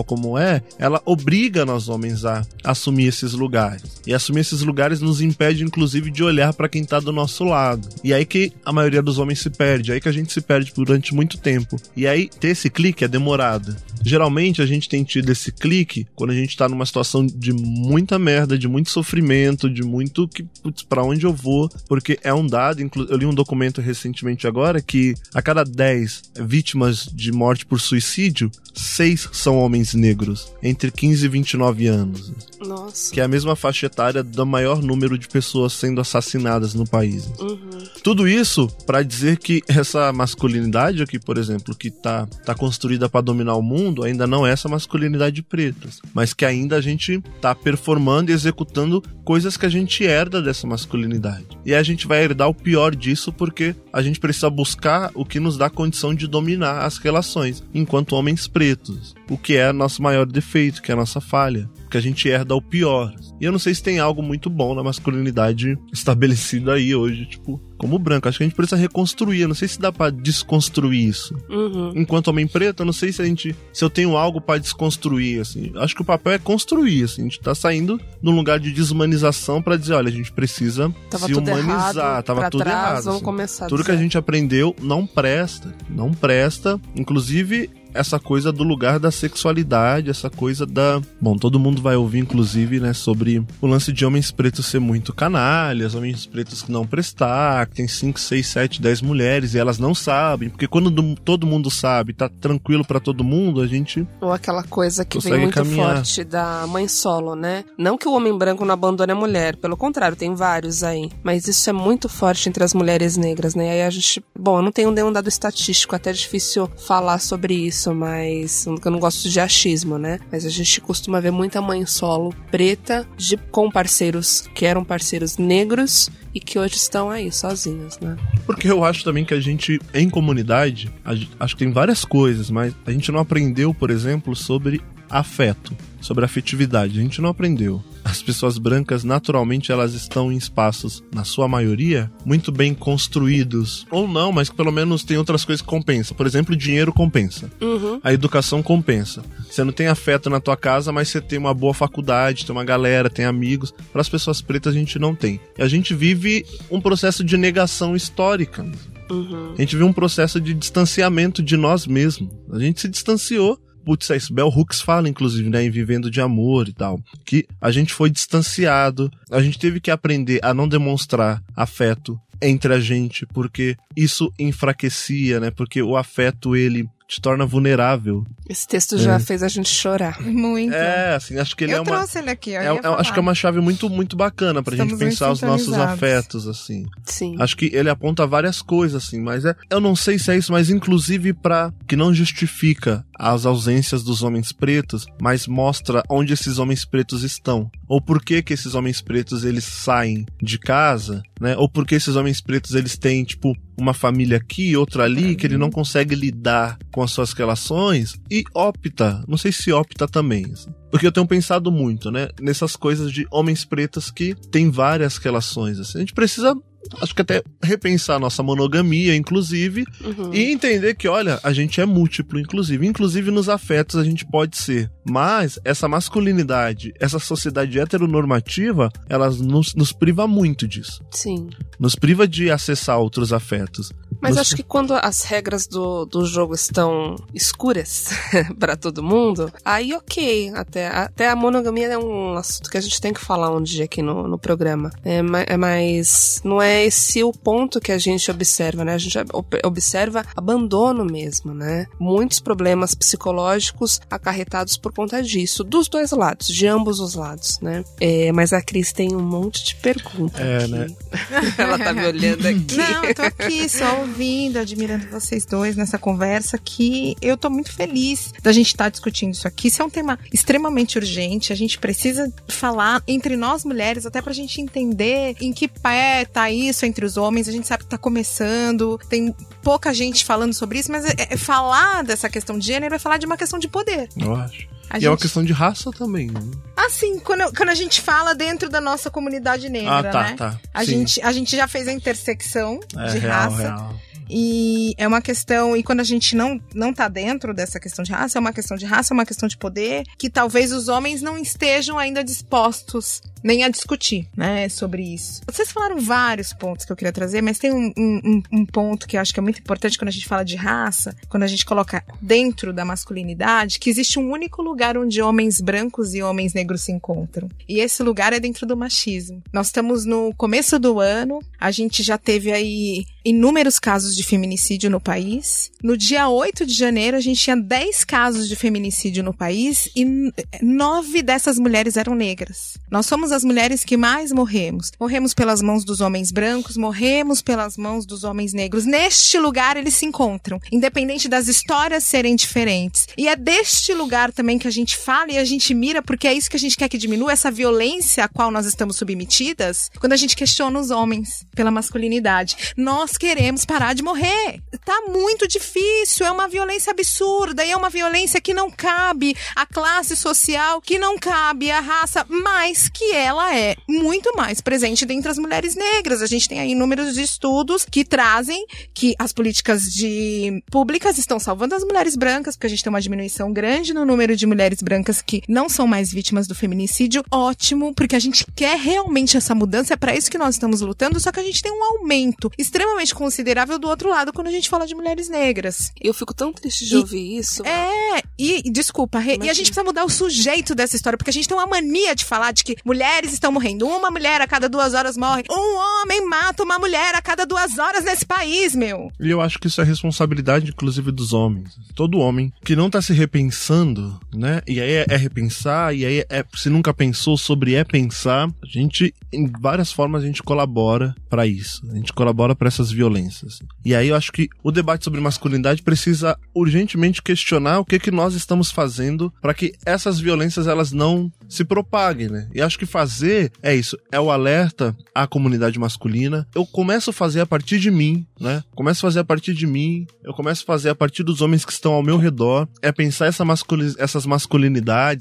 patriarcal 0.00 0.04
como 0.04 0.36
é, 0.36 0.62
ela 0.78 1.00
obriga 1.04 1.64
nós 1.64 1.88
homens 1.88 2.24
a 2.24 2.44
assumir 2.64 3.06
esses 3.06 3.32
lugares. 3.32 4.00
E 4.06 4.14
assumir 4.14 4.40
esses 4.40 4.62
lugares 4.62 5.00
nos 5.00 5.20
impede, 5.20 5.62
inclusive, 5.62 6.10
de 6.10 6.22
olhar 6.22 6.52
pra 6.52 6.68
quem 6.68 6.84
tá 6.84 6.98
do 6.98 7.12
nosso 7.12 7.44
lado. 7.44 7.88
E 8.02 8.12
aí 8.12 8.24
que 8.24 8.52
a 8.64 8.72
maioria 8.72 9.02
dos 9.02 9.18
homens 9.18 9.40
se 9.40 9.50
perde, 9.50 9.92
aí 9.92 10.00
que 10.00 10.08
a 10.08 10.12
gente 10.12 10.32
se 10.32 10.40
perde 10.40 10.72
durante 10.74 11.14
muito 11.14 11.38
tempo. 11.38 11.76
E 11.96 12.06
aí 12.06 12.28
ter 12.28 12.48
esse 12.48 12.70
clique 12.70 13.04
é 13.04 13.08
demorado. 13.08 13.74
Geralmente 14.02 14.62
a 14.62 14.66
gente 14.66 14.88
tem 14.88 15.04
tido 15.04 15.30
esse 15.30 15.52
clique 15.52 16.06
quando 16.14 16.30
a 16.30 16.34
gente 16.34 16.56
tá 16.56 16.68
numa 16.68 16.86
situação 16.86 17.26
de 17.26 17.52
muita 17.52 18.18
merda, 18.18 18.58
de 18.58 18.66
muito 18.66 18.90
sofrimento, 18.90 19.68
de 19.68 19.82
muito 19.82 20.26
que, 20.26 20.42
putz, 20.62 20.82
pra 20.82 21.02
onde 21.02 21.26
eu 21.26 21.32
vou? 21.32 21.68
Porque 21.88 22.18
é 22.22 22.32
um 22.32 22.46
dado, 22.46 22.80
eu 22.80 23.16
li 23.16 23.26
um 23.26 23.34
documento 23.34 23.80
recentemente 23.80 24.46
agora 24.46 24.80
que 24.80 25.14
a 25.34 25.42
cada 25.42 25.64
10 25.64 26.22
vítimas 26.40 27.08
de 27.12 27.30
morte 27.30 27.66
por 27.66 27.80
suicídio, 27.80 28.50
6 28.74 29.28
são 29.32 29.58
homens 29.58 29.89
negros, 29.94 30.52
entre 30.62 30.90
15 30.90 31.24
e 31.24 31.28
29 31.28 31.86
anos, 31.86 32.32
Nossa. 32.60 33.12
que 33.12 33.20
é 33.20 33.24
a 33.24 33.28
mesma 33.28 33.56
faixa 33.56 33.86
etária 33.86 34.22
do 34.22 34.46
maior 34.46 34.82
número 34.82 35.18
de 35.18 35.28
pessoas 35.28 35.72
sendo 35.72 36.00
assassinadas 36.00 36.74
no 36.74 36.86
país. 36.86 37.30
Uhum. 37.38 37.58
Tudo 38.02 38.26
isso 38.26 38.68
pra 38.86 39.02
dizer 39.02 39.38
que 39.38 39.62
essa 39.68 40.12
masculinidade 40.12 41.02
aqui, 41.02 41.18
por 41.18 41.38
exemplo, 41.38 41.74
que 41.74 41.90
tá, 41.90 42.26
tá 42.44 42.54
construída 42.54 43.08
pra 43.08 43.20
dominar 43.20 43.54
o 43.54 43.62
mundo, 43.62 44.02
ainda 44.02 44.26
não 44.26 44.46
é 44.46 44.52
essa 44.52 44.68
masculinidade 44.68 45.42
preta, 45.42 45.88
mas 46.14 46.32
que 46.32 46.44
ainda 46.44 46.76
a 46.76 46.80
gente 46.80 47.22
tá 47.40 47.54
performando 47.54 48.30
e 48.30 48.34
executando 48.34 49.02
coisas 49.24 49.56
que 49.56 49.66
a 49.66 49.68
gente 49.68 50.04
herda 50.04 50.42
dessa 50.42 50.66
masculinidade. 50.66 51.46
E 51.64 51.74
a 51.74 51.82
gente 51.82 52.06
vai 52.06 52.24
herdar 52.24 52.48
o 52.48 52.54
pior 52.54 52.94
disso 52.94 53.32
porque 53.32 53.74
a 53.92 54.02
gente 54.02 54.18
precisa 54.18 54.50
buscar 54.50 55.10
o 55.14 55.24
que 55.24 55.38
nos 55.38 55.56
dá 55.56 55.70
condição 55.70 56.14
de 56.14 56.26
dominar 56.26 56.84
as 56.84 56.98
relações 56.98 57.62
enquanto 57.72 58.16
homens 58.16 58.46
pretos, 58.46 59.14
o 59.30 59.38
que 59.38 59.56
é 59.56 59.72
nosso 59.72 60.02
maior 60.02 60.26
defeito, 60.26 60.82
que 60.82 60.90
é 60.90 60.94
a 60.94 60.96
nossa 60.96 61.20
falha, 61.20 61.70
que 61.88 61.96
a 61.96 62.00
gente 62.00 62.28
herda 62.28 62.54
o 62.54 62.60
pior. 62.60 63.14
E 63.40 63.44
eu 63.44 63.52
não 63.52 63.58
sei 63.58 63.74
se 63.74 63.82
tem 63.82 64.00
algo 64.00 64.22
muito 64.22 64.50
bom 64.50 64.74
na 64.74 64.82
masculinidade 64.82 65.78
estabelecida 65.92 66.74
aí 66.74 66.94
hoje, 66.94 67.24
tipo, 67.26 67.60
como 67.78 67.98
branco. 67.98 68.28
Acho 68.28 68.38
que 68.38 68.44
a 68.44 68.46
gente 68.46 68.56
precisa 68.56 68.76
reconstruir. 68.76 69.40
Eu 69.40 69.48
não 69.48 69.54
sei 69.54 69.66
se 69.68 69.80
dá 69.80 69.90
pra 69.90 70.10
desconstruir 70.10 71.08
isso. 71.08 71.34
Uhum. 71.48 71.92
Enquanto 71.96 72.28
homem 72.28 72.46
preto, 72.46 72.82
eu 72.82 72.86
não 72.86 72.92
sei 72.92 73.12
se 73.12 73.22
a 73.22 73.24
gente. 73.24 73.56
Se 73.72 73.82
eu 73.82 73.88
tenho 73.88 74.16
algo 74.16 74.40
pra 74.40 74.58
desconstruir, 74.58 75.40
assim. 75.40 75.72
Acho 75.76 75.94
que 75.94 76.02
o 76.02 76.04
papel 76.04 76.34
é 76.34 76.38
construir, 76.38 77.04
assim. 77.04 77.22
A 77.22 77.24
gente 77.24 77.40
tá 77.40 77.54
saindo 77.54 77.98
num 78.20 78.36
lugar 78.36 78.58
de 78.60 78.70
desumanização 78.70 79.62
pra 79.62 79.76
dizer, 79.76 79.94
olha, 79.94 80.08
a 80.08 80.12
gente 80.12 80.30
precisa 80.32 80.92
Tava 81.08 81.26
se 81.26 81.34
humanizar. 81.34 81.96
errado, 81.96 82.24
Tava 82.24 82.50
tudo 82.50 82.62
trás, 82.64 83.06
errado. 83.06 83.20
Vamos 83.22 83.40
assim. 83.40 83.66
Tudo 83.68 83.84
que 83.84 83.90
a 83.90 83.96
gente 83.96 84.18
aprendeu 84.18 84.76
não 84.82 85.06
presta. 85.06 85.74
Não 85.88 86.12
presta. 86.12 86.78
Inclusive, 86.94 87.70
essa 87.94 88.18
coisa 88.18 88.52
do 88.52 88.62
lugar 88.64 88.98
da 88.98 89.10
sexualidade, 89.10 90.10
essa 90.10 90.28
coisa 90.30 90.66
da. 90.66 91.00
Bom, 91.20 91.36
todo 91.36 91.58
mundo 91.58 91.80
vai 91.82 91.96
ouvir, 91.96 92.18
inclusive, 92.18 92.78
né, 92.80 92.92
sobre 92.92 93.42
o 93.60 93.66
lance 93.66 93.92
de 93.92 94.04
homens 94.04 94.30
pretos 94.30 94.66
ser 94.66 94.78
muito 94.80 95.12
canalhas, 95.12 95.94
homens 95.94 96.26
pretos 96.26 96.62
que 96.62 96.70
não 96.72 96.86
prestar, 96.86 97.66
que 97.66 97.76
tem 97.76 97.88
5, 97.88 98.18
6, 98.20 98.46
7, 98.46 98.80
10 98.82 99.00
mulheres 99.02 99.54
e 99.54 99.58
elas 99.58 99.78
não 99.78 99.94
sabem. 99.94 100.50
Porque 100.50 100.66
quando 100.68 100.90
do- 100.90 101.14
todo 101.16 101.46
mundo 101.46 101.70
sabe, 101.70 102.12
tá 102.12 102.28
tranquilo 102.28 102.84
pra 102.84 103.00
todo 103.00 103.24
mundo, 103.24 103.60
a 103.60 103.66
gente. 103.66 104.06
Ou 104.20 104.32
aquela 104.32 104.62
coisa 104.62 105.04
que 105.04 105.18
vem 105.18 105.40
muito 105.40 105.54
caminhar. 105.54 105.96
forte 105.96 106.24
da 106.24 106.66
mãe 106.66 106.86
solo, 106.88 107.34
né? 107.34 107.64
Não 107.78 107.96
que 107.96 108.08
o 108.08 108.12
homem 108.12 108.36
branco 108.36 108.64
não 108.64 108.74
abandone 108.74 109.12
a 109.12 109.14
mulher, 109.14 109.56
pelo 109.56 109.76
contrário, 109.76 110.16
tem 110.16 110.34
vários 110.34 110.82
aí. 110.82 111.10
Mas 111.22 111.46
isso 111.48 111.68
é 111.70 111.72
muito 111.72 112.08
forte 112.08 112.48
entre 112.48 112.62
as 112.64 112.74
mulheres 112.74 113.16
negras, 113.16 113.54
né? 113.54 113.70
Aí 113.70 113.82
a 113.82 113.90
gente. 113.90 114.22
Bom, 114.38 114.58
eu 114.58 114.62
não 114.62 114.72
tenho 114.72 114.90
nenhum 114.90 115.12
dado 115.12 115.28
estatístico, 115.28 115.94
até 115.96 116.10
é 116.10 116.12
difícil 116.12 116.68
falar 116.86 117.18
sobre 117.20 117.54
isso, 117.54 117.79
mas. 117.86 118.66
Eu 118.66 118.90
não 118.90 118.98
gosto 118.98 119.28
de 119.28 119.40
achismo, 119.40 119.98
né? 119.98 120.18
Mas 120.30 120.44
a 120.44 120.50
gente 120.50 120.80
costuma 120.80 121.20
ver 121.20 121.30
muita 121.30 121.60
mãe 121.60 121.84
solo 121.86 122.34
preta 122.50 123.06
de, 123.16 123.36
com 123.36 123.70
parceiros 123.70 124.48
que 124.54 124.66
eram 124.66 124.84
parceiros 124.84 125.38
negros 125.38 126.10
e 126.34 126.40
que 126.40 126.58
hoje 126.58 126.74
estão 126.74 127.10
aí 127.10 127.32
sozinhos, 127.32 127.98
né? 128.00 128.16
Porque 128.46 128.70
eu 128.70 128.84
acho 128.84 129.02
também 129.02 129.24
que 129.24 129.34
a 129.34 129.40
gente, 129.40 129.80
em 129.94 130.08
comunidade, 130.08 130.92
acho 131.38 131.56
que 131.56 131.64
tem 131.64 131.72
várias 131.72 132.04
coisas, 132.04 132.50
mas 132.50 132.74
a 132.86 132.92
gente 132.92 133.10
não 133.10 133.20
aprendeu, 133.20 133.74
por 133.74 133.90
exemplo, 133.90 134.36
sobre 134.36 134.80
afeto, 135.08 135.74
sobre 136.00 136.24
afetividade. 136.24 136.98
A 136.98 137.02
gente 137.02 137.20
não 137.20 137.30
aprendeu. 137.30 137.82
As 138.04 138.22
pessoas 138.22 138.58
brancas, 138.58 139.04
naturalmente, 139.04 139.70
elas 139.70 139.94
estão 139.94 140.32
em 140.32 140.36
espaços, 140.36 141.02
na 141.14 141.24
sua 141.24 141.46
maioria, 141.46 142.10
muito 142.24 142.50
bem 142.50 142.74
construídos. 142.74 143.86
Ou 143.90 144.08
não, 144.08 144.32
mas 144.32 144.48
que 144.48 144.56
pelo 144.56 144.72
menos 144.72 145.04
tem 145.04 145.16
outras 145.16 145.44
coisas 145.44 145.60
que 145.60 145.68
compensam. 145.68 146.16
Por 146.16 146.26
exemplo, 146.26 146.54
o 146.54 146.58
dinheiro 146.58 146.92
compensa. 146.92 147.50
Uhum. 147.60 148.00
A 148.02 148.12
educação 148.12 148.62
compensa. 148.62 149.22
Você 149.48 149.62
não 149.62 149.72
tem 149.72 149.86
afeto 149.86 150.30
na 150.30 150.40
tua 150.40 150.56
casa, 150.56 150.92
mas 150.92 151.08
você 151.08 151.20
tem 151.20 151.38
uma 151.38 151.54
boa 151.54 151.74
faculdade, 151.74 152.46
tem 152.46 152.54
uma 152.54 152.64
galera, 152.64 153.10
tem 153.10 153.24
amigos. 153.24 153.72
Para 153.92 154.00
as 154.00 154.08
pessoas 154.08 154.40
pretas 154.40 154.74
a 154.74 154.78
gente 154.78 154.98
não 154.98 155.14
tem. 155.14 155.40
E 155.58 155.62
a 155.62 155.68
gente 155.68 155.94
vive 155.94 156.44
um 156.70 156.80
processo 156.80 157.22
de 157.22 157.36
negação 157.36 157.94
histórica. 157.94 158.66
Uhum. 159.10 159.54
A 159.54 159.60
gente 159.60 159.76
vive 159.76 159.84
um 159.84 159.92
processo 159.92 160.40
de 160.40 160.54
distanciamento 160.54 161.42
de 161.42 161.56
nós 161.56 161.86
mesmos. 161.86 162.30
A 162.52 162.58
gente 162.58 162.80
se 162.80 162.88
distanciou. 162.88 163.58
Putz, 163.84 164.10
é 164.10 164.16
isso. 164.16 164.32
Bell 164.32 164.48
Hooks 164.48 164.80
fala, 164.80 165.08
inclusive, 165.08 165.48
né, 165.48 165.64
em 165.64 165.70
Vivendo 165.70 166.10
de 166.10 166.20
Amor 166.20 166.68
e 166.68 166.72
tal, 166.72 167.00
que 167.24 167.46
a 167.60 167.70
gente 167.70 167.92
foi 167.92 168.10
distanciado, 168.10 169.10
a 169.30 169.40
gente 169.40 169.58
teve 169.58 169.80
que 169.80 169.90
aprender 169.90 170.40
a 170.42 170.52
não 170.52 170.68
demonstrar 170.68 171.42
afeto 171.56 172.20
entre 172.42 172.72
a 172.72 172.80
gente, 172.80 173.26
porque 173.26 173.76
isso 173.96 174.32
enfraquecia, 174.38 175.40
né, 175.40 175.50
porque 175.50 175.82
o 175.82 175.96
afeto, 175.96 176.56
ele 176.56 176.88
te 177.06 177.20
torna 177.20 177.44
vulnerável. 177.44 178.24
Esse 178.50 178.66
texto 178.66 178.98
já 178.98 179.20
fez 179.20 179.44
a 179.44 179.48
gente 179.48 179.68
chorar. 179.68 180.20
Muito. 180.20 180.74
É, 180.74 181.14
assim, 181.14 181.38
acho 181.38 181.54
que 181.54 181.62
ele 181.62 181.72
eu 181.72 181.76
é 181.76 181.80
uma... 181.82 181.86
trouxe 181.98 182.18
ele 182.18 182.30
aqui, 182.30 182.50
eu 182.50 182.60
é- 182.60 182.64
ia 182.64 182.80
é- 182.82 183.00
acho 183.00 183.12
que 183.12 183.18
é 183.20 183.22
uma 183.22 183.34
chave 183.34 183.60
muito, 183.60 183.88
muito 183.88 184.16
bacana 184.16 184.60
pra 184.60 184.74
Estamos 184.74 184.98
gente 184.98 185.08
pensar 185.08 185.30
os 185.30 185.40
nossos 185.40 185.72
afetos, 185.72 186.48
assim. 186.48 186.84
Sim. 187.04 187.36
Acho 187.38 187.56
que 187.56 187.70
ele 187.72 187.88
aponta 187.88 188.26
várias 188.26 188.60
coisas, 188.60 189.04
assim, 189.04 189.20
mas 189.20 189.44
é. 189.44 189.54
Eu 189.70 189.78
não 189.78 189.94
sei 189.94 190.18
se 190.18 190.32
é 190.32 190.36
isso, 190.36 190.50
mas 190.50 190.68
inclusive 190.68 191.32
pra. 191.32 191.72
que 191.86 191.94
não 191.94 192.12
justifica 192.12 193.04
as 193.16 193.46
ausências 193.46 194.02
dos 194.02 194.22
homens 194.22 194.50
pretos, 194.50 195.06
mas 195.22 195.46
mostra 195.46 196.02
onde 196.08 196.32
esses 196.32 196.58
homens 196.58 196.84
pretos 196.84 197.22
estão. 197.22 197.70
Ou 197.86 198.00
por 198.00 198.20
que 198.20 198.42
que 198.42 198.54
esses 198.54 198.74
homens 198.74 199.00
pretos 199.00 199.44
eles 199.44 199.64
saem 199.64 200.26
de 200.42 200.58
casa, 200.58 201.22
né? 201.40 201.56
Ou 201.56 201.68
por 201.68 201.86
que 201.86 201.94
esses 201.94 202.16
homens 202.16 202.40
pretos 202.40 202.74
eles 202.74 202.96
têm, 202.96 203.22
tipo, 203.22 203.54
uma 203.78 203.94
família 203.94 204.38
aqui, 204.38 204.76
outra 204.76 205.04
ali, 205.04 205.36
que 205.36 205.46
ele 205.46 205.56
não 205.56 205.70
consegue 205.70 206.14
lidar 206.14 206.78
com 206.92 207.02
as 207.02 207.10
suas 207.10 207.32
relações 207.32 208.14
e 208.30 208.39
opta. 208.54 209.22
Não 209.28 209.36
sei 209.38 209.52
se 209.52 209.72
opta 209.72 210.06
também. 210.06 210.44
assim. 210.52 210.70
Porque 210.90 211.06
eu 211.06 211.12
tenho 211.12 211.26
pensado 211.26 211.70
muito, 211.70 212.10
né? 212.10 212.28
Nessas 212.40 212.74
coisas 212.76 213.12
de 213.12 213.26
homens 213.30 213.64
pretos 213.64 214.10
que 214.10 214.34
têm 214.50 214.70
várias 214.70 215.16
relações. 215.18 215.78
Assim. 215.78 215.98
A 215.98 216.00
gente 216.00 216.12
precisa, 216.12 216.52
acho 217.00 217.14
que 217.14 217.22
até 217.22 217.42
repensar 217.62 218.16
a 218.16 218.18
nossa 218.18 218.42
monogamia, 218.42 219.14
inclusive, 219.14 219.84
Uhum. 220.04 220.34
e 220.34 220.50
entender 220.50 220.94
que, 220.96 221.06
olha, 221.06 221.38
a 221.44 221.52
gente 221.52 221.80
é 221.80 221.86
múltiplo, 221.86 222.40
inclusive. 222.40 222.84
Inclusive 222.86 223.30
nos 223.30 223.48
afetos 223.48 223.96
a 223.96 224.04
gente 224.04 224.26
pode 224.26 224.56
ser. 224.56 224.90
Mas 225.08 225.58
essa 225.64 225.86
masculinidade, 225.86 226.92
essa 226.98 227.18
sociedade 227.18 227.78
heteronormativa, 227.78 228.90
ela 229.08 229.30
nos, 229.30 229.74
nos 229.74 229.92
priva 229.92 230.26
muito 230.26 230.66
disso 230.66 231.02
Sim. 231.12 231.48
nos 231.78 231.94
priva 231.94 232.26
de 232.26 232.50
acessar 232.50 232.98
outros 232.98 233.32
afetos. 233.32 233.92
Mas 234.20 234.34
Você- 234.34 234.40
acho 234.40 234.56
que 234.56 234.62
quando 234.62 234.92
as 234.94 235.22
regras 235.22 235.66
do, 235.66 236.04
do 236.04 236.26
jogo 236.26 236.54
estão 236.54 237.16
escuras 237.34 238.08
pra 238.58 238.76
todo 238.76 239.02
mundo, 239.02 239.52
aí 239.64 239.92
ok. 239.94 240.50
Até, 240.54 240.86
até 240.88 241.28
a 241.28 241.36
monogamia 241.36 241.86
é 241.88 241.98
um 241.98 242.34
assunto 242.34 242.70
que 242.70 242.76
a 242.78 242.80
gente 242.80 243.00
tem 243.00 243.12
que 243.12 243.20
falar 243.20 243.50
um 243.50 243.62
dia 243.62 243.84
aqui 243.84 244.02
no, 244.02 244.26
no 244.28 244.38
programa. 244.38 244.90
É, 245.04 245.20
é, 245.52 245.56
mas 245.56 246.40
não 246.44 246.60
é 246.60 246.84
esse 246.84 247.22
o 247.24 247.32
ponto 247.32 247.80
que 247.80 247.92
a 247.92 247.98
gente 247.98 248.30
observa, 248.30 248.84
né? 248.84 248.94
A 248.94 248.98
gente 248.98 249.16
ob- 249.32 249.60
observa 249.64 250.24
abandono 250.36 251.04
mesmo, 251.04 251.54
né? 251.54 251.86
Muitos 251.98 252.40
problemas 252.40 252.94
psicológicos 252.94 254.00
acarretados 254.10 254.76
por 254.76 254.92
conta 254.92 255.22
disso, 255.22 255.62
dos 255.64 255.88
dois 255.88 256.10
lados, 256.10 256.48
de 256.48 256.66
ambos 256.66 257.00
os 257.00 257.14
lados, 257.14 257.58
né? 257.60 257.84
É, 258.00 258.32
mas 258.32 258.52
a 258.52 258.60
Cris 258.62 258.92
tem 258.92 259.14
um 259.14 259.22
monte 259.22 259.64
de 259.64 259.76
perguntas. 259.76 260.40
É, 260.40 260.56
aqui. 260.58 260.68
né? 260.72 260.86
Ela 261.58 261.78
tá 261.78 261.92
me 261.92 262.06
olhando 262.06 262.46
aqui. 262.46 262.76
Não, 262.76 263.04
eu 263.04 263.14
tô 263.14 263.22
aqui 263.22 263.68
só 263.68 264.04
ouvindo, 264.10 264.58
admirando 264.58 265.06
vocês 265.08 265.46
dois 265.46 265.76
nessa 265.76 265.98
conversa 265.98 266.58
que 266.58 267.16
eu 267.22 267.36
tô 267.36 267.48
muito 267.48 267.72
feliz 267.72 268.32
da 268.42 268.52
gente 268.52 268.66
estar 268.68 268.88
discutindo 268.90 269.32
isso 269.32 269.46
aqui. 269.46 269.68
Isso 269.68 269.80
é 269.80 269.84
um 269.84 269.90
tema 269.90 270.18
extremamente 270.32 270.98
urgente. 270.98 271.52
A 271.52 271.56
gente 271.56 271.78
precisa 271.78 272.32
falar 272.48 273.02
entre 273.06 273.36
nós 273.36 273.64
mulheres, 273.64 274.04
até 274.04 274.20
pra 274.20 274.32
gente 274.32 274.60
entender 274.60 275.36
em 275.40 275.52
que 275.52 275.68
pé 275.68 276.24
tá 276.24 276.50
isso 276.50 276.84
entre 276.84 277.04
os 277.04 277.16
homens. 277.16 277.48
A 277.48 277.52
gente 277.52 277.66
sabe 277.66 277.84
que 277.84 277.90
tá 277.90 277.98
começando, 277.98 278.98
tem 279.08 279.34
pouca 279.62 279.94
gente 279.94 280.24
falando 280.24 280.52
sobre 280.52 280.78
isso, 280.78 280.90
mas 280.90 281.04
é- 281.04 281.14
é 281.30 281.36
falar 281.36 282.02
dessa 282.02 282.28
questão 282.28 282.58
de 282.58 282.66
gênero 282.66 282.94
é 282.94 282.98
falar 282.98 283.18
de 283.18 283.26
uma 283.26 283.36
questão 283.36 283.58
de 283.58 283.68
poder. 283.68 284.08
Eu 284.16 284.34
acho. 284.34 284.68
A 284.90 284.98
e 284.98 285.04
é 285.04 285.08
uma 285.08 285.14
gente- 285.16 285.22
questão 285.22 285.44
de 285.44 285.52
raça 285.52 285.90
também. 285.92 286.26
né? 286.30 286.40
Assim, 286.76 287.18
quando, 287.20 287.42
eu- 287.42 287.52
quando 287.54 287.68
a 287.68 287.74
gente 287.74 288.00
fala 288.00 288.34
dentro 288.34 288.68
da 288.68 288.80
nossa 288.80 289.10
comunidade 289.10 289.68
negra, 289.68 289.98
Ah, 290.00 290.02
tá, 290.12 290.22
né? 290.24 290.34
tá. 290.36 290.60
A 290.74 290.80
Sim. 290.84 290.90
gente, 290.90 291.22
a 291.22 291.32
gente 291.32 291.56
já 291.56 291.68
fez 291.68 291.86
a 291.88 291.92
intersecção 291.92 292.80
É 292.96 293.06
de 293.08 293.18
real, 293.18 293.50
raça. 293.50 293.62
real. 293.62 293.94
E 294.32 294.94
é 294.96 295.08
uma 295.08 295.20
questão, 295.20 295.76
e 295.76 295.82
quando 295.82 295.98
a 295.98 296.04
gente 296.04 296.36
não, 296.36 296.60
não 296.72 296.92
tá 296.94 297.08
dentro 297.08 297.52
dessa 297.52 297.80
questão 297.80 298.04
de 298.04 298.12
raça, 298.12 298.38
é 298.38 298.40
uma 298.40 298.52
questão 298.52 298.76
de 298.76 298.86
raça, 298.86 299.12
é 299.12 299.14
uma 299.14 299.26
questão 299.26 299.48
de 299.48 299.56
poder, 299.56 300.04
que 300.16 300.30
talvez 300.30 300.72
os 300.72 300.86
homens 300.88 301.20
não 301.20 301.36
estejam 301.36 301.98
ainda 301.98 302.22
dispostos 302.22 303.20
nem 303.42 303.64
a 303.64 303.68
discutir, 303.70 304.28
né, 304.36 304.68
sobre 304.68 305.02
isso. 305.02 305.40
Vocês 305.50 305.72
falaram 305.72 305.98
vários 305.98 306.52
pontos 306.52 306.84
que 306.84 306.92
eu 306.92 306.96
queria 306.96 307.10
trazer, 307.12 307.40
mas 307.42 307.58
tem 307.58 307.72
um, 307.72 307.90
um- 307.96 308.42
um 308.52 308.66
ponto 308.66 309.08
que 309.08 309.16
eu 309.16 309.20
acho 309.20 309.32
que 309.32 309.40
é 309.40 309.42
muito 309.42 309.58
importante 309.58 309.98
quando 309.98 310.08
a 310.08 310.12
gente 310.12 310.28
fala 310.28 310.44
de 310.44 310.56
raça, 310.56 311.16
quando 311.28 311.42
a 311.42 311.46
gente 311.48 311.64
coloca 311.64 312.04
dentro 312.20 312.70
da 312.72 312.84
masculinidade, 312.84 313.78
que 313.80 313.88
existe 313.90 314.18
um 314.18 314.30
único 314.30 314.62
lugar 314.62 314.79
onde 314.96 315.22
homens 315.22 315.60
brancos 315.60 316.14
e 316.14 316.22
homens 316.22 316.54
negros 316.54 316.82
se 316.82 316.92
encontram. 316.92 317.48
E 317.68 317.80
esse 317.80 318.02
lugar 318.02 318.32
é 318.32 318.40
dentro 318.40 318.66
do 318.66 318.76
machismo. 318.76 319.42
Nós 319.52 319.66
estamos 319.66 320.04
no 320.04 320.34
começo 320.34 320.78
do 320.78 321.00
ano, 321.00 321.40
a 321.58 321.70
gente 321.70 322.02
já 322.02 322.16
teve 322.16 322.52
aí 322.52 323.04
inúmeros 323.24 323.78
casos 323.78 324.16
de 324.16 324.22
feminicídio 324.22 324.90
no 324.90 325.00
país. 325.00 325.70
No 325.82 325.96
dia 325.96 326.28
8 326.28 326.64
de 326.64 326.72
janeiro, 326.72 327.16
a 327.16 327.20
gente 327.20 327.40
tinha 327.40 327.56
10 327.56 328.04
casos 328.04 328.48
de 328.48 328.56
feminicídio 328.56 329.22
no 329.22 329.34
país 329.34 329.88
e 329.94 330.32
nove 330.62 331.22
dessas 331.22 331.58
mulheres 331.58 331.96
eram 331.96 332.14
negras. 332.14 332.78
Nós 332.90 333.06
somos 333.06 333.32
as 333.32 333.44
mulheres 333.44 333.84
que 333.84 333.96
mais 333.96 334.32
morremos. 334.32 334.90
Morremos 334.98 335.34
pelas 335.34 335.60
mãos 335.60 335.84
dos 335.84 336.00
homens 336.00 336.30
brancos, 336.30 336.76
morremos 336.76 337.42
pelas 337.42 337.76
mãos 337.76 338.06
dos 338.06 338.24
homens 338.24 338.52
negros. 338.52 338.86
Neste 338.86 339.38
lugar 339.38 339.76
eles 339.76 339.94
se 339.94 340.06
encontram, 340.06 340.58
independente 340.72 341.28
das 341.28 341.48
histórias 341.48 342.04
serem 342.04 342.34
diferentes. 342.34 343.06
E 343.16 343.28
é 343.28 343.36
deste 343.36 343.92
lugar 343.92 344.32
também 344.32 344.58
que 344.58 344.68
a 344.68 344.69
gente 344.70 344.96
fala 344.96 345.32
e 345.32 345.38
a 345.38 345.44
gente 345.44 345.72
mira, 345.74 346.02
porque 346.02 346.26
é 346.26 346.34
isso 346.34 346.50
que 346.50 346.56
a 346.56 346.60
gente 346.60 346.76
quer 346.76 346.88
que 346.88 346.98
diminua, 346.98 347.32
essa 347.32 347.50
violência 347.50 348.24
a 348.24 348.28
qual 348.28 348.50
nós 348.50 348.66
estamos 348.66 348.96
submetidas, 348.96 349.90
quando 349.98 350.12
a 350.12 350.16
gente 350.16 350.36
questiona 350.36 350.78
os 350.78 350.90
homens 350.90 351.44
pela 351.54 351.70
masculinidade. 351.70 352.74
Nós 352.76 353.16
queremos 353.16 353.64
parar 353.64 353.94
de 353.94 354.02
morrer. 354.02 354.60
Tá 354.84 355.02
muito 355.08 355.46
difícil, 355.46 356.26
é 356.26 356.30
uma 356.30 356.48
violência 356.48 356.90
absurda 356.90 357.64
e 357.64 357.70
é 357.70 357.76
uma 357.76 357.90
violência 357.90 358.40
que 358.40 358.54
não 358.54 358.70
cabe 358.70 359.36
à 359.54 359.66
classe 359.66 360.16
social, 360.16 360.80
que 360.80 360.98
não 360.98 361.18
cabe 361.18 361.70
à 361.70 361.80
raça, 361.80 362.24
mas 362.28 362.88
que 362.88 363.12
ela 363.12 363.54
é 363.56 363.76
muito 363.88 364.34
mais 364.36 364.60
presente 364.60 365.04
dentre 365.04 365.30
as 365.30 365.38
mulheres 365.38 365.74
negras. 365.74 366.22
A 366.22 366.26
gente 366.26 366.48
tem 366.48 366.60
aí 366.60 366.72
inúmeros 366.72 367.16
estudos 367.16 367.84
que 367.84 368.04
trazem 368.04 368.66
que 368.94 369.14
as 369.18 369.32
políticas 369.32 369.82
de 369.82 370.62
públicas 370.70 371.18
estão 371.18 371.38
salvando 371.38 371.74
as 371.74 371.84
mulheres 371.84 372.16
brancas, 372.16 372.56
porque 372.56 372.66
a 372.66 372.70
gente 372.70 372.82
tem 372.82 372.90
uma 372.90 373.00
diminuição 373.00 373.52
grande 373.52 373.94
no 373.94 374.04
número 374.04 374.36
de 374.36 374.46
mulheres 374.46 374.59
brancas 374.82 375.22
que 375.22 375.42
não 375.48 375.68
são 375.68 375.86
mais 375.86 376.12
vítimas 376.12 376.46
do 376.46 376.54
feminicídio. 376.54 377.22
Ótimo, 377.30 377.94
porque 377.94 378.16
a 378.16 378.18
gente 378.20 378.44
quer 378.54 378.76
realmente 378.78 379.36
essa 379.36 379.54
mudança, 379.54 379.94
é 379.94 379.96
para 379.96 380.14
isso 380.16 380.30
que 380.30 380.38
nós 380.38 380.54
estamos 380.54 380.80
lutando, 380.80 381.18
só 381.20 381.32
que 381.32 381.40
a 381.40 381.42
gente 381.42 381.62
tem 381.62 381.72
um 381.72 381.82
aumento 381.84 382.50
extremamente 382.58 383.14
considerável 383.14 383.78
do 383.78 383.88
outro 383.88 384.08
lado 384.10 384.32
quando 384.32 384.48
a 384.48 384.50
gente 384.52 384.68
fala 384.68 384.86
de 384.86 384.94
mulheres 384.94 385.28
negras. 385.28 385.92
Eu 386.00 386.12
fico 386.14 386.34
tão 386.34 386.52
triste 386.52 386.84
de 386.86 386.94
E- 386.94 386.98
ouvir 386.98 387.38
isso. 387.38 387.62
É, 387.66 388.22
e 388.38 388.62
desculpa, 388.70 389.18
Rê, 389.18 389.38
e 389.42 389.48
a 389.50 389.54
gente 389.54 389.66
precisa 389.66 389.84
mudar 389.84 390.04
o 390.04 390.10
sujeito 390.10 390.74
dessa 390.74 390.96
história, 390.96 391.16
porque 391.16 391.30
a 391.30 391.32
gente 391.32 391.48
tem 391.48 391.56
uma 391.56 391.66
mania 391.66 392.14
de 392.14 392.24
falar 392.24 392.52
de 392.52 392.64
que 392.64 392.76
mulheres 392.84 393.32
estão 393.32 393.52
morrendo. 393.52 393.86
Uma 393.86 394.10
mulher 394.10 394.40
a 394.40 394.46
cada 394.46 394.68
duas 394.68 394.94
horas 394.94 395.16
morre. 395.16 395.44
Um 395.50 396.02
homem 396.02 396.26
mata 396.26 396.62
uma 396.62 396.78
mulher 396.78 397.14
a 397.14 397.22
cada 397.22 397.44
duas 397.46 397.78
horas 397.78 398.04
nesse 398.04 398.24
país, 398.26 398.74
meu. 398.74 399.10
E 399.20 399.30
eu 399.30 399.40
acho 399.40 399.58
que 399.58 399.66
isso 399.68 399.80
é 399.80 399.84
responsabilidade, 399.84 400.70
inclusive, 400.70 401.10
dos 401.12 401.32
homens. 401.32 401.76
Todo 401.94 402.18
homem 402.18 402.52
que 402.64 402.74
não 402.76 402.90
tá 402.90 403.00
se 403.00 403.12
repensando, 403.12 404.18
né? 404.34 404.49
E 404.66 404.80
aí 404.80 404.90
é, 404.92 405.06
é 405.08 405.16
repensar, 405.16 405.94
e 405.94 406.04
aí 406.04 406.24
é, 406.28 406.44
se 406.54 406.68
nunca 406.68 406.92
pensou 406.92 407.36
sobre 407.36 407.74
é 407.74 407.84
pensar, 407.84 408.48
a 408.48 408.66
gente, 408.66 409.14
em 409.32 409.50
várias 409.60 409.92
formas, 409.92 410.22
a 410.22 410.26
gente 410.26 410.42
colabora 410.42 411.14
pra 411.28 411.46
isso. 411.46 411.80
A 411.90 411.94
gente 411.94 412.12
colabora 412.12 412.54
pra 412.54 412.68
essas 412.68 412.90
violências. 412.90 413.58
E 413.84 413.94
aí 413.94 414.08
eu 414.08 414.16
acho 414.16 414.32
que 414.32 414.48
o 414.62 414.70
debate 414.72 415.04
sobre 415.04 415.20
masculinidade 415.20 415.82
precisa 415.82 416.36
urgentemente 416.54 417.22
questionar 417.22 417.80
o 417.80 417.84
que 417.84 417.98
que 417.98 418.10
nós 418.10 418.34
estamos 418.34 418.70
fazendo 418.70 419.32
pra 419.40 419.54
que 419.54 419.72
essas 419.84 420.18
violências 420.20 420.66
elas 420.66 420.92
não 420.92 421.30
se 421.48 421.64
propaguem, 421.64 422.28
né? 422.28 422.48
E 422.54 422.60
acho 422.62 422.78
que 422.78 422.86
fazer 422.86 423.50
é 423.62 423.74
isso, 423.74 423.96
é 424.12 424.20
o 424.20 424.30
alerta 424.30 424.96
à 425.14 425.26
comunidade 425.26 425.78
masculina. 425.78 426.46
Eu 426.54 426.64
começo 426.66 427.10
a 427.10 427.12
fazer 427.12 427.40
a 427.40 427.46
partir 427.46 427.78
de 427.78 427.90
mim, 427.90 428.26
né? 428.40 428.62
Começo 428.74 429.04
a 429.04 429.08
fazer 429.08 429.20
a 429.20 429.24
partir 429.24 429.54
de 429.54 429.66
mim, 429.66 430.06
eu 430.24 430.32
começo 430.32 430.62
a 430.62 430.66
fazer 430.66 430.90
a 430.90 430.94
partir 430.94 431.22
dos 431.22 431.40
homens 431.40 431.64
que 431.64 431.72
estão 431.72 431.92
ao 431.92 432.02
meu 432.02 432.16
redor. 432.16 432.68
É 432.82 432.92
pensar 432.92 433.26
essa 433.26 433.44
masculi- 433.44 433.94
essas 433.98 434.26
masculinidades, 434.26 434.39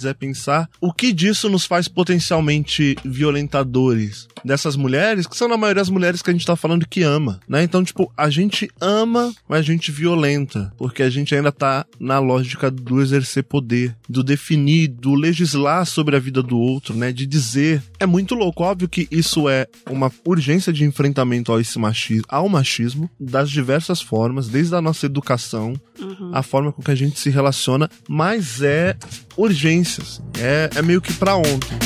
é 0.06 0.14
pensar 0.14 0.70
o 0.82 0.94
que 0.94 1.12
disso 1.12 1.50
nos 1.50 1.66
faz 1.66 1.88
potencialmente 1.88 2.96
violentadores 3.04 4.28
dessas 4.44 4.76
mulheres, 4.76 5.28
que 5.28 5.38
são 5.38 5.48
na 5.48 5.58
maioria 5.58 5.82
as 5.82 5.90
mulheres 5.90 6.22
que 6.22 6.30
a 6.30 6.34
gente 6.34 6.46
tá 6.46 6.56
falando 6.56 6.88
que 6.88 7.04
ama, 7.04 7.40
né? 7.48 7.64
Então, 7.64 7.84
tipo, 7.84 8.12
a 8.16 8.30
gente 8.30 8.70
ama, 8.80 9.34
mas 9.48 9.60
a 9.60 9.64
gente 9.64 9.92
violenta, 9.92 10.72
porque 10.78 11.04
a 11.04 11.10
gente 11.10 11.36
ainda 11.36 11.52
tá 11.52 11.86
na 12.00 12.20
lógica 12.20 12.72
do 12.72 13.02
exercer 13.02 13.44
poder, 13.44 13.96
do 14.08 14.24
definir, 14.24 14.88
do 14.88 15.14
legislar 15.14 15.86
sobre 15.86 16.16
a 16.16 16.20
vida 16.20 16.42
do 16.42 16.58
outro, 16.58 16.96
né? 16.96 17.12
De 17.12 17.26
dizer. 17.26 17.84
É 18.00 18.06
muito 18.06 18.36
louco, 18.36 18.64
óbvio 18.64 18.90
que 18.90 19.08
isso 19.12 19.50
é 19.50 19.68
uma 19.90 20.12
urgência 20.26 20.72
de 20.72 20.84
enfrentamento 20.84 21.52
ao 21.52 21.60
esse 21.60 21.78
machismo, 21.78 22.26
ao 22.30 22.48
machismo, 22.48 23.10
das 23.20 23.50
diversas 23.50 24.02
formas, 24.02 24.48
desde 24.48 24.76
a 24.76 24.82
nossa 24.82 25.06
educação, 25.06 25.74
a 26.34 26.42
forma 26.42 26.72
com 26.72 26.82
que 26.82 26.92
a 26.92 26.96
gente 26.96 27.20
se 27.20 27.30
relaciona, 27.30 27.90
mas 28.08 28.62
é 28.62 28.96
urgência, 29.38 30.04
assim. 30.04 30.22
é, 30.40 30.70
é 30.76 30.82
meio 30.82 31.02
que 31.02 31.14
pra 31.14 31.36
ontem. 31.36 31.78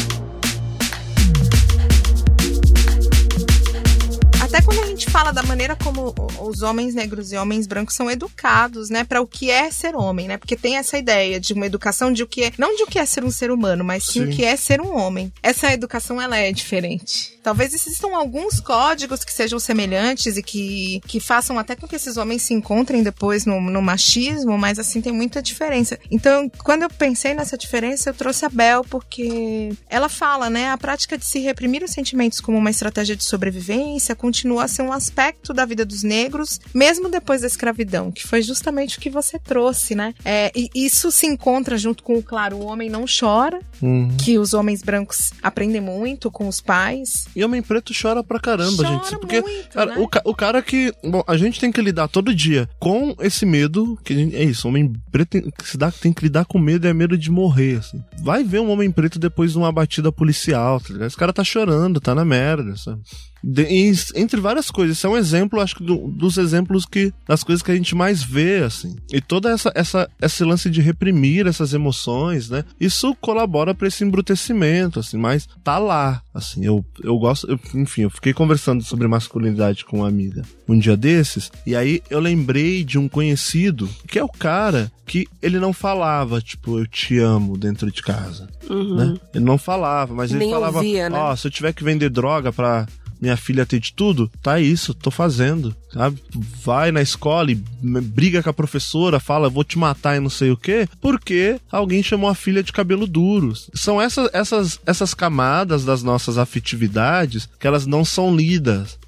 Fala 5.14 5.32
da 5.32 5.44
maneira 5.44 5.76
como 5.76 6.12
os 6.42 6.64
homens 6.64 6.96
negros 6.96 7.32
e 7.32 7.38
homens 7.38 7.68
brancos 7.68 7.94
são 7.94 8.10
educados, 8.10 8.90
né, 8.90 9.04
para 9.04 9.22
o 9.22 9.28
que 9.28 9.52
é 9.52 9.70
ser 9.70 9.96
homem, 9.96 10.28
né? 10.28 10.38
Porque 10.38 10.56
tem 10.56 10.78
essa 10.78 10.98
ideia 10.98 11.40
de 11.40 11.54
uma 11.54 11.68
educação 11.68 12.12
de 12.12 12.24
o 12.24 12.28
que 12.28 12.46
é, 12.46 12.52
não 12.58 12.76
de 12.76 12.82
o 12.82 12.88
que 12.88 12.98
é 12.98 13.06
ser 13.06 13.24
um 13.24 13.30
ser 13.30 13.52
humano, 13.52 13.84
mas 13.84 14.06
sim, 14.06 14.24
Sim. 14.24 14.26
o 14.26 14.30
que 14.32 14.44
é 14.44 14.56
ser 14.56 14.82
um 14.82 14.98
homem. 14.98 15.32
Essa 15.44 15.72
educação 15.72 16.20
ela 16.20 16.36
é 16.36 16.52
diferente. 16.52 17.38
Talvez 17.44 17.76
existam 17.76 18.16
alguns 18.16 18.60
códigos 18.60 19.24
que 19.24 19.32
sejam 19.32 19.60
semelhantes 19.60 20.36
e 20.38 20.42
que, 20.42 21.00
que 21.06 21.20
façam 21.20 21.60
até 21.60 21.76
com 21.76 21.88
que 21.88 21.96
esses 21.96 22.18
homens 22.18 22.42
se 22.42 22.54
encontrem 22.54 23.04
depois 23.04 23.46
no, 23.46 23.62
no 23.62 23.82
machismo, 23.82 24.58
mas 24.58 24.80
assim 24.80 25.00
tem 25.00 25.12
muita 25.12 25.44
diferença. 25.44 26.00
Então, 26.10 26.50
quando 26.64 26.84
eu 26.84 26.90
pensei 26.90 27.36
nessa 27.36 27.58
diferença, 27.58 28.10
eu 28.10 28.14
trouxe 28.14 28.46
a 28.46 28.50
Bel 28.50 28.84
porque 28.86 29.74
ela 29.90 30.10
fala, 30.10 30.50
né, 30.50 30.72
a 30.72 30.78
prática 30.78 31.18
de 31.18 31.26
se 31.26 31.40
reprimir 31.40 31.84
os 31.84 31.92
sentimentos 31.92 32.40
como 32.40 32.58
uma 32.58 32.72
estratégia 32.72 33.16
de 33.16 33.26
sobrevivência 33.26 34.16
continua 34.16 34.64
a 34.64 34.68
ser 34.68 34.82
um 34.82 34.94
aspecto 35.04 35.54
da 35.54 35.66
vida 35.66 35.86
dos 35.86 36.02
negros, 36.04 36.60
mesmo 36.74 37.10
depois 37.10 37.42
da 37.42 37.48
escravidão, 37.48 38.12
que 38.12 38.26
foi 38.26 38.42
justamente 38.42 38.98
o 38.98 39.02
que 39.02 39.10
você 39.10 39.38
trouxe, 39.38 39.96
né? 39.96 40.14
É, 40.24 40.52
e 40.56 40.70
isso 40.74 41.12
se 41.12 41.26
encontra 41.28 41.78
junto 41.78 42.04
com, 42.04 42.22
claro, 42.22 42.58
o 42.58 42.66
homem 42.66 42.90
não 42.90 43.06
chora, 43.06 43.60
Uhum. 43.82 44.16
que 44.18 44.38
os 44.40 44.54
homens 44.54 44.82
brancos 44.82 45.32
aprendem 45.42 45.82
muito 45.82 46.32
com 46.32 46.48
os 46.48 46.62
pais. 46.62 47.26
E 47.36 47.44
homem 47.44 47.62
preto 47.62 47.92
chora 48.00 48.24
pra 48.24 48.40
caramba, 48.40 48.78
Chora 48.84 48.90
gente. 48.90 49.20
Porque, 49.20 49.42
muito, 49.42 49.70
cara, 49.70 49.96
né? 49.96 50.02
o, 50.02 50.08
ca- 50.08 50.22
o 50.24 50.34
cara 50.36 50.62
que. 50.62 50.94
Bom, 51.04 51.22
a 51.28 51.36
gente 51.36 51.60
tem 51.60 51.72
que 51.72 51.82
lidar 51.82 52.08
todo 52.08 52.34
dia 52.34 52.70
com 52.80 53.14
esse 53.20 53.46
medo. 53.46 53.98
Que 54.04 54.14
gente- 54.16 54.36
é 54.36 54.44
isso, 54.44 54.68
homem 54.68 54.94
preto 55.12 55.30
tem, 55.30 55.42
que 55.42 55.68
se 55.68 55.78
dá, 55.78 55.92
tem 55.92 56.14
que 56.14 56.24
lidar 56.24 56.46
com 56.46 56.58
medo 56.58 56.88
é 56.88 56.94
medo 56.94 57.18
de 57.18 57.30
morrer, 57.30 57.80
assim. 57.80 58.02
Vai 58.22 58.44
ver 58.44 58.60
um 58.62 58.70
homem 58.72 58.90
preto 58.90 59.20
depois 59.20 59.52
de 59.52 59.58
uma 59.58 59.72
batida 59.72 60.12
policial, 60.12 60.80
tá 60.80 60.94
ligado? 60.94 61.08
Esse 61.08 61.18
cara 61.18 61.34
tá 61.34 61.44
chorando, 61.44 62.00
tá 62.00 62.16
na 62.16 62.24
merda, 62.24 62.76
sabe? 62.78 63.02
De- 63.44 63.92
entre 64.16 64.40
várias 64.40 64.72
coisas. 64.72 64.98
Isso 64.98 65.06
é 65.08 65.10
um 65.10 65.18
exemplo, 65.18 65.60
acho 65.60 65.76
que, 65.76 65.84
do- 65.84 66.08
dos 66.08 66.38
exemplos 66.38 66.86
que. 66.86 67.12
das 67.28 67.44
coisas 67.44 67.62
que 67.62 67.72
a 67.72 67.76
gente 67.76 67.94
mais 67.94 68.24
vê, 68.24 68.60
assim. 68.64 68.96
E 69.12 69.20
toda 69.20 69.50
essa, 69.52 69.72
essa 69.76 70.10
esse 70.22 70.44
lance 70.46 70.70
de 70.70 70.80
reprimir 70.82 71.46
essas 71.46 71.74
emoções, 71.74 72.50
né? 72.50 72.64
Isso 72.80 73.14
colabora 73.20 73.74
pra 73.76 73.88
esse 73.88 74.04
embrutecimento, 74.04 75.00
assim, 75.00 75.18
mas 75.18 75.48
tá 75.64 75.78
lá. 75.78 76.22
Assim, 76.34 76.66
eu, 76.66 76.86
eu 77.04 77.18
gosto. 77.20 77.46
eu- 77.50 77.60
enfim, 77.76 78.04
eu 78.04 78.10
fiquei 78.10 78.34
conversando 78.34 78.84
sobre 78.84 79.08
masculinidade 79.08 79.84
com 79.86 79.98
uma 79.98 80.08
amiga 80.08 80.44
um 80.68 80.80
dia 80.80 80.96
desses, 80.96 81.52
e 81.68 81.76
aí 81.76 82.02
eu 82.10 82.22
lembrei 82.22 82.86
de 82.86 82.98
um 82.98 83.10
conhecido, 83.10 83.90
que 84.08 84.18
é 84.18 84.24
o 84.24 84.30
cara 84.30 84.90
que 85.06 85.28
ele 85.42 85.60
não 85.60 85.74
falava, 85.74 86.40
tipo, 86.42 86.80
eu 86.80 86.88
te 86.88 87.20
amo 87.20 87.58
dentro 87.58 87.92
de 87.92 88.02
casa 88.02 88.48
né? 88.70 89.16
Ele 89.36 89.44
não 89.44 89.58
falava, 89.58 90.14
mas 90.14 90.32
ele 90.32 90.40
Nem 90.40 90.52
falava, 90.52 90.78
ouvia, 90.78 91.10
né? 91.10 91.18
ó, 91.20 91.36
se 91.36 91.46
eu 91.46 91.52
tiver 91.52 91.74
que 91.74 91.84
vender 91.84 92.10
droga 92.10 92.54
pra 92.54 92.88
minha 93.24 93.38
filha 93.38 93.66
ter 93.66 93.80
de 93.80 93.94
tudo, 93.94 94.30
tá 94.42 94.60
isso, 94.60 94.94
tô 94.94 95.10
fazendo, 95.10 95.74
sabe? 95.94 96.22
Vai 96.62 96.92
na 96.92 97.02
escola 97.02 97.54
e 97.54 97.56
briga 97.56 98.44
com 98.44 98.50
a 98.50 98.54
professora, 98.54 99.18
fala, 99.18 99.50
vou 99.50 99.64
te 99.64 99.80
matar 99.80 100.18
e 100.18 100.20
não 100.20 100.30
sei 100.30 100.52
o 100.52 100.58
quê, 100.58 100.90
porque 101.00 101.58
alguém 101.72 102.04
chamou 102.04 102.30
a 102.30 102.36
filha 102.36 102.62
de 102.62 102.74
cabelo 102.74 103.08
duro. 103.08 103.54
São 103.74 104.02
essas, 104.02 104.30
essas, 104.34 104.78
essas 104.86 105.14
camadas 105.14 105.86
das 105.86 106.04
nossas 106.04 106.38
afetividades 106.38 107.48
que 107.58 107.66
elas 107.66 107.86
não 107.86 108.04
são 108.04 108.36
lidas 108.36 109.00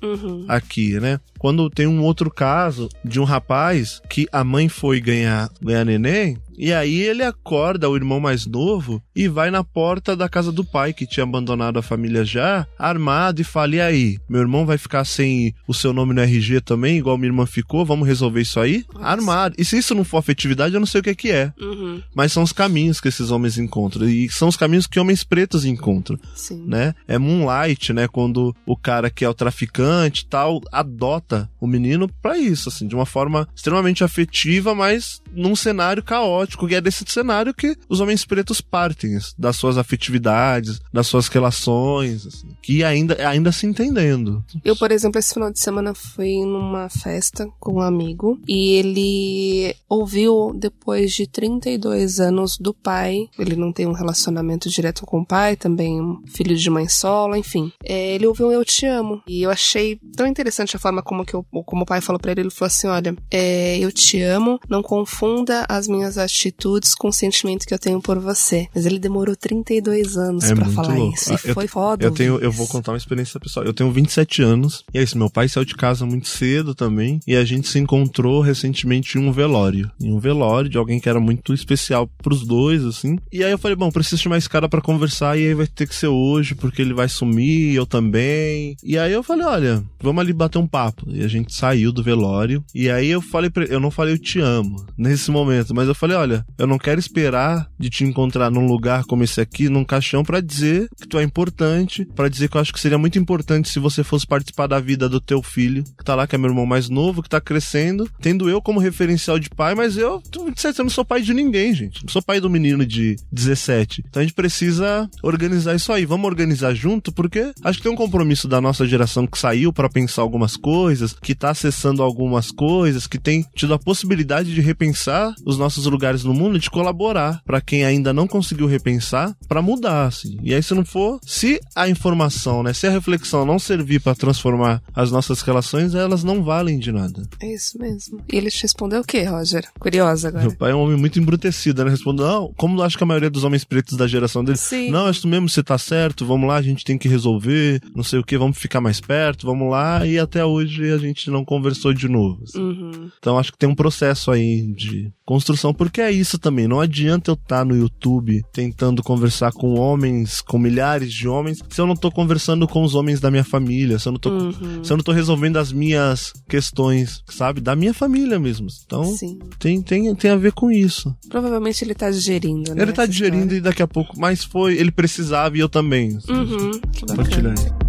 aqui, 0.48 0.98
né? 0.98 1.20
Quando 1.46 1.70
tem 1.70 1.86
um 1.86 2.02
outro 2.02 2.32
caso 2.32 2.90
de 3.04 3.20
um 3.20 3.24
rapaz 3.24 4.02
que 4.10 4.28
a 4.32 4.44
mãe 4.44 4.68
foi 4.68 5.00
ganhar, 5.00 5.48
ganhar 5.62 5.86
neném, 5.86 6.40
e 6.58 6.74
aí 6.74 7.02
ele 7.02 7.24
acorda 7.24 7.90
o 7.90 7.96
irmão 7.96 8.20
mais 8.20 8.46
novo 8.46 9.02
e 9.16 9.28
vai 9.28 9.52
na 9.52 9.64
porta 9.64 10.16
da 10.16 10.30
casa 10.30 10.52
do 10.52 10.64
pai, 10.64 10.94
que 10.94 11.06
tinha 11.06 11.24
abandonado 11.24 11.78
a 11.78 11.82
família 11.82 12.24
já, 12.24 12.66
armado, 12.80 13.42
e 13.42 13.44
fala: 13.44 13.76
E 13.76 13.82
aí, 13.82 14.18
meu 14.30 14.42
irmão 14.42 14.66
vai 14.66 14.78
ficar 14.78 15.04
sem 15.06 15.54
o 15.68 15.74
seu 15.74 15.92
nome 15.92 16.14
no 16.14 16.22
RG 16.22 16.62
também, 16.62 16.98
igual 16.98 17.18
minha 17.18 17.30
irmã 17.30 17.46
ficou? 17.46 17.86
Vamos 17.86 18.08
resolver 18.08 18.42
isso 18.42 18.60
aí? 18.60 18.86
Armado. 18.96 19.56
E 19.58 19.66
se 19.66 19.78
isso 19.78 19.94
não 19.94 20.04
for 20.04 20.18
afetividade, 20.18 20.74
eu 20.74 20.80
não 20.80 20.88
sei 20.88 21.02
o 21.02 21.04
que, 21.04 21.10
é 21.10 21.16
que 21.16 21.32
é. 21.32 21.52
Uhum. 21.60 22.02
Mas 22.14 22.32
são 22.32 22.44
os 22.44 22.54
caminhos 22.54 23.02
que 23.02 23.10
esses 23.10 23.32
homens 23.32 23.58
encontram. 23.58 24.08
E 24.08 24.30
são 24.30 24.48
os 24.48 24.58
caminhos 24.58 24.88
que 24.88 25.00
homens 25.00 25.24
pretos 25.24 25.66
encontram 25.66 26.18
Sim. 26.34 26.64
né? 26.66 26.94
É 27.08 27.18
Moonlight, 27.18 27.92
né? 27.92 28.08
Quando 28.08 28.56
o 28.66 28.78
cara 28.78 29.10
que 29.10 29.26
é 29.26 29.30
o 29.30 29.34
traficante 29.34 30.24
e 30.24 30.26
tal 30.28 30.62
adota 30.72 31.35
o 31.60 31.68
menino 31.68 32.08
pra 32.22 32.38
isso, 32.38 32.70
assim, 32.70 32.88
de 32.88 32.96
uma 32.96 33.06
forma 33.06 33.48
extremamente 33.56 34.04
afetiva, 34.04 34.74
mas 34.76 35.22
num 35.36 35.56
cenário 35.56 36.04
caótico, 36.04 36.68
que 36.68 36.76
é 36.76 36.82
desse 36.82 37.04
cenário 37.08 37.54
que 37.54 37.76
os 37.90 38.00
homens 38.00 38.26
pretos 38.26 38.62
partem, 38.62 39.18
das 39.38 39.56
suas 39.56 39.78
afetividades, 39.78 40.82
das 40.92 41.08
suas 41.08 41.28
relações, 41.28 42.26
assim, 42.26 42.48
que 42.62 42.84
ainda, 42.84 43.28
ainda 43.28 43.52
se 43.52 43.66
entendendo. 43.66 44.44
Eu, 44.64 44.76
por 44.76 44.92
exemplo, 44.92 45.20
esse 45.20 45.34
final 45.34 45.52
de 45.52 45.60
semana 45.60 45.94
fui 45.94 46.44
numa 46.44 46.90
festa 46.90 47.48
com 47.60 47.76
um 47.76 47.82
amigo 47.82 48.40
e 48.48 48.72
ele 48.74 49.76
ouviu, 49.88 50.54
depois 50.56 51.14
de 51.14 51.28
32 51.28 52.20
anos 52.20 52.58
do 52.58 52.74
pai, 52.74 53.28
ele 53.38 53.56
não 53.56 53.72
tem 53.72 53.86
um 53.86 53.94
relacionamento 53.94 54.70
direto 54.70 55.06
com 55.06 55.20
o 55.20 55.26
pai, 55.26 55.56
também 55.56 56.00
filho 56.28 56.56
de 56.56 56.70
mãe 56.70 56.88
solo, 56.88 57.36
enfim. 57.36 57.72
É, 57.84 58.16
ele 58.16 58.28
ouviu 58.28 58.48
um 58.48 58.52
Eu 58.52 58.66
Te 58.66 58.86
Amo. 58.86 59.22
E 59.28 59.44
eu 59.44 59.52
achei 59.52 60.00
tão 60.16 60.26
interessante 60.28 60.76
a 60.76 60.80
forma 60.80 61.02
como, 61.02 61.26
que 61.26 61.34
eu, 61.34 61.46
como 61.66 61.84
o 61.84 61.86
pai 61.86 62.02
falou 62.02 62.20
pra 62.20 62.32
ele. 62.32 62.42
Ele 62.42 62.50
falou 62.50 62.68
assim: 62.68 62.88
Olha, 62.88 63.16
é, 63.32 63.78
eu 63.80 63.92
te 63.92 64.22
amo, 64.22 64.60
não 64.70 64.82
confunda 64.82 65.25
as 65.68 65.88
minhas 65.88 66.18
atitudes 66.18 66.94
com 66.96 67.08
o 67.10 67.14
sentimento 67.14 67.66
que 67.66 67.74
eu 67.74 67.80
tenho 67.80 68.02
por 68.02 68.20
você. 68.20 68.68
Mas 68.74 68.86
ele 68.86 69.00
demorou 69.00 69.36
32 69.36 70.18
anos 70.18 70.44
É 70.44 70.54
pra 70.56 70.66
muito 70.66 70.76
falar 70.76 70.96
louco. 70.96 71.16
isso. 71.16 71.34
Ah, 71.34 71.40
E 71.44 71.48
eu- 71.50 71.54
foi 71.54 71.68
foda. 71.68 72.06
Eu 72.06 72.12
tenho, 72.12 72.38
eu 72.40 72.52
vou 72.52 72.68
contar 72.68 72.92
uma 72.92 72.98
experiência 72.98 73.40
pessoal. 73.40 73.66
Eu 73.66 73.74
tenho 73.74 73.92
27 73.92 74.42
anos. 74.42 74.84
E 74.94 75.00
é 75.00 75.04
isso, 75.04 75.18
meu 75.18 75.30
pai 75.30 75.48
saiu 75.48 75.66
de 75.66 75.76
casa 75.76 76.06
muito 76.06 76.28
cedo 76.28 76.74
também. 76.76 77.20
E 77.28 77.36
a 77.36 77.44
gente 77.46 77.68
se 77.68 77.80
encontrou 77.80 78.42
recentemente 78.42 79.18
em 79.18 79.22
um 79.28 79.32
velório. 79.32 79.90
Em 80.02 80.12
um 80.14 80.20
velório 80.20 80.70
de 80.70 80.78
alguém 80.78 81.00
que 81.00 81.10
era 81.10 81.20
muito 81.20 81.54
especial 81.54 82.08
pros 82.22 82.46
dois, 82.46 82.84
assim. 82.84 83.18
E 83.32 83.44
aí 83.44 83.52
eu 83.52 83.58
falei, 83.58 83.76
bom, 83.76 83.92
preciso 83.92 84.22
chamar 84.22 84.38
esse 84.38 84.50
cara 84.50 84.68
pra 84.70 84.82
conversar. 84.82 85.38
E 85.38 85.48
aí 85.48 85.54
vai 85.54 85.68
ter 85.68 85.88
que 85.88 85.96
ser 85.96 86.08
hoje, 86.08 86.56
porque 86.56 86.82
ele 86.82 86.94
vai 86.94 87.08
sumir, 87.10 87.76
eu 87.76 87.86
também. 87.86 88.76
E 88.84 88.98
aí 88.98 89.12
eu 89.12 89.24
falei, 89.24 89.46
olha, 89.46 89.84
vamos 90.02 90.22
ali 90.22 90.34
bater 90.34 90.58
um 90.58 90.68
papo. 90.68 91.06
E 91.10 91.24
a 91.24 91.28
gente 91.28 91.54
saiu 91.54 91.92
do 91.92 92.04
velório. 92.04 92.64
E 92.74 92.90
aí 92.90 93.08
eu 93.10 93.22
falei 93.22 93.50
pra 93.50 93.64
ele, 93.64 93.74
eu 93.74 93.80
não 93.80 93.92
falei 93.92 94.14
eu 94.14 94.20
te 94.20 94.40
amo 94.40 94.86
nesse 95.16 95.32
momento, 95.32 95.74
mas 95.74 95.88
eu 95.88 95.96
falei, 95.96 96.18
olha, 96.18 96.46
eu 96.58 96.68
não 96.68 96.78
quero 96.78 97.00
esperar 97.00 97.70
de 97.80 97.90
te 97.90 98.04
encontrar 98.04 98.52
num 98.52 98.68
lugar 98.68 99.06
como 99.06 99.24
esse 99.24 99.40
aqui, 99.40 99.70
num 99.70 99.84
caixão, 99.84 100.24
pra 100.24 100.42
dizer 100.42 100.90
que 101.00 101.08
tu 101.08 101.18
é 101.18 101.24
importante, 101.24 102.06
pra 102.16 102.28
dizer 102.28 102.50
que 102.50 102.58
eu 102.58 102.62
acho 102.62 102.74
que 102.74 102.80
seria 102.80 102.98
muito 102.98 103.18
importante 103.18 103.70
se 103.70 103.80
você 103.80 104.04
fosse 104.04 104.28
participar 104.28 104.68
da 104.68 104.80
vida 104.80 105.08
do 105.08 105.22
teu 105.22 105.42
filho, 105.42 105.84
que 105.98 106.04
tá 106.04 106.16
lá, 106.16 106.28
que 106.28 106.36
é 106.36 106.38
meu 106.38 106.50
irmão 106.50 106.66
mais 106.66 106.90
novo, 106.90 107.24
que 107.24 107.30
tá 107.30 107.40
crescendo, 107.40 108.10
tendo 108.22 108.50
eu 108.50 108.62
como 108.62 108.80
referencial 108.80 109.40
de 109.40 109.50
pai, 109.50 109.74
mas 109.74 109.98
eu, 109.98 110.22
tô 110.30 110.46
27 110.46 110.82
anos, 110.82 110.92
não 110.92 110.96
sou 110.96 111.06
pai 111.06 111.22
de 111.22 111.34
ninguém, 111.34 111.74
gente. 111.74 112.04
Não 112.04 112.12
sou 112.12 112.22
pai 112.22 112.40
do 112.40 112.50
menino 112.50 112.86
de 112.86 113.16
17. 113.32 114.04
Então 114.08 114.22
a 114.22 114.24
gente 114.24 114.36
precisa 114.36 115.10
organizar 115.24 115.76
isso 115.76 115.92
aí. 115.94 116.06
Vamos 116.06 116.26
organizar 116.26 116.74
junto, 116.74 117.12
porque 117.12 117.54
acho 117.64 117.78
que 117.78 117.84
tem 117.84 117.92
um 117.92 117.96
compromisso 117.96 118.48
da 118.48 118.60
nossa 118.60 118.86
geração 118.86 119.26
que 119.26 119.38
saiu 119.38 119.72
pra 119.72 119.90
pensar 119.90 120.22
algumas 120.22 120.58
coisas, 120.58 121.14
que 121.14 121.34
tá 121.34 121.52
acessando 121.52 122.04
algumas 122.04 122.52
coisas, 122.52 123.08
que 123.08 123.18
tem 123.18 123.46
tido 123.56 123.74
a 123.74 123.80
possibilidade 123.80 124.54
de 124.54 124.62
repensar 124.62 125.05
os 125.46 125.58
nossos 125.58 125.86
lugares 125.86 126.24
no 126.24 126.34
mundo, 126.34 126.60
de 126.60 126.70
colaborar 126.70 127.42
pra 127.46 127.62
quem 127.62 127.86
ainda 127.86 128.14
não 128.14 128.28
conseguiu 128.28 128.68
repensar, 128.68 129.36
pra 129.48 129.62
mudar, 129.62 130.06
assim. 130.08 130.38
E 130.44 130.54
aí 130.54 130.62
se 130.62 130.74
não 130.74 130.86
for, 130.86 131.20
se 131.26 131.60
a 131.76 131.88
informação, 131.90 132.64
né, 132.64 132.74
se 132.74 132.88
a 132.88 132.92
reflexão 132.92 133.46
não 133.46 133.60
servir 133.60 134.00
pra 134.02 134.16
transformar 134.16 134.82
as 134.94 135.12
nossas 135.12 135.42
relações, 135.42 135.96
elas 135.96 136.24
não 136.24 136.44
valem 136.44 136.80
de 136.80 136.92
nada. 136.92 137.24
É 137.42 137.54
isso 137.54 137.78
mesmo. 137.80 138.22
E 138.32 138.38
ele 138.38 138.50
te 138.50 138.62
respondeu 138.64 139.02
o 139.02 139.06
quê, 139.06 139.24
Roger? 139.24 139.66
Curiosa 139.80 140.28
agora. 140.30 140.44
Meu 140.46 140.56
pai 140.56 140.72
é 140.72 140.76
um 140.76 140.82
homem 140.82 140.98
muito 140.98 141.20
embrutecido, 141.20 141.84
né? 141.84 141.92
Respondeu, 141.92 142.26
não, 142.26 142.54
como 142.56 142.82
acho 142.82 142.98
que 142.98 143.04
a 143.04 143.08
maioria 143.08 143.30
dos 143.30 143.44
homens 143.44 143.64
pretos 143.64 143.98
da 143.98 144.08
geração 144.08 144.44
dele, 144.44 144.58
Sim. 144.58 144.92
não, 144.92 145.06
acho 145.08 145.28
mesmo, 145.28 145.50
você 145.50 145.64
tá 145.64 145.78
certo, 145.78 146.26
vamos 146.26 146.48
lá, 146.48 146.56
a 146.56 146.62
gente 146.62 146.84
tem 146.84 146.98
que 146.98 147.08
resolver, 147.08 147.82
não 147.96 148.04
sei 148.04 148.20
o 148.20 148.24
que, 148.24 148.38
vamos 148.38 148.58
ficar 148.58 148.82
mais 148.82 149.00
perto, 149.00 149.46
vamos 149.46 149.70
lá, 149.70 150.06
e 150.06 150.18
até 150.20 150.44
hoje 150.44 150.92
a 150.92 150.98
gente 150.98 151.30
não 151.30 151.44
conversou 151.46 151.94
de 151.94 152.08
novo. 152.08 152.44
assim. 152.44 152.60
Uhum. 152.60 153.10
Então 153.18 153.38
acho 153.38 153.52
que 153.52 153.58
tem 153.58 153.70
um 153.70 153.76
processo 153.76 154.32
aí 154.32 154.68
de 154.74 154.85
construção, 155.26 155.74
porque 155.74 156.02
é 156.02 156.12
isso 156.12 156.38
também, 156.38 156.68
não 156.68 156.80
adianta 156.80 157.32
eu 157.32 157.36
estar 157.36 157.66
no 157.66 157.76
YouTube 157.76 158.42
tentando 158.54 159.02
conversar 159.04 159.52
com 159.52 159.80
homens, 159.80 160.42
com 160.42 160.58
milhares 160.60 161.12
de 161.14 161.28
homens, 161.28 161.60
se 161.70 161.82
eu 161.82 161.88
não 161.88 161.96
tô 161.96 162.12
conversando 162.12 162.68
com 162.68 162.84
os 162.84 162.94
homens 162.96 163.20
da 163.20 163.32
minha 163.32 163.44
família, 163.44 163.98
se 164.00 164.08
eu 164.08 164.12
não 164.12 164.20
tô, 164.20 164.30
Uhum. 164.30 164.84
se 164.84 164.92
eu 164.92 164.98
não 164.98 165.04
tô 165.04 165.12
resolvendo 165.12 165.58
as 165.58 165.72
minhas 165.72 166.32
questões, 166.48 167.22
sabe, 167.30 167.62
da 167.62 167.76
minha 167.76 167.94
família 167.94 168.40
mesmo. 168.40 168.68
Então, 168.86 169.04
Sim. 169.06 169.40
tem, 169.60 169.82
tem, 169.82 170.14
tem 170.16 170.32
a 170.32 170.36
ver 170.36 170.52
com 170.52 170.72
isso. 170.72 171.16
Provavelmente 171.30 171.84
ele 171.84 171.96
tá 171.96 172.10
digerindo, 172.12 172.74
né? 172.76 172.82
ele 172.82 172.94
tá 172.94 173.06
digerindo 173.06 173.44
história. 173.44 173.58
e 173.58 173.62
daqui 173.62 173.82
a 173.84 173.88
pouco, 173.88 174.20
mas 174.20 174.44
foi, 174.44 174.78
ele 174.78 174.92
precisava 174.92 175.58
e 175.58 175.60
eu 175.60 175.70
também. 175.70 176.18
Uhum. 176.30 176.72
Compartilhando. 177.08 177.85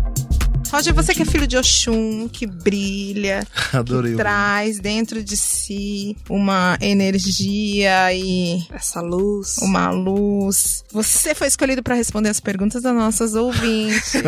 Roger, 0.71 0.95
você 0.95 1.14
que 1.14 1.23
é 1.23 1.25
filho 1.25 1.47
de 1.47 1.57
Oxum, 1.57 2.29
que 2.29 2.47
brilha, 2.47 3.47
Adorei. 3.73 4.12
que 4.12 4.17
traz 4.19 4.79
dentro 4.79 5.23
de 5.23 5.37
si 5.37 6.17
uma 6.29 6.77
energia 6.81 8.12
e 8.12 8.67
Essa 8.73 9.01
luz. 9.01 9.59
uma 9.59 9.91
luz. 9.91 10.85
Você 10.93 11.35
foi 11.35 11.47
escolhido 11.47 11.83
para 11.83 11.95
responder 11.95 12.29
as 12.29 12.41
perguntas 12.41 12.83
das 12.83 12.95
nossas 12.95 13.35
ouvintes. 13.35 14.12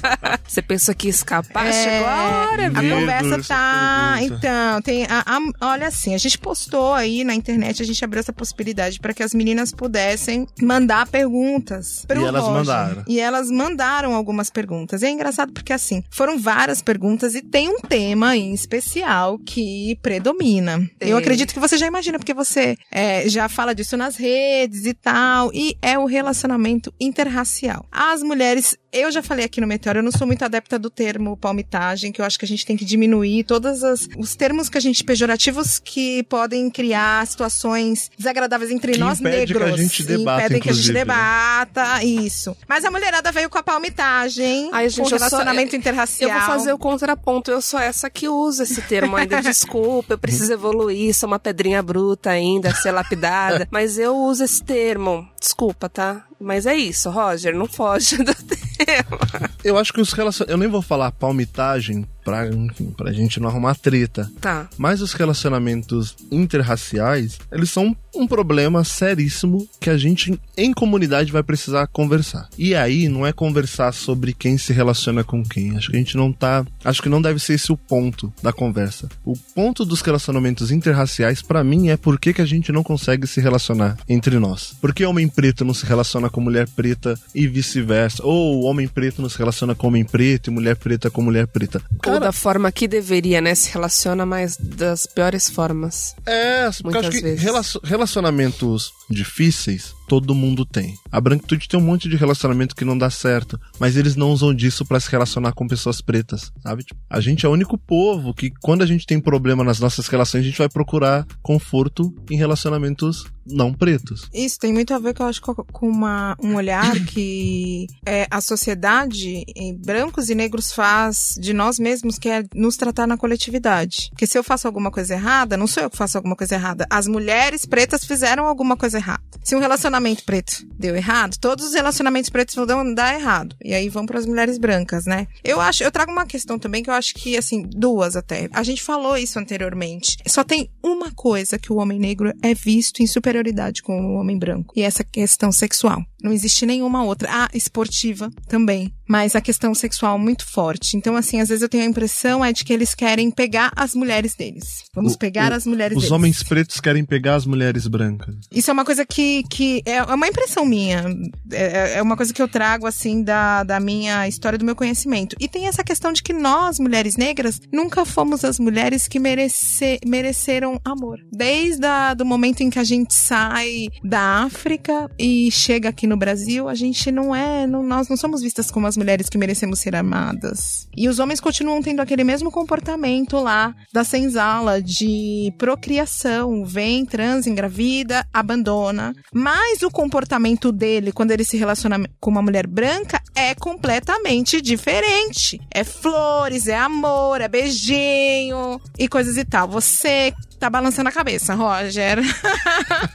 Você 0.46 0.62
pensou 0.62 0.94
que 0.94 1.06
ia 1.06 1.10
escapar? 1.10 1.66
É, 1.66 1.72
Chegou 1.72 2.08
a 2.08 2.24
hora, 2.50 2.66
A 2.66 2.70
conversa 2.72 3.48
tá. 3.48 4.18
Então, 4.22 4.82
tem. 4.82 5.04
a- 5.04 5.24
a- 5.26 5.66
olha 5.72 5.86
assim, 5.88 6.14
a 6.14 6.18
gente 6.18 6.38
postou 6.38 6.92
aí 6.92 7.22
na 7.24 7.34
internet, 7.34 7.82
a 7.82 7.86
gente 7.86 8.04
abriu 8.04 8.20
essa 8.20 8.32
possibilidade 8.32 8.98
para 9.00 9.14
que 9.14 9.22
as 9.22 9.32
meninas 9.32 9.72
pudessem 9.72 10.46
mandar 10.60 11.06
perguntas. 11.06 12.04
pro 12.06 12.20
E 12.20 12.24
elas 12.24 12.42
Roger. 12.42 12.54
mandaram. 12.58 13.04
E 13.06 13.20
elas 13.20 13.50
mandaram 13.50 14.14
algumas 14.14 14.50
perguntas. 14.50 15.02
E 15.02 15.06
é 15.06 15.10
engraçado 15.10 15.52
porque, 15.60 15.72
assim, 15.72 16.02
foram 16.10 16.38
várias 16.38 16.82
perguntas 16.82 17.34
e 17.34 17.42
tem 17.42 17.68
um 17.68 17.80
tema 17.80 18.36
em 18.36 18.52
especial 18.54 19.38
que 19.38 19.96
predomina. 20.02 20.88
Eu 21.00 21.16
acredito 21.16 21.52
que 21.54 21.60
você 21.60 21.76
já 21.78 21.86
imagina, 21.86 22.18
porque 22.18 22.34
você 22.34 22.76
é, 22.90 23.28
já 23.28 23.48
fala 23.48 23.74
disso 23.74 23.96
nas 23.96 24.16
redes 24.16 24.86
e 24.86 24.94
tal. 24.94 25.50
E 25.54 25.76
é 25.82 25.98
o 25.98 26.04
relacionamento 26.06 26.92
interracial. 27.00 27.86
As 27.90 28.22
mulheres. 28.22 28.76
Eu 28.92 29.12
já 29.12 29.22
falei 29.22 29.44
aqui 29.44 29.60
no 29.60 29.68
Meteoro, 29.68 30.00
eu 30.00 30.02
não 30.02 30.10
sou 30.10 30.26
muito 30.26 30.44
adepta 30.44 30.76
do 30.76 30.90
termo 30.90 31.36
palmitagem, 31.36 32.10
que 32.10 32.20
eu 32.20 32.24
acho 32.24 32.36
que 32.36 32.44
a 32.44 32.48
gente 32.48 32.66
tem 32.66 32.76
que 32.76 32.84
diminuir 32.84 33.44
todos 33.44 33.82
os 34.18 34.34
termos 34.34 34.68
que 34.68 34.76
a 34.76 34.80
gente 34.80 35.04
pejorativos 35.04 35.78
que 35.78 36.24
podem 36.24 36.68
criar 36.68 37.24
situações 37.24 38.10
desagradáveis 38.18 38.68
entre 38.72 38.92
Que 38.94 38.98
nós 38.98 39.20
impede 39.20 39.52
que 39.54 39.58
a 39.62 39.66
negros. 39.66 39.80
gente 39.80 40.02
E 40.02 40.06
debata, 40.06 40.40
impedem 40.44 40.60
que 40.60 40.70
a 40.70 40.72
gente 40.72 40.88
né? 40.88 40.94
debata, 40.94 42.02
isso. 42.02 42.56
Mas 42.68 42.84
a 42.84 42.90
mulherada 42.90 43.30
veio 43.30 43.48
com 43.48 43.58
a 43.58 43.62
palmitagem, 43.62 44.70
Ai, 44.72 44.88
gente, 44.88 45.08
com 45.08 45.14
eu 45.14 45.18
sou- 45.20 45.28
relacionamento 45.50 45.74
Eu 45.74 45.78
interracial. 45.78 46.30
vou 46.30 46.40
fazer 46.40 46.72
o 46.72 46.78
contraponto. 46.78 47.50
Eu 47.50 47.60
sou 47.60 47.78
essa 47.78 48.08
que 48.10 48.28
usa 48.28 48.62
esse 48.62 48.80
termo 48.82 49.16
ainda. 49.16 49.40
Desculpa, 49.42 50.14
eu 50.14 50.18
preciso 50.18 50.52
evoluir. 50.52 51.14
Sou 51.14 51.26
uma 51.26 51.38
pedrinha 51.38 51.82
bruta 51.82 52.30
ainda, 52.30 52.74
ser 52.74 52.92
lapidada. 52.92 53.66
Mas 53.70 53.98
eu 53.98 54.16
uso 54.16 54.44
esse 54.44 54.62
termo. 54.62 55.28
Desculpa, 55.40 55.88
tá? 55.88 56.24
Mas 56.40 56.64
é 56.66 56.74
isso, 56.74 57.10
Roger. 57.10 57.54
Não 57.54 57.66
foge 57.66 58.16
do 58.18 58.34
termo. 58.34 59.18
Eu 59.64 59.76
acho 59.76 59.92
que 59.92 60.00
os 60.00 60.12
relacionamentos. 60.12 60.52
Eu 60.52 60.58
nem 60.58 60.68
vou 60.68 60.82
falar 60.82 61.12
palmitagem 61.12 62.06
pra, 62.24 62.46
enfim, 62.48 62.92
pra 62.96 63.12
gente 63.12 63.40
não 63.40 63.48
arrumar 63.48 63.74
treta. 63.74 64.30
Tá. 64.40 64.68
Mas 64.76 65.00
os 65.00 65.12
relacionamentos 65.12 66.16
interraciais, 66.30 67.38
eles 67.50 67.70
são 67.70 67.96
um 68.14 68.26
problema 68.26 68.84
seríssimo 68.84 69.68
que 69.78 69.90
a 69.90 69.96
gente, 69.96 70.38
em 70.56 70.72
comunidade, 70.72 71.32
vai 71.32 71.42
precisar 71.42 71.86
conversar. 71.86 72.48
E 72.58 72.74
aí, 72.74 73.08
não 73.08 73.26
é 73.26 73.32
conversar 73.32 73.92
sobre 73.92 74.32
quem 74.32 74.58
se 74.58 74.72
relaciona 74.72 75.22
com 75.22 75.42
quem. 75.42 75.76
Acho 75.76 75.90
que 75.90 75.96
a 75.96 75.98
gente 75.98 76.16
não 76.16 76.32
tá. 76.32 76.64
Acho 76.84 77.02
que 77.02 77.08
não 77.08 77.22
deve 77.22 77.38
ser 77.38 77.54
esse 77.54 77.72
o 77.72 77.76
ponto 77.76 78.32
da 78.42 78.52
conversa. 78.52 79.08
O 79.24 79.36
ponto 79.54 79.84
dos 79.84 80.00
relacionamentos 80.00 80.70
interraciais, 80.70 81.42
pra 81.42 81.62
mim, 81.62 81.88
é 81.88 81.96
por 81.96 82.18
que, 82.18 82.32
que 82.32 82.42
a 82.42 82.46
gente 82.46 82.72
não 82.72 82.82
consegue 82.82 83.26
se 83.26 83.40
relacionar 83.40 83.96
entre 84.08 84.38
nós. 84.38 84.74
Por 84.80 84.94
que 84.94 85.04
homem 85.04 85.28
preto 85.28 85.64
não 85.64 85.74
se 85.74 85.86
relaciona 85.86 86.30
com 86.30 86.40
mulher 86.40 86.68
preta 86.68 87.18
e 87.34 87.46
vice-versa? 87.46 88.24
Ou 88.24 88.64
homem 88.64 88.88
preto 88.88 89.22
não 89.22 89.28
se 89.28 89.38
relaciona 89.38 89.49
com 89.74 89.88
homem 89.88 90.04
preto 90.04 90.50
e 90.50 90.52
mulher 90.52 90.76
preta 90.76 91.10
com 91.10 91.22
mulher 91.22 91.46
preta? 91.46 91.80
Ou 92.06 92.18
da 92.20 92.32
forma 92.32 92.70
que 92.72 92.86
deveria, 92.88 93.40
né? 93.40 93.54
Se 93.54 93.70
relaciona, 93.72 94.24
mas 94.26 94.56
das 94.56 95.06
piores 95.06 95.48
formas. 95.50 96.14
É, 96.26 96.68
Muitas 96.82 97.06
acho 97.06 97.10
que 97.18 97.22
vezes. 97.22 97.42
relacion- 97.42 97.80
relacionamentos 97.84 98.92
difíceis 99.10 99.94
todo 100.10 100.34
mundo 100.34 100.66
tem. 100.66 100.98
A 101.12 101.20
branquitude 101.20 101.68
tem 101.68 101.78
um 101.78 101.84
monte 101.84 102.08
de 102.08 102.16
relacionamento 102.16 102.74
que 102.74 102.84
não 102.84 102.98
dá 102.98 103.08
certo, 103.10 103.60
mas 103.78 103.96
eles 103.96 104.16
não 104.16 104.32
usam 104.32 104.52
disso 104.52 104.84
pra 104.84 104.98
se 104.98 105.08
relacionar 105.08 105.52
com 105.52 105.68
pessoas 105.68 106.00
pretas, 106.00 106.50
sabe? 106.64 106.82
Tipo, 106.82 107.00
a 107.08 107.20
gente 107.20 107.46
é 107.46 107.48
o 107.48 107.52
único 107.52 107.78
povo 107.78 108.34
que 108.34 108.50
quando 108.60 108.82
a 108.82 108.86
gente 108.86 109.06
tem 109.06 109.20
problema 109.20 109.62
nas 109.62 109.78
nossas 109.78 110.08
relações, 110.08 110.40
a 110.40 110.48
gente 110.48 110.58
vai 110.58 110.68
procurar 110.68 111.24
conforto 111.40 112.12
em 112.28 112.36
relacionamentos 112.36 113.24
não 113.46 113.72
pretos. 113.72 114.28
Isso 114.32 114.58
tem 114.58 114.72
muito 114.72 114.92
a 114.94 114.98
ver, 114.98 115.14
que 115.14 115.22
eu 115.22 115.26
acho, 115.26 115.40
com 115.40 115.88
uma, 115.88 116.36
um 116.42 116.54
olhar 116.56 116.92
que 117.06 117.86
é, 118.04 118.26
a 118.30 118.40
sociedade, 118.40 119.44
em 119.56 119.76
brancos 119.76 120.28
e 120.28 120.34
negros, 120.34 120.72
faz 120.72 121.36
de 121.40 121.52
nós 121.52 121.78
mesmos, 121.78 122.18
que 122.18 122.28
é 122.28 122.44
nos 122.54 122.76
tratar 122.76 123.06
na 123.06 123.16
coletividade. 123.16 124.08
Porque 124.10 124.26
se 124.26 124.38
eu 124.38 124.44
faço 124.44 124.66
alguma 124.66 124.90
coisa 124.90 125.14
errada, 125.14 125.56
não 125.56 125.66
sou 125.66 125.82
eu 125.82 125.90
que 125.90 125.96
faço 125.96 126.16
alguma 126.16 126.36
coisa 126.36 126.54
errada. 126.54 126.86
As 126.90 127.06
mulheres 127.06 127.64
pretas 127.64 128.04
fizeram 128.04 128.46
alguma 128.46 128.76
coisa 128.76 128.98
errada. 129.00 129.22
Se 129.42 129.56
um 129.56 129.58
relacionamento 129.58 130.22
preto 130.24 130.64
deu 130.78 130.94
errado, 130.94 131.36
todos 131.40 131.66
os 131.66 131.74
relacionamentos 131.74 132.30
pretos 132.30 132.54
vão 132.54 132.94
dar 132.94 133.14
errado. 133.14 133.56
E 133.64 133.74
aí 133.74 133.88
vão 133.88 134.06
para 134.06 134.18
as 134.18 134.26
mulheres 134.26 134.58
brancas, 134.58 135.06
né? 135.06 135.26
Eu 135.42 135.60
acho, 135.60 135.82
eu 135.82 135.90
trago 135.90 136.12
uma 136.12 136.26
questão 136.26 136.58
também 136.58 136.82
que 136.82 136.90
eu 136.90 136.94
acho 136.94 137.14
que, 137.14 137.36
assim, 137.36 137.62
duas 137.62 138.16
até. 138.16 138.48
A 138.52 138.62
gente 138.62 138.82
falou 138.82 139.16
isso 139.16 139.38
anteriormente. 139.38 140.18
Só 140.26 140.44
tem 140.44 140.70
uma 140.82 141.10
coisa 141.10 141.58
que 141.58 141.72
o 141.72 141.76
homem 141.76 141.98
negro 141.98 142.32
é 142.42 142.54
visto 142.54 143.02
em 143.02 143.06
superioridade 143.06 143.82
com 143.82 143.98
o 144.00 144.14
homem 144.20 144.38
branco. 144.38 144.74
E 144.76 144.82
essa 144.82 145.02
questão 145.02 145.50
sexual. 145.50 146.04
Não 146.22 146.32
existe 146.32 146.64
nenhuma 146.66 147.02
outra. 147.04 147.28
Ah, 147.30 147.48
esportiva 147.54 148.30
também. 148.48 148.92
Mas 149.08 149.34
a 149.34 149.40
questão 149.40 149.74
sexual 149.74 150.18
muito 150.18 150.46
forte. 150.46 150.96
Então, 150.96 151.16
assim, 151.16 151.40
às 151.40 151.48
vezes 151.48 151.62
eu 151.62 151.68
tenho 151.68 151.82
a 151.82 151.86
impressão 151.86 152.44
é 152.44 152.52
de 152.52 152.64
que 152.64 152.72
eles 152.72 152.94
querem 152.94 153.30
pegar 153.30 153.72
as 153.74 153.94
mulheres 153.94 154.34
deles. 154.34 154.84
Vamos 154.94 155.14
O- 155.14 155.18
pegar 155.18 155.50
o- 155.50 155.54
as 155.54 155.66
mulheres 155.66 155.96
Os 155.96 156.02
deles. 156.04 156.12
homens 156.12 156.42
pretos 156.42 156.80
querem 156.80 157.04
pegar 157.04 157.34
as 157.34 157.44
mulheres 157.46 157.86
brancas. 157.88 158.36
Isso 158.52 158.70
é 158.70 158.72
uma 158.72 158.84
coisa 158.84 159.04
que, 159.04 159.42
que 159.50 159.82
é 159.86 160.00
é 160.00 160.14
uma 160.14 160.28
impressão 160.28 160.64
minha. 160.64 161.04
É, 161.52 161.94
é 161.98 162.02
uma 162.02 162.16
coisa 162.16 162.32
que 162.32 162.40
eu 162.40 162.48
trago, 162.48 162.86
assim, 162.86 163.22
da, 163.22 163.62
da 163.64 163.78
minha 163.80 164.26
história, 164.28 164.58
do 164.58 164.64
meu 164.64 164.74
conhecimento. 164.76 165.36
E 165.40 165.46
tem 165.48 165.66
essa 165.66 165.82
questão 165.84 166.12
de 166.12 166.22
que 166.22 166.32
nós, 166.32 166.78
mulheres 166.78 167.16
negras, 167.16 167.60
nunca 167.72 168.04
fomos 168.04 168.44
as 168.44 168.58
mulheres 168.58 169.06
que 169.08 169.18
merece, 169.18 169.98
mereceram 170.06 170.80
amor. 170.84 171.18
Desde 171.32 171.84
a, 171.86 172.14
do 172.14 172.24
momento 172.24 172.60
em 172.62 172.70
que 172.70 172.78
a 172.78 172.84
gente 172.84 173.14
sai 173.14 173.88
da 174.04 174.44
África 174.44 175.08
e 175.18 175.50
chega 175.50 175.88
aqui 175.88 176.06
no 176.10 176.16
Brasil, 176.16 176.68
a 176.68 176.74
gente 176.74 177.10
não 177.12 177.34
é. 177.34 177.66
Não, 177.66 177.82
nós 177.82 178.08
não 178.08 178.16
somos 178.16 178.42
vistas 178.42 178.70
como 178.70 178.86
as 178.86 178.96
mulheres 178.96 179.28
que 179.28 179.38
merecemos 179.38 179.78
ser 179.78 179.94
amadas. 179.94 180.88
E 180.96 181.08
os 181.08 181.20
homens 181.20 181.40
continuam 181.40 181.80
tendo 181.80 182.00
aquele 182.00 182.24
mesmo 182.24 182.50
comportamento 182.50 183.38
lá 183.38 183.74
da 183.92 184.02
senzala 184.02 184.82
de 184.82 185.54
procriação. 185.56 186.64
Vem, 186.64 187.06
trans, 187.06 187.46
engravida, 187.46 188.26
abandona. 188.32 189.14
Mas 189.32 189.82
o 189.82 189.90
comportamento 189.90 190.72
dele, 190.72 191.12
quando 191.12 191.30
ele 191.30 191.44
se 191.44 191.56
relaciona 191.56 191.98
com 192.20 192.30
uma 192.30 192.42
mulher 192.42 192.66
branca, 192.66 193.22
é 193.34 193.54
completamente 193.54 194.60
diferente. 194.60 195.60
É 195.70 195.84
flores, 195.84 196.66
é 196.66 196.76
amor, 196.76 197.40
é 197.40 197.46
beijinho 197.46 198.80
e 198.98 199.06
coisas 199.06 199.36
e 199.36 199.44
tal. 199.44 199.68
Você 199.68 200.34
tá 200.60 200.68
balançando 200.70 201.08
a 201.08 201.12
cabeça, 201.12 201.54
Roger. 201.54 202.18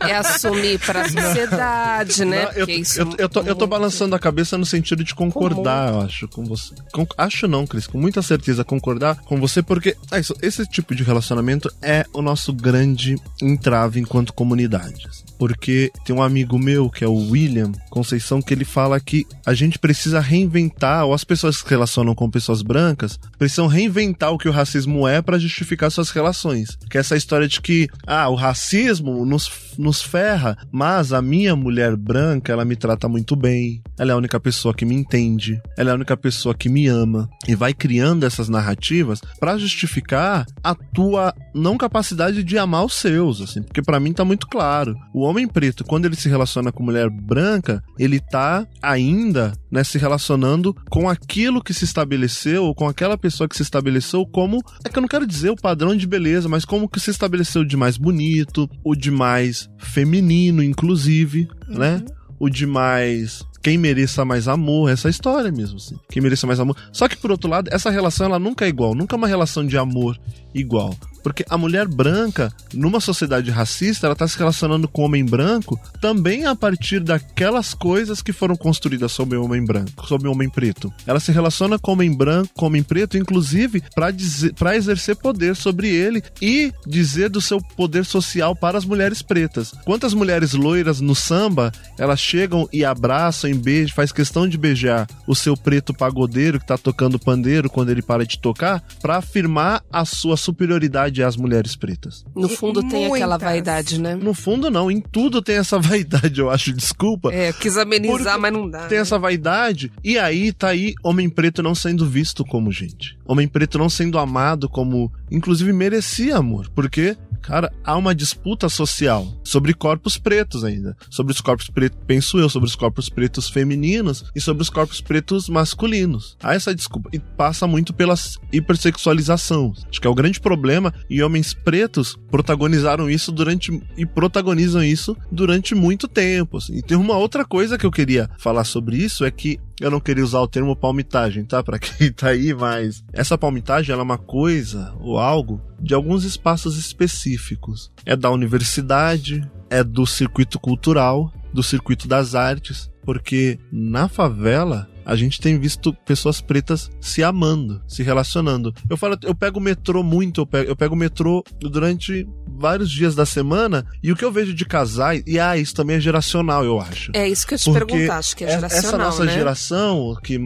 É 0.02 0.16
assumir 0.16 0.80
pra 0.80 1.08
sociedade, 1.08 2.26
né? 2.26 2.46
Não, 2.46 2.52
eu, 2.54 2.68
isso 2.70 3.00
eu, 3.00 3.10
eu 3.20 3.30
tô, 3.30 3.42
eu 3.42 3.56
tô 3.56 3.68
balançando 3.68 4.16
a 4.16 4.20
cabeça 4.20 4.58
no 4.58 4.66
sentido 4.66 5.04
de 5.04 5.14
concordar, 5.14 5.94
eu 5.94 6.02
acho, 6.02 6.28
com 6.28 6.44
você. 6.44 6.74
Com- 6.92 7.06
acho 7.18 7.48
não, 7.48 7.66
Cris, 7.68 7.88
com 7.88 7.98
muita 8.00 8.22
certeza 8.22 8.64
concordar 8.64 9.18
com 9.22 9.40
você, 9.40 9.62
porque 9.62 9.96
ah, 10.12 10.20
isso- 10.20 10.36
esse 10.42 10.66
tipo 10.66 10.96
de 10.96 11.04
relacionamento 11.04 11.72
é 11.82 12.04
o 12.12 12.22
nosso 12.22 12.52
grande 12.52 13.16
entrave 13.42 14.00
enquanto 14.00 14.34
comunidade. 14.34 15.06
assim. 15.08 15.24
Porque 15.38 15.92
tem 16.06 16.16
um 16.16 16.22
amigo 16.22 16.58
meu, 16.58 16.90
que 16.90 17.04
é 17.04 17.08
o 17.08 17.30
William 17.30 17.72
Conceição, 17.90 18.42
que 18.42 18.54
ele 18.54 18.66
fala 18.66 19.00
que 19.00 19.26
a 19.46 19.54
gente 19.54 19.80
precisa 19.80 20.20
reinventar, 20.20 21.06
ou 21.06 21.14
as 21.14 21.24
pessoas 21.24 21.58
que 21.58 21.64
se 21.64 21.70
relacionam 21.70 22.16
com 22.16 22.30
pessoas 22.30 22.62
brancas, 22.62 23.20
precisam 23.38 23.68
reinventar 23.68 24.32
o 24.32 24.38
que 24.38 24.50
o 24.50 24.52
racismo 24.52 25.08
é 25.08 25.22
pra 25.22 25.40
justificar 25.40 25.92
suas 25.92 26.10
relações. 26.10 26.78
Que 26.90 26.98
é 26.98 27.02
essa 27.02 27.16
história 27.16 27.48
de 27.48 27.62
que, 27.62 27.88
ah, 28.08 28.30
o 28.30 28.36
racismo 28.36 29.26
nos, 29.26 29.50
nos 29.78 30.02
ferra, 30.02 30.58
mas 30.72 31.14
a 31.14 31.22
minha 31.22 31.56
mulher 31.56 31.96
branca, 31.96 32.52
ela 32.52 32.66
me 32.66 32.76
trata 32.76 33.08
muito 33.08 33.36
bem, 33.36 33.82
ela 33.98 34.12
é 34.12 34.14
a 34.14 34.18
única 34.18 34.40
pessoa 34.40 34.74
que 34.74 34.86
me 34.86 34.96
entende, 34.96 35.62
ela 35.78 35.90
é 35.90 35.94
a 35.94 35.96
única 35.96 36.18
pessoa 36.18 36.56
que 36.56 36.70
me 36.70 36.88
ama. 36.88 37.30
E 37.48 37.56
vai 37.56 37.74
criando 37.74 38.26
essas 38.26 38.50
narrativas 38.50 39.22
pra 39.40 39.58
justificar 39.58 40.46
a 40.64 40.76
tua 40.76 41.34
não 41.54 41.78
capacidade 41.78 42.44
de 42.44 42.58
amar 42.58 42.86
os 42.86 42.94
seus, 42.94 43.42
assim, 43.42 43.62
porque 43.62 43.82
pra 43.82 44.00
mim 44.00 44.14
tá 44.14 44.26
muito 44.26 44.48
claro. 44.48 44.96
O 45.14 45.25
homem 45.26 45.48
preto, 45.48 45.84
quando 45.84 46.06
ele 46.06 46.16
se 46.16 46.30
relaciona 46.30 46.72
com 46.72 46.84
mulher 46.84 47.10
branca, 47.10 47.84
ele 48.00 48.20
tá 48.20 48.66
ainda, 48.82 49.54
né, 49.72 49.84
se 49.84 49.98
relacionando 49.98 50.74
com 50.90 51.10
aquilo 51.10 51.64
que 51.64 51.74
se 51.74 51.86
estabeleceu, 51.86 52.64
ou 52.64 52.76
com 52.76 52.88
aquela 52.88 53.18
pessoa 53.18 53.48
que 53.48 53.56
se 53.56 53.64
estabeleceu 53.64 54.26
como, 54.26 54.62
é 54.84 54.90
que 54.90 54.98
eu 54.98 55.02
não 55.02 55.08
quero 55.08 55.28
dizer 55.28 55.50
o 55.50 55.56
padrão 55.56 55.96
de 55.96 56.08
beleza, 56.08 56.50
mas 56.50 56.66
como 56.66 56.90
que 56.90 57.00
se 57.00 57.12
estabeleceu 57.12 57.64
de 57.64 57.78
mais 57.78 57.98
bonito, 57.98 58.70
o 58.84 58.96
de 58.96 59.12
mais 59.12 59.70
feminino, 59.78 60.64
inclusive, 60.64 61.48
né? 61.68 62.04
O 62.40 62.50
de 62.50 62.66
mais 62.66 63.44
quem 63.66 63.80
mereça 63.80 64.24
mais 64.24 64.48
amor, 64.48 64.92
essa 64.92 65.10
história 65.10 65.52
mesmo, 65.52 65.78
assim. 65.78 65.96
Quem 66.12 66.22
mereça 66.22 66.46
mais 66.46 66.60
amor. 66.60 66.78
Só 66.92 67.08
que 67.08 67.18
por 67.18 67.32
outro 67.32 67.50
lado, 67.50 67.68
essa 67.74 67.90
relação 67.90 68.28
ela 68.28 68.38
nunca 68.38 68.64
é 68.64 68.68
igual, 68.68 68.94
nunca 68.94 69.16
é 69.16 69.18
uma 69.18 69.28
relação 69.28 69.66
de 69.66 69.76
amor 69.76 70.20
igual. 70.54 70.96
Porque 71.24 71.44
a 71.50 71.58
mulher 71.58 71.88
branca, 71.88 72.54
numa 72.72 73.00
sociedade 73.00 73.50
racista, 73.50 74.06
ela 74.06 74.16
tá 74.16 74.28
se 74.28 74.38
relacionando 74.38 74.88
com 74.88 75.02
o 75.02 75.06
homem 75.06 75.26
branco 75.26 75.80
também 76.00 76.46
a 76.46 76.56
partir 76.56 77.00
daquelas 77.00 77.74
coisas 77.74 78.22
que 78.22 78.32
foram 78.32 78.56
construídas 78.56 79.12
sobre 79.12 79.36
o 79.36 79.44
homem 79.44 79.66
branco, 79.66 80.08
sobre 80.08 80.28
o 80.28 80.32
homem 80.32 80.48
preto. 80.48 80.94
Ela 81.08 81.20
se 81.20 81.32
relaciona 81.32 81.80
com 81.80 81.90
o 81.90 81.94
homem 81.96 82.16
branco, 82.16 82.54
com 82.54 82.66
o 82.66 82.68
homem 82.68 82.84
preto, 82.84 83.18
inclusive 83.18 83.82
para 83.96 84.76
exercer 84.76 85.16
poder 85.16 85.56
sobre 85.56 85.90
ele 85.90 86.22
e 86.40 86.72
dizer 86.86 87.32
do 87.32 87.42
seu 87.42 87.60
poder 87.76 88.06
social 88.06 88.56
para 88.56 88.78
as 88.78 88.86
mulheres 88.86 89.24
pretas. 89.24 89.74
Quantas 89.84 90.14
mulheres 90.14 90.54
loiras 90.54 91.02
no 91.02 91.16
samba, 91.16 91.72
elas 91.98 92.20
chegam 92.20 92.70
e 92.72 92.86
abraçam, 92.86 93.50
em 93.56 93.60
beijo, 93.60 93.94
faz 93.94 94.12
questão 94.12 94.48
de 94.48 94.58
beijar 94.58 95.08
o 95.26 95.34
seu 95.34 95.56
preto 95.56 95.94
pagodeiro 95.94 96.60
que 96.60 96.68
tá 96.68 96.78
tocando 96.78 97.18
pandeiro 97.18 97.70
quando 97.70 97.90
ele 97.90 98.02
para 98.02 98.26
de 98.26 98.38
tocar, 98.40 98.84
para 99.02 99.18
afirmar 99.18 99.84
a 99.92 100.06
sua 100.06 100.38
superioridade 100.38 101.24
às 101.24 101.36
mulheres 101.36 101.76
pretas. 101.76 102.26
No 102.36 102.50
fundo 102.50 102.82
tem 102.82 103.06
aquela 103.06 103.38
Muitas. 103.38 103.50
vaidade, 103.50 104.00
né? 104.00 104.16
No 104.16 104.34
fundo, 104.34 104.70
não. 104.70 104.92
Em 104.92 105.02
tudo 105.02 105.42
tem 105.42 105.58
essa 105.58 105.80
vaidade, 105.80 106.40
eu 106.40 106.50
acho. 106.50 106.74
Desculpa. 106.74 107.34
É, 107.34 107.54
quis 107.54 107.78
amenizar, 107.78 108.40
mas 108.40 108.52
não 108.52 108.70
dá. 108.70 108.88
Tem 108.88 108.98
né? 108.98 109.02
essa 109.02 109.18
vaidade. 109.18 109.92
E 110.04 110.18
aí 110.18 110.52
tá 110.52 110.70
aí 110.70 110.94
homem 111.04 111.30
preto 111.30 111.64
não 111.64 111.74
sendo 111.74 112.06
visto 112.06 112.44
como 112.44 112.72
gente. 112.72 113.18
Homem 113.26 113.48
preto 113.48 113.78
não 113.78 113.90
sendo 113.90 114.20
amado 114.20 114.70
como, 114.70 115.12
inclusive, 115.32 115.72
merecia 115.74 116.38
amor. 116.38 116.70
Porque, 116.76 117.18
cara, 117.42 117.72
há 117.84 117.96
uma 117.96 118.14
disputa 118.14 118.70
social 118.70 119.28
sobre 119.44 119.74
corpos 119.74 120.18
pretos 120.18 120.64
ainda. 120.64 120.96
Sobre 121.10 121.34
os 121.34 121.42
corpos 121.42 121.70
pretos, 121.70 121.98
penso 122.06 122.38
eu, 122.38 122.50
sobre 122.50 122.68
os 122.68 122.76
corpos 122.76 123.10
pretos 123.10 123.45
femininos 123.50 124.26
e 124.36 124.42
sobre 124.42 124.62
os 124.64 124.70
corpos 124.70 125.02
pretos 125.02 125.50
masculinos. 125.50 126.38
Há 126.42 126.56
essa 126.56 126.74
desculpa. 126.74 127.10
E 127.14 127.20
passa 127.20 127.68
muito 127.68 127.94
pela 127.94 128.16
hipersexualização. 128.52 129.74
Acho 129.90 130.02
que 130.02 130.08
é 130.08 130.10
o 130.10 130.16
grande 130.16 130.40
problema. 130.40 130.94
E 131.10 131.22
homens 131.22 131.54
pretos 131.54 132.18
protagonizaram 132.30 133.10
isso 133.10 133.32
durante. 133.32 133.72
e 133.98 134.06
protagonizam 134.06 134.84
isso 134.84 135.16
durante 135.32 135.76
muito 135.76 136.08
tempo. 136.08 136.58
assim. 136.58 136.76
E 136.78 136.82
tem 136.82 136.98
uma 136.98 137.18
outra 137.18 137.46
coisa 137.46 137.78
que 137.78 137.86
eu 137.86 137.92
queria 137.92 138.30
falar 138.38 138.64
sobre 138.64 138.98
isso: 138.98 139.26
é 139.26 139.32
que 139.32 139.60
eu 139.80 139.92
não 139.92 140.00
queria 140.00 140.24
usar 140.24 140.40
o 140.40 140.48
termo 140.48 140.76
palmitagem, 140.76 141.44
tá? 141.44 141.62
Pra 141.64 141.80
quem 141.80 142.12
tá 142.12 142.30
aí, 142.30 142.54
mas 142.54 143.04
essa 143.12 143.38
palmitagem 143.38 143.92
ela 143.92 144.02
é 144.02 144.06
uma 144.06 144.18
coisa 144.18 144.94
ou 145.00 145.18
algo 145.18 145.62
de 145.80 145.94
alguns 145.94 146.24
espaços 146.24 146.78
específicos. 146.78 147.92
É 148.06 148.16
da 148.16 148.32
universidade, 148.32 149.48
é 149.70 149.84
do 149.84 150.06
circuito 150.06 150.60
cultural, 150.60 151.32
do 151.54 151.64
circuito 151.64 152.08
das 152.08 152.36
artes, 152.36 152.90
porque 153.06 153.60
na 153.72 154.08
favela 154.10 154.90
a 155.06 155.16
gente 155.16 155.40
tem 155.40 155.60
visto 155.60 155.94
pessoas 156.06 156.42
pretas 156.42 156.90
se 157.00 157.24
amando, 157.24 157.82
se 157.88 158.04
relacionando. 158.04 158.74
Eu 158.90 158.98
falo, 158.98 159.18
eu 159.24 159.36
pego 159.36 159.60
o 159.60 159.62
metrô 159.62 160.04
muito, 160.04 160.42
eu 160.42 160.46
pego, 160.46 160.70
eu 160.70 160.76
pego 160.76 160.96
o 160.96 160.98
metrô 160.98 161.44
durante 161.60 162.28
vários 162.58 162.90
dias 162.90 163.16
da 163.16 163.26
semana 163.26 163.86
e 164.02 164.12
o 164.12 164.16
que 164.16 164.24
eu 164.24 164.32
vejo 164.32 164.54
de 164.54 164.66
casais, 164.66 165.24
e 165.28 165.40
ah, 165.40 165.58
isso 165.58 165.74
também 165.74 165.98
é 165.98 166.00
geracional, 166.00 166.64
eu 166.64 166.80
acho. 166.80 167.12
É 167.14 167.28
isso 167.28 167.46
que 167.46 167.54
eu 167.54 167.60
te 167.60 167.66
Porque 167.66 167.86
perguntar, 167.86 168.18
acho 168.18 168.36
que 168.36 168.44
é 168.44 168.48
essa 168.48 168.70
geracional, 168.70 169.08
nossa 169.08 169.26
né? 169.26 169.34
geração, 169.34 170.18
que 170.24 170.38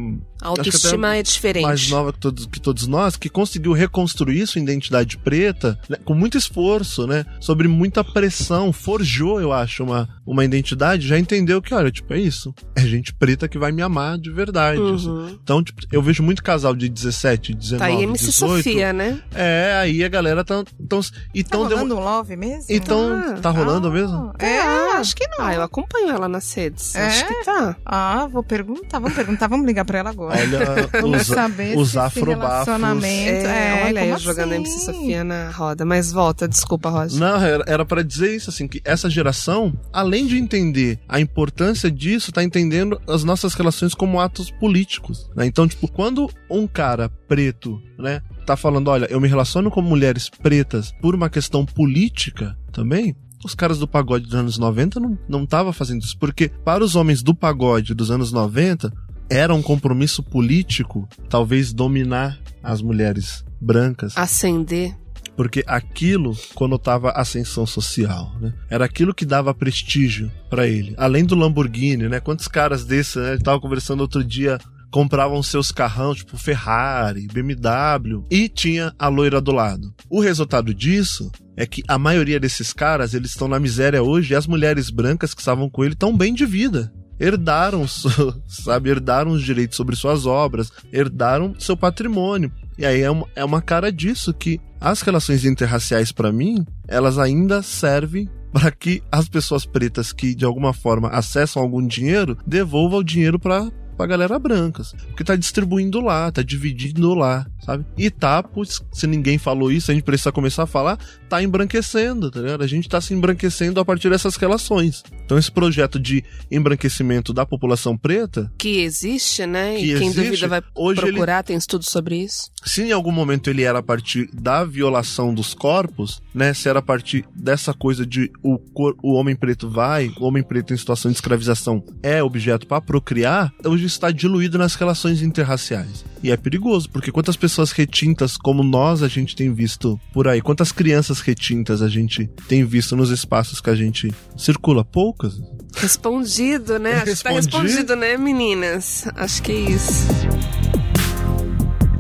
A 0.42 0.48
autoestima 0.48 1.16
é 1.16 1.24
diferente. 1.24 1.64
mais 1.64 1.90
nova 1.90 2.12
que 2.12 2.20
todos, 2.20 2.46
que 2.46 2.60
todos 2.60 2.88
nós, 2.88 3.16
que 3.16 3.30
conseguiu 3.30 3.74
reconstruir 3.74 4.48
sua 4.48 4.62
identidade 4.62 5.18
preta 5.18 5.80
né, 5.88 5.98
com 6.04 6.14
muito 6.14 6.38
esforço, 6.38 7.06
né? 7.06 7.26
Sobre 7.40 7.68
muita 7.68 8.04
pressão, 8.04 8.74
forjou, 8.74 9.40
eu 9.40 9.54
acho, 9.54 9.84
uma, 9.84 10.10
uma 10.26 10.44
identidade, 10.44 11.08
já 11.08 11.20
entendeu 11.20 11.62
que, 11.62 11.74
olha, 11.74 11.92
tipo, 11.92 12.14
é 12.14 12.20
isso. 12.20 12.54
É 12.76 12.82
gente 12.90 13.14
preta 13.14 13.48
que 13.48 13.60
vai 13.60 13.72
me 13.72 13.82
amar 13.82 14.18
de 14.18 14.32
verdade. 14.32 14.49
Uhum. 14.80 14.96
assim. 14.96 15.40
Então, 15.44 15.64
tipo, 15.64 15.82
eu 15.92 16.02
vejo 16.02 16.24
muito 16.24 16.44
casal 16.44 16.76
de 16.76 16.90
17, 16.90 17.54
19, 17.54 17.80
Tá 17.80 17.86
aí 17.86 18.04
MC 18.04 18.26
18. 18.26 18.64
Sofia, 18.64 18.94
né? 18.94 19.20
É, 19.34 19.78
aí 19.82 20.04
a 20.04 20.08
galera 20.10 20.44
tá. 20.44 20.64
Tão, 20.88 21.02
e 21.34 21.44
Tá 21.44 21.50
tão 21.52 21.68
demo- 21.68 21.82
rolando 21.82 21.96
um 21.98 22.04
love 22.04 22.36
mesmo? 22.36 22.66
Então, 22.70 23.14
Ah. 23.14 23.40
tá 23.42 23.50
rolando 23.50 23.88
Ah, 23.88 23.92
mesmo? 23.92 24.34
É, 24.40 24.60
Ah. 24.60 24.98
acho 25.00 25.16
que 25.16 25.28
não. 25.28 25.46
Ah, 25.46 25.54
eu 25.54 25.62
acompanho 25.62 26.10
ela 26.10 26.28
nas 26.28 26.52
redes. 26.54 26.96
É? 26.96 27.06
Acho 27.08 27.28
que 27.28 27.44
tá. 27.46 27.76
Ah, 27.86 28.28
vou 28.32 28.44
perguntar, 28.44 29.00
vamos 29.00 29.16
perguntar, 29.16 29.48
vamos 29.48 29.66
ligar 29.66 29.86
pra 29.86 30.00
ela 30.00 30.10
agora. 30.10 30.40
Olha, 30.40 30.60
Vamos 31.02 31.22
os, 31.22 31.28
saber 31.28 31.78
os 31.78 31.96
afrobafos. 31.98 32.68
relacionamento... 32.68 33.48
É, 33.48 33.84
olha 33.86 34.06
eu 34.06 34.18
jogando 34.20 34.52
assim? 34.54 34.62
MC 34.62 34.80
Sofia 34.86 35.24
na 35.24 35.50
roda. 35.52 35.86
Mas 35.86 36.12
volta, 36.12 36.48
desculpa, 36.48 36.90
Roger. 36.90 37.20
Não, 37.20 37.42
era, 37.42 37.64
era 37.68 37.86
para 37.86 38.04
dizer 38.04 38.36
isso, 38.36 38.50
assim, 38.50 38.68
que 38.68 38.82
essa 38.84 39.10
geração, 39.10 39.74
além 39.92 40.26
de 40.28 40.38
entender 40.38 41.00
a 41.08 41.20
importância 41.20 41.90
disso, 41.92 42.32
tá 42.32 42.44
entendendo 42.44 43.00
as 43.08 43.24
nossas 43.24 43.54
relações 43.54 43.94
como 43.94 44.20
atos 44.20 44.39
políticos, 44.52 45.30
né? 45.36 45.46
Então, 45.46 45.68
tipo, 45.68 45.92
quando 45.92 46.30
um 46.50 46.68
cara 46.68 47.10
preto, 47.10 47.82
né, 47.98 48.22
tá 48.46 48.56
falando, 48.56 48.90
olha, 48.90 49.08
eu 49.10 49.20
me 49.20 49.28
relaciono 49.28 49.72
com 49.72 49.82
mulheres 49.82 50.30
pretas 50.30 50.92
por 51.02 51.16
uma 51.16 51.30
questão 51.30 51.66
política 51.66 52.56
também, 52.72 53.16
os 53.44 53.56
caras 53.56 53.80
do 53.80 53.88
pagode 53.88 54.26
dos 54.26 54.36
anos 54.36 54.58
90 54.58 55.00
não, 55.00 55.18
não 55.28 55.74
fazendo 55.74 56.02
isso, 56.02 56.18
porque 56.18 56.50
para 56.64 56.84
os 56.84 56.96
homens 56.96 57.24
do 57.24 57.34
pagode 57.34 57.94
dos 57.94 58.12
anos 58.12 58.32
90, 58.32 58.92
era 59.30 59.54
um 59.54 59.62
compromisso 59.62 60.24
político, 60.24 61.08
talvez 61.30 61.72
dominar 61.72 62.40
as 62.64 62.82
mulheres 62.82 63.46
brancas, 63.62 64.18
Acender. 64.18 64.96
Porque 65.40 65.64
aquilo 65.66 66.38
conotava 66.54 67.12
ascensão 67.12 67.66
social, 67.66 68.36
né? 68.42 68.54
Era 68.70 68.84
aquilo 68.84 69.14
que 69.14 69.24
dava 69.24 69.54
prestígio 69.54 70.30
pra 70.50 70.68
ele. 70.68 70.94
Além 70.98 71.24
do 71.24 71.34
Lamborghini, 71.34 72.10
né? 72.10 72.20
Quantos 72.20 72.46
caras 72.46 72.84
desses, 72.84 73.16
né? 73.16 73.36
Eu 73.36 73.42
tava 73.42 73.62
conversando 73.62 74.02
outro 74.02 74.22
dia, 74.22 74.58
compravam 74.92 75.42
seus 75.42 75.72
carrão, 75.72 76.14
tipo 76.14 76.38
Ferrari, 76.38 77.26
BMW, 77.32 78.26
e 78.30 78.50
tinha 78.50 78.94
a 79.00 79.08
loira 79.08 79.40
do 79.40 79.54
lado. 79.54 79.94
O 80.10 80.20
resultado 80.20 80.74
disso 80.74 81.32
é 81.56 81.66
que 81.66 81.84
a 81.88 81.98
maioria 81.98 82.38
desses 82.38 82.74
caras, 82.74 83.14
eles 83.14 83.32
estão 83.32 83.48
na 83.48 83.62
miséria 83.62 84.04
hoje, 84.04 84.34
e 84.34 84.36
as 84.36 84.46
mulheres 84.46 84.90
brancas 84.90 85.34
que 85.34 85.40
estavam 85.40 85.70
com 85.70 85.86
ele 85.86 85.94
estão 85.94 86.18
bem 86.18 86.34
de 86.34 86.46
vida 86.46 86.92
herdaram, 87.20 87.86
sabe, 88.48 88.90
herdaram 88.90 89.32
os 89.32 89.44
direitos 89.44 89.76
sobre 89.76 89.96
suas 89.96 90.26
obras, 90.26 90.72
herdaram 90.92 91.54
seu 91.60 91.76
patrimônio. 91.76 92.52
E 92.80 92.86
aí 92.86 93.02
é 93.02 93.12
uma, 93.12 93.28
é 93.36 93.44
uma 93.44 93.62
cara 93.62 93.92
disso 93.92 94.34
que 94.34 94.58
as 94.80 95.02
relações 95.02 95.44
interraciais, 95.44 96.14
pra 96.14 96.32
mim, 96.32 96.66
elas 96.88 97.20
ainda 97.20 97.62
servem 97.62 98.30
para 98.54 98.72
que 98.72 99.04
as 99.12 99.28
pessoas 99.28 99.66
pretas 99.66 100.14
que 100.14 100.34
de 100.34 100.46
alguma 100.46 100.72
forma 100.74 101.10
acessam 101.10 101.62
algum 101.62 101.86
dinheiro 101.86 102.38
devolvam 102.48 103.00
o 103.00 103.04
dinheiro 103.04 103.38
pra 103.38 103.70
pra 104.00 104.08
galera 104.08 104.40
brancas. 104.40 104.94
Porque 105.10 105.26
tá 105.26 105.36
distribuindo 105.36 106.00
lá, 106.00 106.32
tá 106.32 106.42
dividindo 106.42 107.14
lá, 107.14 107.46
sabe? 107.66 107.84
E 107.98 108.10
tá, 108.10 108.42
putz, 108.42 108.82
se 108.94 109.06
ninguém 109.06 109.38
falou 109.38 109.70
isso, 109.70 109.92
a 109.92 109.94
gente 109.94 110.04
precisa 110.06 110.32
começar 110.32 110.64
a 110.64 110.66
falar, 110.66 110.98
tá 111.28 111.44
embranquecendo, 111.44 112.32
tá 112.32 112.40
ligado? 112.40 112.64
A 112.64 112.68
gente 112.68 112.88
tá 112.88 113.02
se 113.02 113.14
embranquecendo 113.14 113.78
a 113.78 113.84
partir 113.84 114.10
dessas 114.10 114.38
relações. 114.38 115.04
Então 115.26 115.38
esse 115.38 115.52
projeto 115.52 116.00
de 116.00 116.24
embranquecimento 116.50 117.34
da 117.34 117.46
população 117.46 117.98
preta, 117.98 118.50
Que 118.58 118.80
existe, 118.80 119.46
né? 119.46 119.76
Que 119.76 119.94
e 119.94 119.98
quem 120.00 120.08
existe. 120.08 120.24
duvida 120.24 120.48
vai 120.48 120.62
Hoje 120.74 121.02
ele- 121.02 121.12
procurar, 121.12 121.44
tem 121.44 121.58
estudo 121.58 121.84
sobre 121.84 122.16
isso. 122.24 122.50
se 122.64 122.84
em 122.84 122.92
algum 122.94 123.12
momento 123.12 123.50
ele 123.50 123.64
era 123.64 123.80
a 123.80 123.84
partir 123.84 124.30
da 124.34 124.64
violação 124.64 125.34
dos 125.34 125.54
corpos, 125.54 126.22
né? 126.34 126.54
Se 126.54 126.70
era 126.70 126.80
a 126.80 126.82
partir 126.82 127.26
dessa 127.36 127.74
coisa 127.74 128.06
de 128.06 128.32
o, 128.42 128.58
cor- 128.58 128.96
o 129.04 129.14
homem 129.14 129.36
preto 129.36 129.70
vai, 129.70 130.10
o 130.20 130.26
homem 130.26 130.42
preto 130.42 130.74
em 130.74 130.78
situação 130.78 131.12
de 131.12 131.18
escravização 131.18 131.84
é 132.02 132.24
objeto 132.24 132.66
para 132.66 132.80
procriar, 132.82 133.52
hoje 133.66 133.89
está 133.94 134.12
diluído 134.12 134.58
nas 134.58 134.76
relações 134.76 135.22
interraciais. 135.22 136.04
E 136.24 136.32
é 136.32 136.38
perigoso, 136.38 136.90
porque 136.90 137.12
quantas 137.12 137.36
pessoas 137.36 137.72
retintas 137.72 138.36
como 138.38 138.64
nós 138.64 139.02
a 139.04 139.08
gente 139.08 139.36
tem 139.36 139.54
visto 139.54 140.00
por 140.14 140.28
aí, 140.28 140.42
quantas 140.42 140.72
crianças 140.72 141.20
retintas 141.22 141.82
a 141.82 141.88
gente 141.88 142.28
tem 142.48 142.64
visto 142.66 142.96
nos 142.96 143.10
espaços 143.10 143.62
que 143.62 143.70
a 143.70 143.76
gente 143.76 144.14
circula? 144.38 144.84
Poucas. 144.84 145.34
Respondido, 145.76 146.78
né? 146.80 146.96
Acho 146.96 147.06
que 147.16 147.24
tá 147.24 147.30
Respondi? 147.30 147.68
respondido, 147.68 147.96
né, 147.96 148.18
meninas? 148.18 149.08
Acho 149.16 149.42
que 149.44 149.52
é 149.52 149.60
isso. 149.72 150.08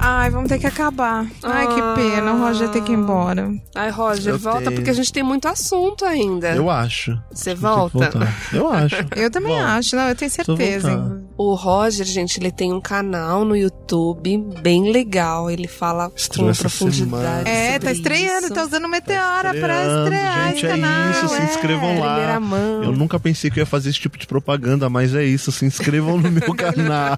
Ai, 0.01 0.29
vamos 0.29 0.47
ter 0.47 0.59
que 0.59 0.65
acabar. 0.67 1.27
Ai, 1.43 1.65
Ah. 1.65 1.67
que 1.95 2.01
pena, 2.01 2.33
o 2.33 2.39
Roger 2.39 2.69
ter 2.69 2.81
que 2.81 2.91
ir 2.91 2.95
embora. 2.95 3.51
Ai, 3.75 3.89
Roger, 3.91 4.33
Eu 4.33 4.39
volta 4.39 4.61
tenho. 4.63 4.75
porque 4.75 4.89
a 4.89 4.93
gente 4.93 5.11
tem 5.11 5.21
muito 5.23 5.45
assunto 5.47 6.05
ainda. 6.05 6.55
Eu 6.55 6.69
acho. 6.69 7.19
Você 7.31 7.51
Tem 7.51 7.59
volta? 7.59 8.09
Eu 8.53 8.69
acho. 8.71 8.95
Eu 9.15 9.29
também 9.29 9.51
Bom, 9.53 9.61
acho, 9.61 9.95
não, 9.97 10.07
eu 10.07 10.15
tenho 10.15 10.31
certeza. 10.31 11.21
O 11.41 11.53
Roger, 11.55 12.05
gente, 12.05 12.37
ele 12.37 12.51
tem 12.51 12.73
um 12.73 12.81
canal 12.81 13.45
no 13.45 13.55
YouTube 13.55 14.37
bem 14.61 14.91
legal. 14.91 15.49
Ele 15.49 15.69
fala 15.69 16.11
Estreou 16.13 16.49
com 16.49 16.53
profundidade. 16.53 17.49
É, 17.49 17.79
tá 17.79 17.93
estreando, 17.93 18.47
isso. 18.47 18.53
tá 18.53 18.63
usando 18.65 18.83
o 18.83 18.89
Meteora 18.89 19.53
pra 19.53 19.53
estreando, 19.53 20.03
estrear 20.03 20.47
gente, 20.49 20.57
esse 20.57 20.65
é 20.65 20.69
canal. 20.69 21.11
isso, 21.11 21.27
se 21.29 21.41
é. 21.41 21.43
inscrevam 21.45 21.97
lá. 21.97 22.13
Primeira 22.15 22.39
mão. 22.41 22.83
Eu 22.83 22.91
nunca 22.91 23.17
pensei 23.17 23.49
que 23.49 23.57
eu 23.57 23.61
ia 23.61 23.65
fazer 23.65 23.89
esse 23.89 23.99
tipo 24.01 24.17
de 24.17 24.27
propaganda, 24.27 24.89
mas 24.89 25.15
é 25.15 25.23
isso. 25.23 25.49
Se 25.49 25.63
inscrevam 25.65 26.17
no 26.17 26.29
meu 26.29 26.51
canal. 26.53 27.17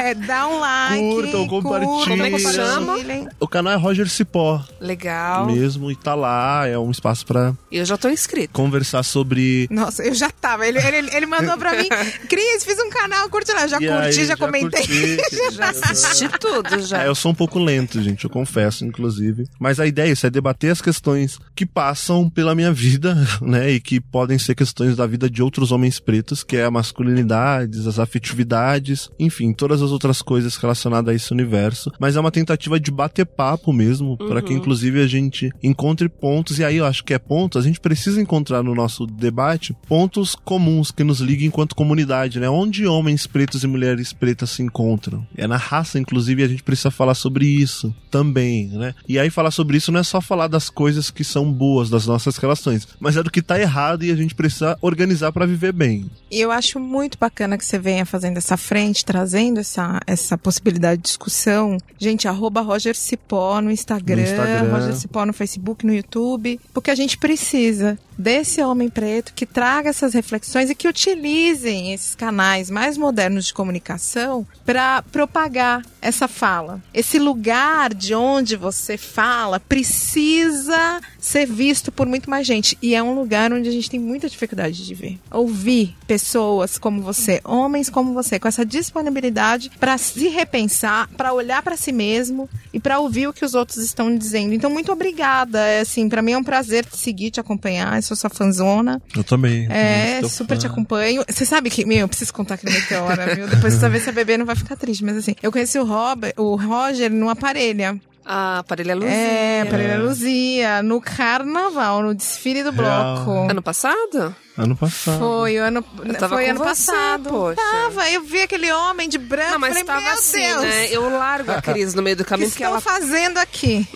É, 0.00 0.14
dá 0.14 0.48
um 0.48 0.58
like. 0.58 1.14
Curtam, 1.14 1.46
compartilhem. 1.46 2.08
Como 2.08 2.22
é 2.24 2.30
que 2.32 2.38
chama? 2.40 2.96
O 3.38 3.46
canal 3.46 3.72
é 3.74 3.76
Roger 3.76 4.08
Cipó 4.10 4.64
Legal. 4.80 5.46
mesmo 5.46 5.92
e 5.92 5.94
tá 5.94 6.16
lá. 6.16 6.66
É 6.66 6.76
um 6.76 6.90
espaço 6.90 7.24
pra 7.24 7.54
Eu 7.70 7.84
já 7.84 7.96
tô 7.96 8.08
inscrito. 8.08 8.52
conversar 8.52 9.04
sobre. 9.04 9.68
Nossa, 9.70 10.02
eu 10.02 10.12
já 10.12 10.28
tava. 10.28 10.66
Ele, 10.66 10.80
ele, 10.80 11.08
ele 11.14 11.26
mandou 11.26 11.56
pra 11.56 11.72
mim. 11.80 11.88
Cris, 12.28 12.64
fiz 12.64 12.76
um 12.80 12.90
canal, 12.90 13.30
curte 13.30 13.52
lá. 13.52 13.59
Já 13.68 13.76
E 13.80 13.86
curti, 13.86 14.20
aí, 14.20 14.26
já, 14.26 14.36
comentei. 14.36 14.68
curti. 14.86 15.20
Já 15.52 15.70
assisti 15.70 16.28
tudo, 16.38 16.80
já. 16.86 17.04
É, 17.04 17.08
eu 17.08 17.14
sou 17.14 17.32
um 17.32 17.34
pouco 17.34 17.58
lento, 17.58 18.00
gente, 18.02 18.24
eu 18.24 18.30
confesso, 18.30 18.84
inclusive. 18.84 19.44
Mas 19.58 19.80
a 19.80 19.86
ideia 19.86 20.08
é 20.08 20.12
isso, 20.12 20.26
é 20.26 20.30
debater 20.30 20.70
as 20.70 20.80
questões 20.80 21.38
que 21.54 21.66
passam 21.66 22.28
pela 22.30 22.54
minha 22.54 22.72
vida, 22.72 23.16
né? 23.42 23.70
E 23.72 23.80
que 23.80 24.00
podem 24.00 24.38
ser 24.38 24.54
questões 24.54 24.96
da 24.96 25.06
vida 25.06 25.28
de 25.28 25.42
outros 25.42 25.72
homens 25.72 25.98
pretos, 25.98 26.42
que 26.42 26.56
é 26.56 26.64
a 26.64 26.70
masculinidade, 26.70 27.86
as 27.86 27.98
afetividades, 27.98 29.10
enfim, 29.18 29.52
todas 29.52 29.82
as 29.82 29.90
outras 29.90 30.22
coisas 30.22 30.56
relacionadas 30.56 31.12
a 31.12 31.14
esse 31.16 31.32
universo. 31.32 31.90
Mas 31.98 32.16
é 32.16 32.20
uma 32.20 32.30
tentativa 32.30 32.78
de 32.78 32.90
bater 32.90 33.26
papo 33.26 33.72
mesmo, 33.72 34.16
para 34.16 34.40
que 34.42 34.52
inclusive 34.52 35.02
a 35.02 35.06
gente 35.06 35.50
encontre 35.62 36.08
pontos, 36.08 36.58
e 36.58 36.64
aí 36.64 36.76
eu 36.76 36.86
acho 36.86 37.04
que 37.04 37.14
é 37.14 37.18
ponto, 37.18 37.58
a 37.58 37.62
gente 37.62 37.80
precisa 37.80 38.20
encontrar 38.20 38.62
no 38.62 38.74
nosso 38.74 39.06
debate 39.06 39.74
pontos 39.88 40.34
comuns 40.34 40.90
que 40.90 41.04
nos 41.04 41.20
liguem 41.20 41.48
enquanto 41.48 41.74
comunidade, 41.74 42.38
né? 42.38 42.48
Onde 42.48 42.86
homens 42.86 43.26
pretos 43.26 43.49
e 43.62 43.66
mulheres 43.66 44.12
pretas 44.12 44.50
se 44.50 44.62
encontram. 44.62 45.26
É 45.36 45.46
na 45.46 45.56
raça, 45.56 45.98
inclusive, 45.98 46.42
a 46.42 46.48
gente 46.48 46.62
precisa 46.62 46.90
falar 46.90 47.14
sobre 47.14 47.46
isso 47.46 47.94
também, 48.10 48.68
né? 48.68 48.94
E 49.08 49.18
aí 49.18 49.30
falar 49.30 49.50
sobre 49.50 49.76
isso 49.76 49.92
não 49.92 50.00
é 50.00 50.04
só 50.04 50.20
falar 50.20 50.48
das 50.48 50.68
coisas 50.68 51.10
que 51.10 51.24
são 51.24 51.50
boas 51.52 51.88
das 51.90 52.06
nossas 52.06 52.36
relações, 52.36 52.86
mas 52.98 53.16
é 53.16 53.22
do 53.22 53.30
que 53.30 53.42
tá 53.42 53.58
errado 53.60 54.04
e 54.04 54.10
a 54.10 54.16
gente 54.16 54.34
precisa 54.34 54.76
organizar 54.80 55.32
para 55.32 55.46
viver 55.46 55.72
bem. 55.72 56.10
E 56.30 56.40
eu 56.40 56.50
acho 56.50 56.78
muito 56.78 57.18
bacana 57.18 57.58
que 57.58 57.64
você 57.64 57.78
venha 57.78 58.06
fazendo 58.06 58.36
essa 58.36 58.56
frente, 58.56 59.04
trazendo 59.04 59.60
essa, 59.60 60.00
essa 60.06 60.38
possibilidade 60.38 61.02
de 61.02 61.08
discussão. 61.08 61.78
Gente, 61.98 62.28
arroba 62.28 62.60
Roger 62.60 62.96
Cipó 62.96 63.60
no 63.60 63.70
Instagram, 63.70 64.16
No 64.16 64.22
Instagram. 64.22 64.72
Roger 64.72 64.94
Cipó 64.94 65.26
no 65.26 65.32
Facebook, 65.32 65.84
no 65.84 65.94
YouTube, 65.94 66.60
porque 66.72 66.90
a 66.90 66.94
gente 66.94 67.18
precisa 67.18 67.98
desse 68.20 68.62
homem 68.62 68.90
preto 68.90 69.32
que 69.32 69.46
traga 69.46 69.88
essas 69.88 70.12
reflexões 70.12 70.68
e 70.68 70.74
que 70.74 70.86
utilizem 70.86 71.92
esses 71.94 72.14
canais 72.14 72.68
mais 72.68 72.98
modernos 72.98 73.29
de 73.38 73.54
comunicação 73.54 74.46
para 74.64 75.02
propagar 75.02 75.82
essa 76.00 76.26
fala. 76.26 76.80
Esse 76.92 77.18
lugar 77.18 77.94
de 77.94 78.14
onde 78.14 78.56
você 78.56 78.96
fala 78.96 79.60
precisa 79.60 81.00
ser 81.18 81.46
visto 81.46 81.92
por 81.92 82.06
muito 82.06 82.30
mais 82.30 82.46
gente. 82.46 82.76
E 82.80 82.94
é 82.94 83.02
um 83.02 83.14
lugar 83.14 83.52
onde 83.52 83.68
a 83.68 83.72
gente 83.72 83.90
tem 83.90 84.00
muita 84.00 84.28
dificuldade 84.28 84.84
de 84.84 84.94
ver. 84.94 85.18
Ouvir 85.30 85.94
pessoas 86.06 86.78
como 86.78 87.02
você, 87.02 87.40
homens 87.44 87.90
como 87.90 88.14
você, 88.14 88.38
com 88.38 88.48
essa 88.48 88.64
disponibilidade 88.64 89.70
para 89.78 89.98
se 89.98 90.28
repensar, 90.28 91.08
para 91.16 91.32
olhar 91.32 91.62
para 91.62 91.76
si 91.76 91.92
mesmo 91.92 92.48
e 92.72 92.80
para 92.80 92.98
ouvir 92.98 93.28
o 93.28 93.32
que 93.32 93.44
os 93.44 93.54
outros 93.54 93.78
estão 93.78 94.16
dizendo. 94.16 94.54
Então, 94.54 94.70
muito 94.70 94.90
obrigada. 94.90 95.60
É, 95.60 95.80
assim, 95.80 96.08
para 96.08 96.22
mim 96.22 96.32
é 96.32 96.38
um 96.38 96.44
prazer 96.44 96.84
te 96.84 96.96
seguir, 96.96 97.30
te 97.30 97.40
acompanhar. 97.40 97.96
Eu 97.96 98.02
sou 98.02 98.16
sua 98.16 98.30
fanzona. 98.30 99.00
Eu 99.16 99.22
também. 99.22 99.66
É, 99.70 100.20
super 100.28 100.56
te 100.56 100.66
fã. 100.66 100.72
acompanho. 100.72 101.24
Você 101.28 101.44
sabe 101.44 101.70
que, 101.70 101.84
meu, 101.84 101.98
eu 101.98 102.08
preciso 102.08 102.32
contar 102.32 102.54
aquele 102.54 102.74
meteoro. 102.74 103.20
agora, 103.20 103.34
viu? 103.34 103.48
Depois 103.48 103.74
você 103.74 103.88
ver 103.88 104.00
se 104.00 104.08
a 104.08 104.12
bebê 104.12 104.36
não 104.36 104.46
vai 104.46 104.56
ficar 104.56 104.76
triste. 104.76 105.04
Mas 105.04 105.16
assim, 105.16 105.34
eu 105.42 105.52
conheci 105.52 105.78
o, 105.78 105.84
Robert, 105.84 106.34
o 106.36 106.56
Roger 106.56 107.10
numa 107.10 107.36
parelha. 107.36 107.98
Ah, 108.24 108.58
aparelho 108.58 108.90
é 108.90 108.94
luzia. 108.94 109.10
É, 109.10 109.62
aparelha 109.62 109.98
Luzia, 109.98 110.82
no 110.82 111.00
carnaval, 111.00 112.02
no 112.02 112.14
desfile 112.14 112.62
do 112.62 112.70
Real. 112.70 113.14
bloco. 113.24 113.50
Ano 113.50 113.62
passado? 113.62 114.34
Ano 114.58 114.76
passado. 114.76 115.18
Foi 115.18 115.58
o 115.58 115.62
ano, 115.62 115.82
tava 116.18 116.36
foi 116.36 116.48
ano 116.50 116.58
você, 116.58 116.64
passado. 116.64 117.30
poxa. 117.30 117.56
Tava, 117.60 118.10
eu 118.10 118.22
vi 118.22 118.42
aquele 118.42 118.70
homem 118.70 119.08
de 119.08 119.16
branco, 119.18 119.52
Não, 119.52 119.58
mas 119.58 119.70
falei, 119.70 119.84
tava 119.84 120.00
meu 120.02 120.12
assim, 120.12 120.38
Deus, 120.38 120.62
né? 120.62 120.88
Eu 120.90 121.08
largo 121.18 121.50
a 121.50 121.62
Cris 121.62 121.94
no 121.94 122.02
meio 122.02 122.16
do 122.16 122.20
o 122.22 122.24
que 122.24 122.28
caminho 122.30 122.48
estão 122.48 122.68
ela. 122.72 122.80
fazendo 122.80 123.38
aqui? 123.38 123.88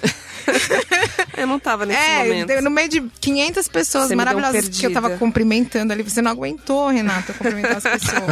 Eu 1.37 1.47
não 1.47 1.59
tava 1.59 1.85
nesse 1.87 2.01
É, 2.01 2.19
momento. 2.25 2.63
no 2.63 2.71
meio 2.71 2.89
de 2.89 3.01
500 3.21 3.69
pessoas 3.69 4.07
Você 4.09 4.15
um 4.15 4.17
maravilhosas 4.17 4.69
que 4.69 4.87
eu 4.87 4.93
tava 4.93 5.11
cumprimentando 5.19 5.93
ali. 5.93 6.03
Você 6.03 6.21
não 6.23 6.31
aguentou, 6.31 6.89
Renata, 6.89 7.33
cumprimentar 7.33 7.77
as 7.79 7.83
pessoas. 7.83 8.23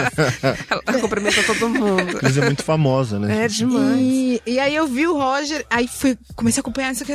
Ela 0.86 0.98
cumprimentou 1.00 1.44
todo 1.44 1.68
mundo. 1.68 2.16
Cris 2.18 2.36
é 2.36 2.40
muito 2.44 2.62
famosa, 2.64 3.18
né? 3.18 3.44
É 3.44 3.48
demais. 3.48 3.96
E, 3.98 4.42
e 4.46 4.58
aí 4.60 4.74
eu 4.74 4.86
vi 4.86 5.06
o 5.06 5.14
Roger, 5.16 5.64
aí 5.70 5.88
fui, 5.88 6.16
comecei 6.34 6.60
a 6.60 6.62
acompanhar 6.62 6.92
isso 6.92 7.02
aqui. 7.02 7.12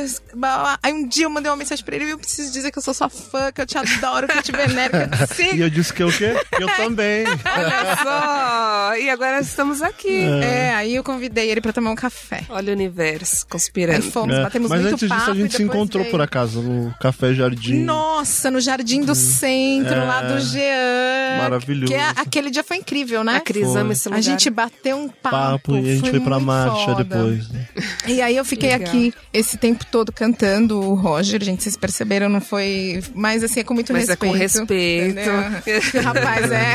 Aí 0.82 0.92
um 0.92 1.06
dia 1.06 1.24
eu 1.26 1.30
mandei 1.30 1.50
uma 1.50 1.56
mensagem 1.56 1.84
pra 1.84 1.96
ele 1.96 2.04
e 2.06 2.10
eu 2.10 2.18
preciso 2.18 2.52
dizer 2.52 2.70
que 2.70 2.78
eu 2.78 2.82
sou 2.82 2.94
sua 2.94 3.08
fã, 3.08 3.50
que 3.52 3.60
eu 3.60 3.66
te 3.66 3.76
adoro, 3.78 4.26
que 4.28 4.38
eu 4.38 4.42
te 4.42 4.52
venero, 4.52 4.90
que 4.90 4.96
eu 4.96 5.26
te 5.26 5.32
E 5.38 5.50
sigo. 5.50 5.62
eu 5.62 5.70
disse 5.70 5.92
que 5.92 6.02
eu 6.02 6.08
o 6.08 6.12
quê? 6.12 6.34
Eu 6.58 6.68
também. 6.76 7.24
Olha 7.26 7.96
só! 8.02 8.96
E 8.96 9.10
agora 9.10 9.40
estamos 9.40 9.82
aqui. 9.82 10.22
É, 10.42 10.74
aí 10.74 10.94
eu 10.94 11.04
convidei 11.04 11.50
ele 11.50 11.60
pra 11.60 11.72
tomar 11.72 11.90
um 11.90 11.94
café. 11.96 12.42
Olha 12.48 12.70
o 12.72 12.76
universo 12.76 13.44
Aí 13.44 13.50
conspirando. 13.50 14.02
fomos, 14.10 14.34
É, 14.36 14.42
batemos 14.42 14.68
Mas 14.70 14.80
muito 14.80 14.94
antes 14.94 15.08
disso 15.08 15.18
papo 15.20 15.30
a 15.30 15.34
gente 15.34 15.52
e 15.52 15.56
se 15.56 15.62
depois 15.62 15.77
encontrou 15.78 16.04
por 16.06 16.20
acaso 16.20 16.60
no 16.62 16.94
Café 17.00 17.32
Jardim. 17.34 17.82
Nossa, 17.84 18.50
no 18.50 18.60
Jardim 18.60 19.02
do 19.02 19.14
Centro, 19.14 19.94
É. 19.94 20.04
lá 20.04 20.22
do 20.22 20.40
Jean. 20.40 21.38
Maravilhoso. 21.42 21.92
Que 21.92 21.94
é- 21.98 22.12
aquele 22.16 22.50
dia 22.50 22.64
foi 22.64 22.76
incrível, 22.78 23.22
né? 23.24 23.36
A 23.36 23.40
Cris 23.40 23.66
Foi. 23.68 23.80
ama 23.80 23.92
esse 23.92 24.08
A 24.08 24.10
lugar. 24.10 24.22
gente 24.22 24.50
bateu 24.50 24.96
um 24.96 25.08
papo. 25.08 25.36
Papo 25.36 25.76
e 25.76 25.90
a 25.90 25.94
gente 25.96 26.10
foi 26.10 26.20
pra 26.20 26.34
muito 26.36 26.46
marcha 26.46 26.84
foda. 26.86 27.04
depois. 27.04 27.48
né? 27.50 27.66
E 28.06 28.20
aí 28.22 28.36
eu 28.36 28.44
fiquei 28.44 28.70
Legal. 28.70 28.88
aqui 28.88 29.14
esse 29.32 29.56
tempo 29.56 29.84
todo 29.90 30.10
cantando 30.12 30.80
o 30.80 30.94
Roger, 30.94 31.42
gente, 31.42 31.62
vocês 31.62 31.76
perceberam, 31.76 32.28
não 32.28 32.40
foi... 32.40 33.02
Mas 33.14 33.42
assim, 33.44 33.60
é 33.60 33.64
com 33.64 33.74
muito 33.74 33.92
Mas 33.92 34.08
é 34.08 34.12
respeito. 34.12 34.32
com 34.32 34.38
respeito. 34.38 36.00
Rapaz, 36.02 36.50
é... 36.50 36.74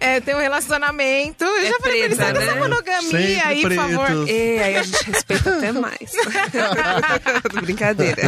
é, 0.16 0.20
tem 0.20 0.34
um 0.34 0.38
relacionamento. 0.38 1.44
Eu 1.44 1.56
É 1.56 1.66
já 1.66 1.78
falei 1.78 1.80
pra 1.80 1.90
ele, 2.06 2.14
preta, 2.16 2.22
sai 2.24 2.32
dessa 2.32 2.54
né? 2.54 2.60
monogamia 2.60 3.00
Sempre 3.10 3.40
aí, 3.40 3.60
por 3.62 3.68
pretos. 3.74 3.94
favor. 3.96 4.28
E 4.28 4.58
aí 4.58 4.76
a 4.76 4.82
gente 4.82 5.04
respeita 5.04 5.56
até 5.56 5.72
mais. 5.72 6.12
Brincadeira. 7.64 8.22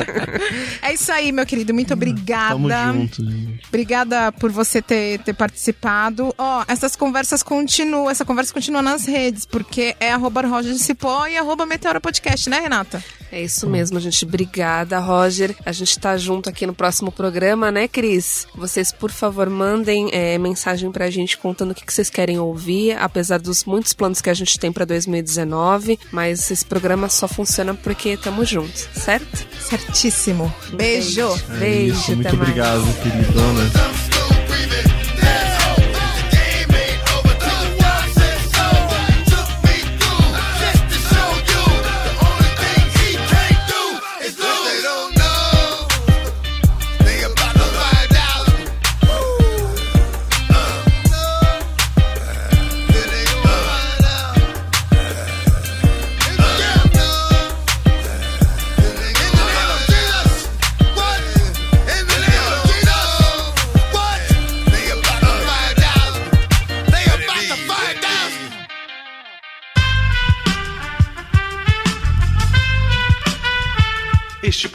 É 0.82 0.92
isso 0.92 1.10
aí, 1.10 1.32
meu 1.32 1.44
querido, 1.44 1.74
muito 1.74 1.92
obrigada. 1.92 2.54
Tamo 2.54 2.70
junto, 2.70 3.24
gente. 3.24 3.66
Obrigada 3.68 4.32
por 4.32 4.50
você 4.50 4.80
ter, 4.80 5.18
ter 5.20 5.34
participado. 5.34 6.34
Ó, 6.38 6.64
essas 6.68 6.94
conversas 6.94 7.42
continuam, 7.42 8.08
essa 8.08 8.24
conversa 8.24 8.52
continua 8.52 8.82
nas 8.82 9.06
redes, 9.06 9.44
porque 9.44 9.96
é 9.98 10.12
arroba 10.12 10.42
Roger 10.42 10.72
de 10.72 10.78
Cipó 10.78 11.26
e 11.26 11.36
arroba 11.36 11.66
Meteora 11.66 12.00
Podcast, 12.00 12.48
né, 12.48 12.60
Renata? 12.60 13.02
É 13.30 13.42
isso 13.42 13.68
mesmo, 13.68 13.98
gente. 13.98 14.24
Obrigada, 14.24 14.98
Roger. 14.98 15.54
A 15.64 15.72
gente 15.72 15.98
tá 15.98 16.16
junto 16.16 16.48
aqui 16.48 16.66
no 16.66 16.74
próximo 16.74 17.10
programa, 17.10 17.72
né, 17.72 17.88
Cris? 17.88 18.46
Vocês, 18.54 18.92
por 18.92 19.10
favor, 19.10 19.50
mandem 19.50 20.08
é, 20.12 20.38
mensagem 20.38 20.90
pra 20.92 21.10
gente 21.10 21.36
contando 21.36 21.72
o 21.72 21.74
que, 21.74 21.84
que 21.84 21.92
vocês 21.92 22.08
querem 22.08 22.38
ouvir, 22.38 22.92
apesar 22.92 23.38
dos 23.38 23.64
muitos 23.64 23.92
planos 23.92 24.20
que 24.20 24.30
a 24.30 24.34
gente 24.34 24.58
tem 24.58 24.70
pra 24.72 24.84
2019. 24.84 25.98
Mas 26.12 26.50
esse 26.50 26.64
programa 26.64 27.08
só 27.08 27.26
funciona 27.26 27.74
porque 27.74 28.16
tamo 28.16 28.44
juntos, 28.44 28.88
certo? 28.94 29.25
Certíssimo. 29.60 30.52
Beijo. 30.74 31.28
É 31.50 31.58
Beijo, 31.58 31.94
isso, 31.98 32.14
muito 32.14 32.28
até 32.28 32.36
mais. 32.36 32.48
obrigado, 32.50 33.02
queridona. 33.02 33.70